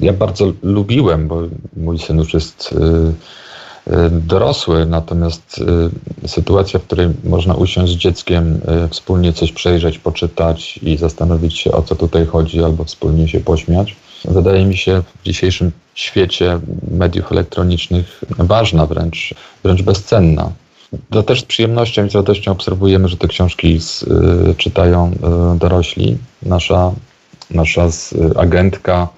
[0.00, 1.42] ja bardzo lubiłem, bo
[1.76, 5.64] mój syn już jest y, y, dorosły, natomiast
[6.26, 11.82] sytuacja, w której można usiąść z dzieckiem, wspólnie coś przejrzeć, poczytać i zastanowić się, o
[11.82, 18.24] co tutaj chodzi, albo wspólnie się pośmiać, wydaje mi się w dzisiejszym świecie mediów elektronicznych
[18.38, 20.52] ważna, wręcz, wręcz bezcenna.
[21.10, 25.10] To też z przyjemnością i z radością obserwujemy, że te książki z, y, czytają
[25.54, 26.18] y, dorośli.
[26.42, 26.92] Nasza,
[27.50, 29.08] nasza z, agentka,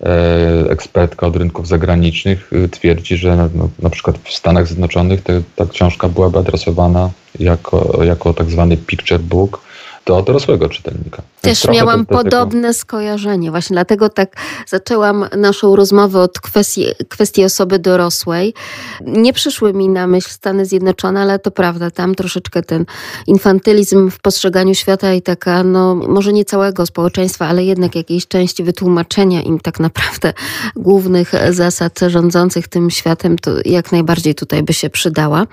[0.00, 3.48] y, ekspertka od rynków zagranicznych y, twierdzi, że na,
[3.78, 7.10] na przykład w Stanach Zjednoczonych te, ta książka byłaby adresowana
[7.40, 9.60] jako, jako tak zwany picture book,
[10.06, 11.22] do dorosłego czytelnika.
[11.40, 12.74] Też miałam podobne tego...
[12.74, 13.50] skojarzenie.
[13.50, 18.54] Właśnie dlatego tak zaczęłam naszą rozmowę od kwestii, kwestii osoby dorosłej.
[19.00, 22.86] Nie przyszły mi na myśl Stany Zjednoczone, ale to prawda, tam troszeczkę ten
[23.26, 28.64] infantylizm w postrzeganiu świata i taka, no może nie całego społeczeństwa, ale jednak jakiejś części
[28.64, 30.32] wytłumaczenia im tak naprawdę
[30.76, 35.46] głównych zasad rządzących tym światem, to jak najbardziej tutaj by się przydała.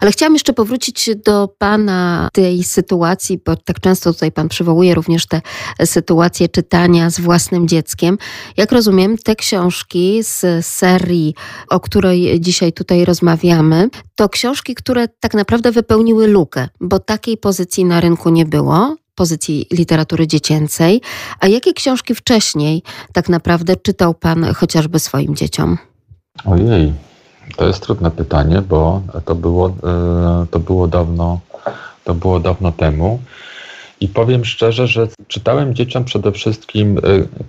[0.00, 4.94] Ale chciałam jeszcze powrócić do Pana tej sytuacji, bo tak często często tutaj Pan przywołuje
[4.94, 5.40] również te
[5.84, 8.18] sytuacje czytania z własnym dzieckiem.
[8.56, 11.34] Jak rozumiem, te książki z serii,
[11.70, 17.84] o której dzisiaj tutaj rozmawiamy, to książki, które tak naprawdę wypełniły lukę, bo takiej pozycji
[17.84, 21.00] na rynku nie było pozycji literatury dziecięcej.
[21.40, 22.82] A jakie książki wcześniej
[23.12, 25.78] tak naprawdę czytał Pan chociażby swoim dzieciom?
[26.44, 26.92] Ojej,
[27.56, 31.40] to jest trudne pytanie, bo to było, e, to było dawno,
[32.04, 33.20] to było dawno temu.
[34.00, 37.00] I powiem szczerze, że czytałem dzieciom przede wszystkim e,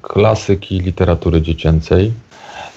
[0.01, 2.11] klasyki literatury dziecięcej.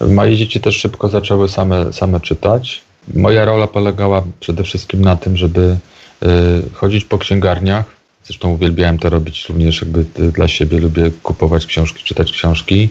[0.01, 2.83] Moje dzieci też szybko zaczęły same, same czytać.
[3.15, 5.77] Moja rola polegała przede wszystkim na tym, żeby
[6.23, 6.29] e,
[6.73, 7.85] chodzić po księgarniach.
[8.25, 10.79] Zresztą uwielbiałem to robić również jakby dla siebie.
[10.81, 12.89] Lubię kupować książki, czytać książki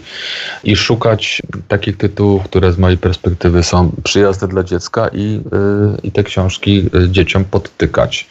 [0.64, 6.12] i szukać takich tytułów, które z mojej perspektywy są przyjazne dla dziecka i, e, i
[6.12, 8.26] te książki dzieciom podtykać.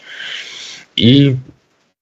[0.97, 1.35] I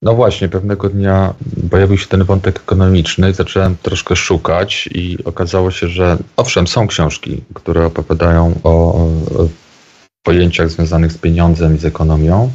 [0.02, 1.34] no właśnie, pewnego dnia
[1.70, 7.42] pojawił się ten wątek ekonomiczny, zacząłem troszkę szukać i okazało się, że owszem, są książki,
[7.54, 9.08] które opowiadają o,
[10.22, 12.50] pojęciach związanych z pieniądzem i z ekonomią,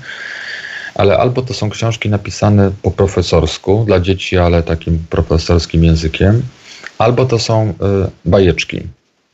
[0.96, 6.42] ale albo to są książki napisane po profesorsku dla dzieci, ale takim profesorskim językiem,
[6.98, 7.74] albo to są y,
[8.26, 8.82] bajeczki.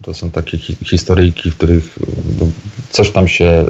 [0.03, 1.99] To są takie hi historyjki, w których
[2.40, 2.48] no,
[2.90, 3.65] coś tam się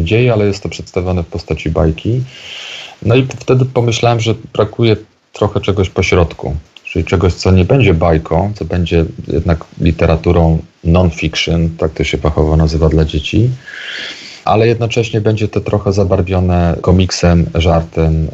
[0.00, 2.22] y, dzieje, ale jest to przedstawione w postaci bajki.
[3.04, 4.96] No i wtedy pomyślałem, że brakuje
[5.32, 11.92] trochę czegoś pośrodku, czyli czegoś, co nie będzie bajką, co będzie jednak literaturą non-fiction, tak
[11.92, 13.50] to się fachowo nazywa dla dzieci,
[14.44, 18.28] ale jednocześnie będzie to trochę zabarwione komiksem, żartem,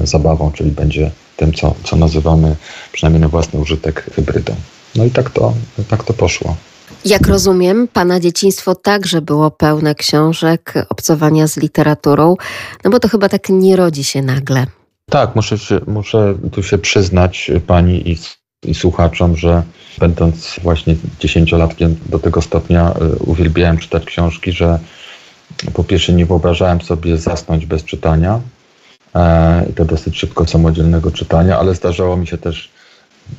[0.00, 2.56] yy, zabawą, czyli będzie tym, co, co nazywamy
[2.92, 4.54] przynajmniej na własny użytek hybrydą.
[4.96, 5.54] No i tak to,
[5.88, 6.56] tak to poszło.
[7.04, 12.36] Jak rozumiem, pana dzieciństwo także było pełne książek, obcowania z literaturą,
[12.84, 14.66] no bo to chyba tak nie rodzi się nagle.
[15.10, 18.18] Tak, muszę, się, muszę tu się przyznać pani i,
[18.62, 19.62] i słuchaczom, że
[19.98, 24.78] będąc właśnie dziesięciolatkiem do tego stopnia y, uwielbiałem czytać książki, że
[25.74, 28.40] po pierwsze nie wyobrażałem sobie zasnąć bez czytania
[29.14, 32.70] e, i to dosyć szybko samodzielnego czytania, ale zdarzało mi się też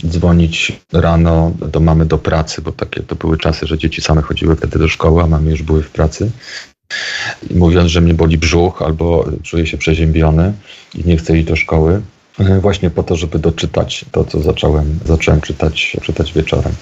[0.05, 4.55] dzwonić rano do mamy do pracy, bo takie to były czasy, że dzieci same chodziły
[4.55, 6.31] wtedy do szkoły, a mamy już były w pracy.
[7.49, 10.53] I mówiąc, że mnie boli brzuch albo czuję się przeziębiony
[10.95, 12.01] i nie chcę iść do szkoły,
[12.61, 16.73] właśnie po to, żeby doczytać to, co zacząłem, zacząłem czytać, czytać wieczorem.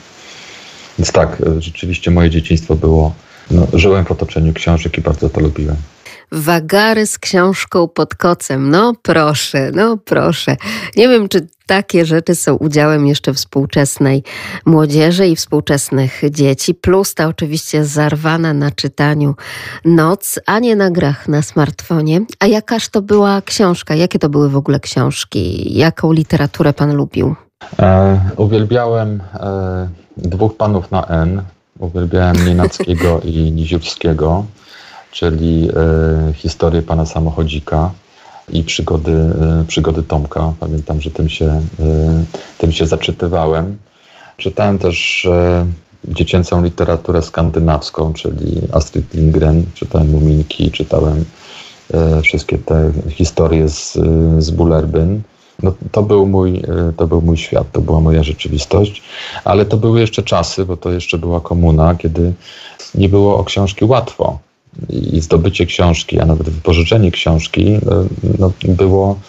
[1.00, 3.16] Więc tak, rzeczywiście moje dzieciństwo było,
[3.52, 5.76] no, żyłem w otoczeniu książek i bardzo to lubiłem.
[6.32, 8.70] Wagary z książką pod kocem.
[8.70, 10.58] No proszę, no proszę.
[10.96, 14.24] Nie wiem, czy takie rzeczy są udziałem jeszcze współczesnej
[14.66, 19.36] młodzieży i współczesnych dzieci, plus ta oczywiście zarwana na czytaniu
[19.86, 22.22] noc, a nie na grach na smartfonie.
[22.40, 23.96] A jakaż to była książka?
[23.96, 25.74] Jakie to były w ogóle książki?
[25.78, 27.36] Jaką literaturę pan lubił?
[27.80, 31.42] E, uwielbiałem e, dwóch panów na N.
[31.80, 34.46] Uwielbiałem Nienackiego i Niziurskiego
[35.12, 35.70] czyli
[36.30, 37.92] e, historię pana samochodzika
[38.52, 40.54] i przygody, e, przygody Tomka.
[40.60, 42.24] Pamiętam, że tym się, e,
[42.58, 43.78] tym się zaczytywałem.
[44.38, 45.28] Czytałem też
[46.08, 51.26] dziecięcą literaturę skandynawską, czyli Astrid Lindgren, czytałem Muminki, czytałem
[52.24, 53.98] wszystkie te historie z,
[54.40, 55.22] z Bullerbyn.
[55.64, 56.64] No, to, był mój,
[56.98, 59.04] to był mój świat, to była moja rzeczywistość,
[59.44, 62.34] ale to były jeszcze czasy, bo to jeszcze była komuna, kiedy
[62.96, 64.40] nie było o książki łatwo
[64.90, 67.80] i zdobycie książki, a nawet wypożyczenie książki e,
[68.40, 69.20] no, było,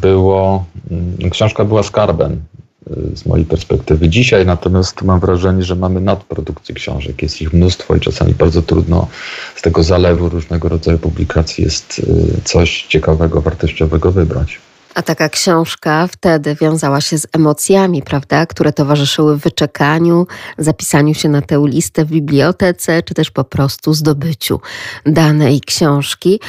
[0.00, 4.08] było, mm, książka była skarbem e, z mojej perspektywy.
[4.08, 7.22] Dzisiaj natomiast mam wrażenie, że mamy nadprodukcję książek.
[7.22, 9.08] Jest ich mnóstwo i czasami bardzo trudno
[9.56, 12.02] z tego zalewu różnego rodzaju publikacji jest
[12.38, 14.60] e, coś ciekawego, wartościowego wybrać.
[14.94, 20.26] A taka książka wtedy wiązała się z emocjami, prawda, które towarzyszyły wyczekaniu,
[20.58, 24.60] zapisaniu się na tę listę w bibliotece, czy też po prostu zdobyciu
[25.06, 26.40] danej książki.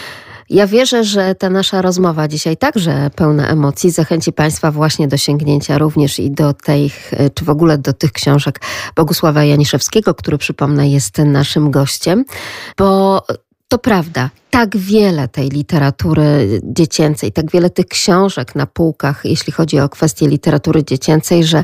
[0.50, 5.78] Ja wierzę, że ta nasza rozmowa dzisiaj także pełna emocji zachęci Państwa właśnie do sięgnięcia
[5.78, 8.62] również i do tych, czy w ogóle do tych książek
[8.96, 12.26] Bogusława Janiszewskiego, który przypomnę jest naszym gościem,
[12.78, 13.22] bo
[13.72, 19.80] to prawda, tak wiele tej literatury dziecięcej, tak wiele tych książek na półkach, jeśli chodzi
[19.80, 21.64] o kwestie literatury dziecięcej, że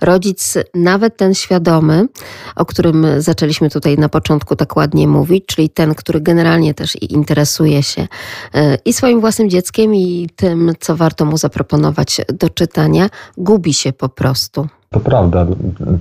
[0.00, 2.08] rodzic, nawet ten świadomy,
[2.56, 7.82] o którym zaczęliśmy tutaj na początku tak ładnie mówić, czyli ten, który generalnie też interesuje
[7.82, 8.08] się
[8.54, 13.92] e, i swoim własnym dzieckiem, i tym, co warto mu zaproponować do czytania, gubi się
[13.92, 14.68] po prostu.
[14.90, 15.46] To prawda.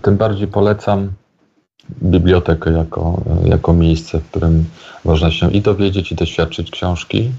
[0.01, 1.09] Tym bardziej polecam
[2.01, 4.65] bibliotekę jako, jako miejsce, w którym
[5.05, 7.31] można się i dowiedzieć, i doświadczyć książki,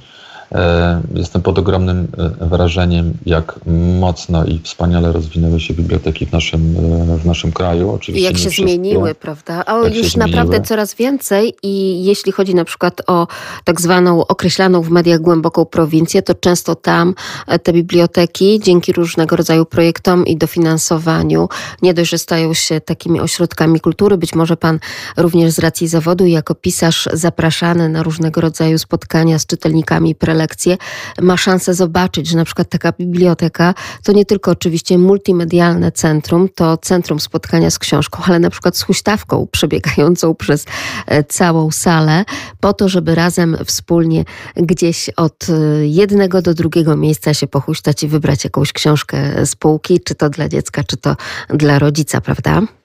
[1.15, 2.09] jestem pod ogromnym
[2.41, 3.61] e, wrażeniem, jak
[4.01, 6.77] mocno i wspaniale rozwinęły się biblioteki w naszym,
[7.13, 7.91] e, w naszym kraju.
[7.91, 9.65] Oczywiście jak się zmieniły, prawda?
[9.67, 13.27] A już naprawdę coraz więcej i jeśli chodzi na przykład o
[13.65, 17.15] tak zwaną określaną w mediach głęboką prowincję, to często tam
[17.63, 21.49] te biblioteki dzięki różnego rodzaju projektom i dofinansowaniu
[21.83, 24.79] nie dość, że stają się takimi ośrodkami kultury, być może pan
[25.17, 30.77] również z racji zawodu jako pisarz zapraszany na różnego rodzaju spotkania z czytelnikami prelekcji lekcje,
[31.23, 36.77] ma szansę zobaczyć, że na przykład taka biblioteka to nie tylko oczywiście multimedialne centrum, to
[36.77, 40.65] centrum spotkania z książką, ale na przykład z huśtawką przebiegającą przez
[41.07, 42.25] e, całą salę,
[42.61, 44.25] po to, żeby razem wspólnie
[44.57, 50.01] gdzieś od e, jednego do drugiego miejsca się pochuśtać i wybrać jakąś książkę z półki,
[50.01, 51.17] czy to dla dziecka, czy to
[51.49, 52.78] dla rodzica, prawda?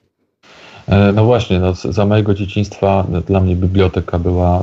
[0.88, 4.62] E, no właśnie, no, za mojego dzieciństwa dla mnie biblioteka była e,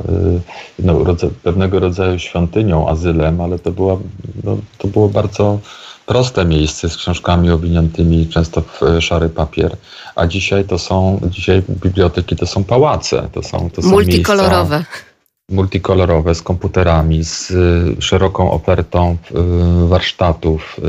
[0.80, 0.99] no,
[1.43, 3.98] pewnego rodzaju świątynią, azylem, ale to, była,
[4.43, 5.60] no, to było bardzo
[6.06, 9.77] proste miejsce z książkami owiniętymi często w e, szary papier.
[10.15, 14.76] A dzisiaj to są, dzisiaj biblioteki to są pałace, to są, to są Multikolorowe.
[14.76, 14.95] Miejsca,
[15.49, 17.53] multikolorowe, z komputerami, z
[17.99, 19.18] szeroką ofertą
[19.88, 20.80] warsztatów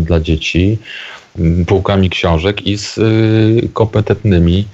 [0.00, 0.78] dla dzieci
[1.66, 4.66] półkami książek i z y, kompetentnymi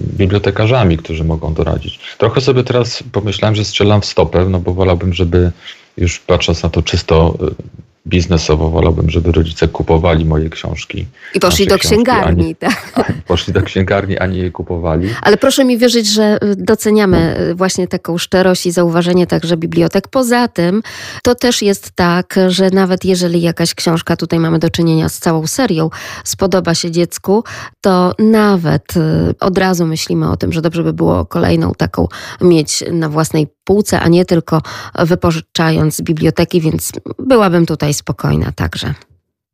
[0.00, 2.00] bibliotekarzami, którzy mogą doradzić.
[2.18, 5.52] Trochę sobie teraz pomyślałem, że strzelam w stopę, no bo wolałbym, żeby
[5.96, 11.06] już patrząc na to czysto y, biznesowo wolałbym, żeby rodzice kupowali moje książki.
[11.34, 12.56] I poszli do księgarni,
[12.94, 13.12] tak.
[13.26, 15.08] Poszli do księgarni, a nie je kupowali.
[15.22, 20.08] Ale proszę mi wierzyć, że y, doceniamy y, właśnie taką szczerość i zauważenie także bibliotek.
[20.08, 20.82] Poza tym,
[21.22, 25.46] to też jest tak, że nawet jeżeli jakaś książka, tutaj mamy do czynienia z całą
[25.46, 25.90] serią,
[26.24, 27.44] spodoba się dziecku,
[27.80, 32.08] to nawet y, od razu myślimy o tym, że dobrze by było kolejną taką
[32.40, 34.62] mieć na własnej półce, a nie tylko
[34.98, 38.94] wypożyczając z biblioteki, więc byłabym tutaj spokojna także.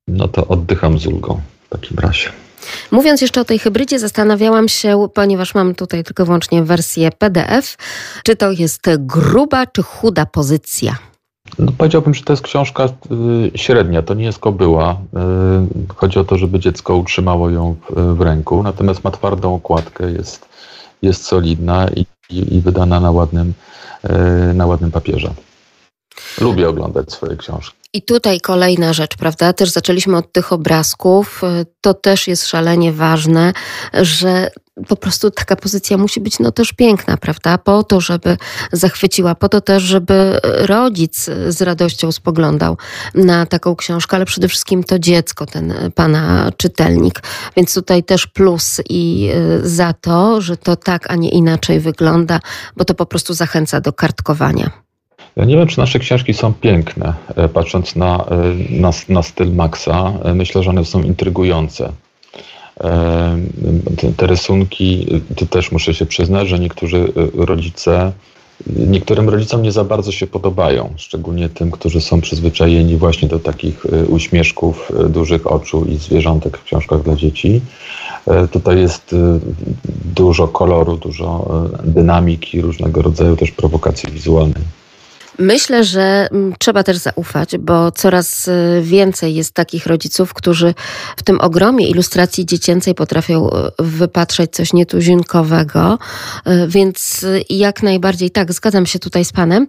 [0.08, 2.30] No to oddycham z ulgą w takim razie.
[2.90, 7.76] Mówiąc jeszcze o tej hybrydzie, zastanawiałam się, ponieważ mam tutaj tylko wyłącznie wersję PDF,
[8.24, 10.96] czy to jest gruba czy chuda pozycja?
[11.58, 14.92] No, powiedziałbym, że to jest książka y, średnia, to nie jest kobyła.
[15.88, 20.10] Y, chodzi o to, żeby dziecko utrzymało ją w, w ręku, natomiast ma twardą okładkę,
[20.10, 20.48] jest,
[21.02, 23.52] jest solidna i, i, i wydana na ładnym,
[24.50, 25.30] y, na ładnym papierze.
[26.40, 27.84] Lubię oglądać swoje książki.
[27.94, 29.52] I tutaj kolejna rzecz, prawda?
[29.52, 31.42] Też zaczęliśmy od tych obrazków.
[31.80, 33.52] To też jest szalenie ważne,
[33.92, 34.50] że
[34.88, 37.58] po prostu taka pozycja musi być no też piękna, prawda?
[37.58, 38.36] Po to, żeby
[38.72, 42.76] zachwyciła, po to też, żeby rodzic z radością spoglądał
[43.14, 47.22] na taką książkę, ale przede wszystkim to dziecko, ten pana czytelnik.
[47.56, 49.30] Więc tutaj też plus i
[49.64, 52.40] y, za to, że to tak, a nie inaczej wygląda,
[52.76, 54.83] bo to po prostu zachęca do kartkowania.
[55.36, 59.54] Ja nie wiem, czy nasze książki są piękne, e, patrząc na, e, na, na styl
[59.54, 60.12] Maxa.
[60.24, 61.92] E, myślę, że one są intrygujące.
[63.96, 65.06] Te, te rysunki,
[65.36, 68.12] to też muszę się przyznać, że niektórzy rodzice,
[68.66, 73.86] niektórym rodzicom nie za bardzo się podobają, szczególnie tym, którzy są przyzwyczajeni właśnie do takich
[74.08, 77.60] uśmieszków, dużych oczu i zwierzątek w książkach dla dzieci.
[78.50, 79.14] Tutaj jest
[80.04, 81.46] dużo koloru, dużo
[81.84, 84.62] dynamiki, różnego rodzaju też prowokacji wizualnej.
[85.38, 90.74] Myślę, że mm, trzeba też zaufać, bo coraz y, więcej jest takich rodziców, którzy
[91.16, 95.98] w tym ogromie ilustracji dziecięcej potrafią y, wypatrzeć coś nietuzinkowego,
[96.46, 99.66] y, więc jak najbardziej tak, zgadzam się tutaj z Panem.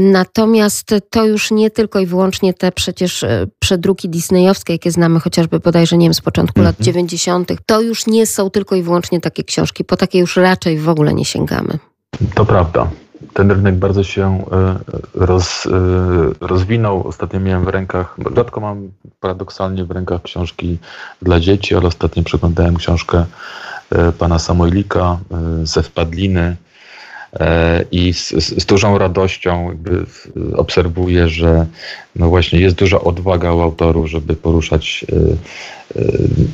[0.00, 3.24] Natomiast to już nie tylko i wyłącznie te przecież
[3.58, 7.64] przedruki disneyowskie, jakie znamy chociażby bodajże, nie wiem, z początku lat 90., mhm.
[7.66, 9.84] to już nie są tylko i wyłącznie takie książki.
[9.84, 11.78] Po takie już raczej w ogóle nie sięgamy.
[12.34, 12.90] To prawda
[13.32, 14.78] ten rynek bardzo się e,
[15.14, 15.70] roz, e,
[16.40, 17.08] rozwinął.
[17.08, 18.90] Ostatnio miałem w rękach, rzadko mam
[19.20, 20.78] paradoksalnie w rękach książki
[21.22, 23.24] dla dzieci, ale ostatnio przeglądałem książkę
[23.90, 25.18] e, pana Samoilika
[25.62, 26.56] ze Wpadliny
[27.92, 30.06] i z, z, dużą radością jakby
[30.56, 31.66] obserwuję, że
[32.16, 35.06] no właśnie jest duża odwaga u autorów, żeby poruszać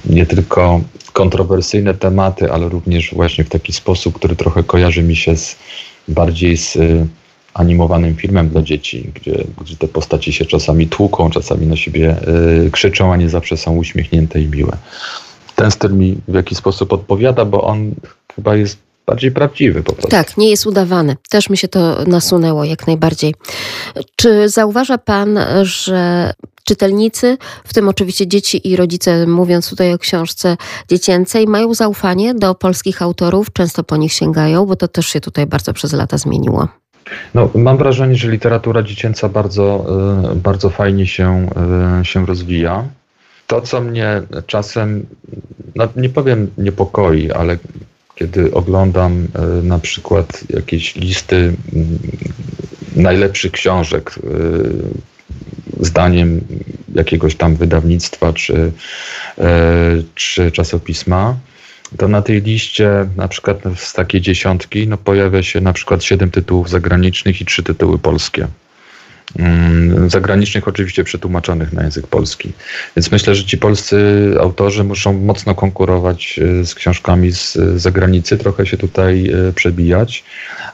[0.06, 0.80] nie tylko
[1.12, 5.56] kontrowersyjne tematy, ale również właśnie w taki sposób, który trochę kojarzy mi się z
[6.08, 7.06] bardziej z y,
[7.54, 12.16] animowanym filmem dla dzieci, gdzie, gdzie te postaci się czasami tłuką, czasami na siebie
[12.66, 14.76] y, krzyczą, a nie zawsze są uśmiechnięte i miłe.
[15.56, 17.94] Ten styl mi w jakiś sposób odpowiada, bo on
[18.36, 20.10] chyba jest bardziej prawdziwy po prostu.
[20.10, 21.16] Tak, nie jest udawany.
[21.30, 23.34] Też mi się to nasunęło jak najbardziej.
[24.16, 26.32] Czy zauważa Pan, że
[26.70, 30.56] czytelnicy, w tym oczywiście dzieci i rodzice, mówiąc tutaj o książce
[30.88, 35.46] dziecięcej, mają zaufanie do polskich autorów, często po nich sięgają, bo to też się tutaj
[35.46, 36.68] bardzo przez lata zmieniło.
[37.34, 39.86] No, mam wrażenie, że literatura dziecięca bardzo,
[40.32, 41.46] y, bardzo fajnie się,
[42.00, 42.84] y, się rozwija.
[43.46, 45.06] To, co mnie czasem,
[45.76, 47.58] no nie powiem niepokoi, ale
[48.14, 51.98] kiedy oglądam y, na przykład jakieś listy mm,
[52.96, 54.14] najlepszych książek,
[55.80, 56.40] zdaniem
[56.94, 58.72] jakiegoś tam wydawnictwa czy,
[59.38, 61.36] e, czy czasopisma,
[61.96, 66.30] to na tej liście na przykład z takiej dziesiątki no pojawia się na przykład siedem
[66.30, 68.46] tytułów zagranicznych i trzy tytuły polskie.
[69.38, 72.52] Mm, zagranicznych oczywiście przetłumaczonych na język polski.
[72.96, 73.98] Więc myślę, że ci polscy
[74.40, 80.24] autorzy muszą mocno konkurować e, z książkami z zagranicy, trochę się tutaj e, przebijać,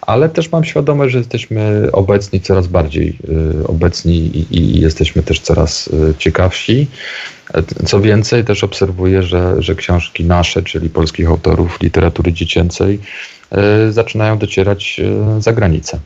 [0.00, 3.18] ale też mam świadomość, że jesteśmy obecni coraz bardziej
[3.62, 6.86] e, obecni i, i jesteśmy też coraz ciekawsi.
[7.86, 12.98] Co więcej, też obserwuję, że, że książki nasze, czyli polskich autorów literatury dziecięcej,
[13.90, 15.00] zaczynają docierać
[15.38, 15.98] za granicę.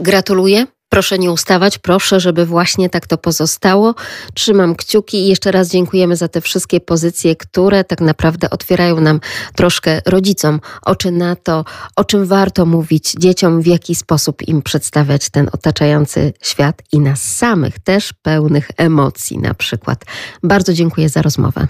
[0.00, 0.66] Gratuluję.
[0.88, 3.94] Proszę nie ustawać, proszę, żeby właśnie tak to pozostało.
[4.34, 9.20] Trzymam kciuki i jeszcze raz dziękujemy za te wszystkie pozycje, które tak naprawdę otwierają nam
[9.54, 11.64] troszkę rodzicom oczy na to,
[11.96, 17.22] o czym warto mówić dzieciom, w jaki sposób im przedstawiać ten otaczający świat i nas
[17.22, 20.04] samych też pełnych emocji na przykład.
[20.42, 21.68] Bardzo dziękuję za rozmowę.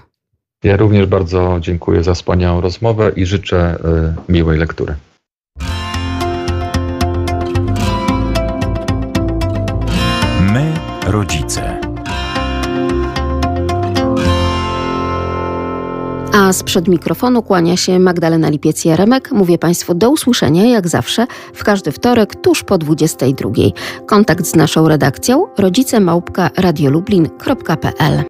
[0.65, 3.78] Ja również bardzo dziękuję za wspaniałą rozmowę i życzę
[4.28, 4.95] y, miłej lektury.
[11.10, 11.80] Rodzice.
[16.35, 19.32] A sprzed mikrofonu kłania się Magdalena Lipiec-Jaremek.
[19.32, 23.51] Mówię Państwu do usłyszenia, jak zawsze, w każdy wtorek tuż po 22.
[24.06, 28.24] Kontakt z naszą redakcją rodzicemałpka.radiolublin.pl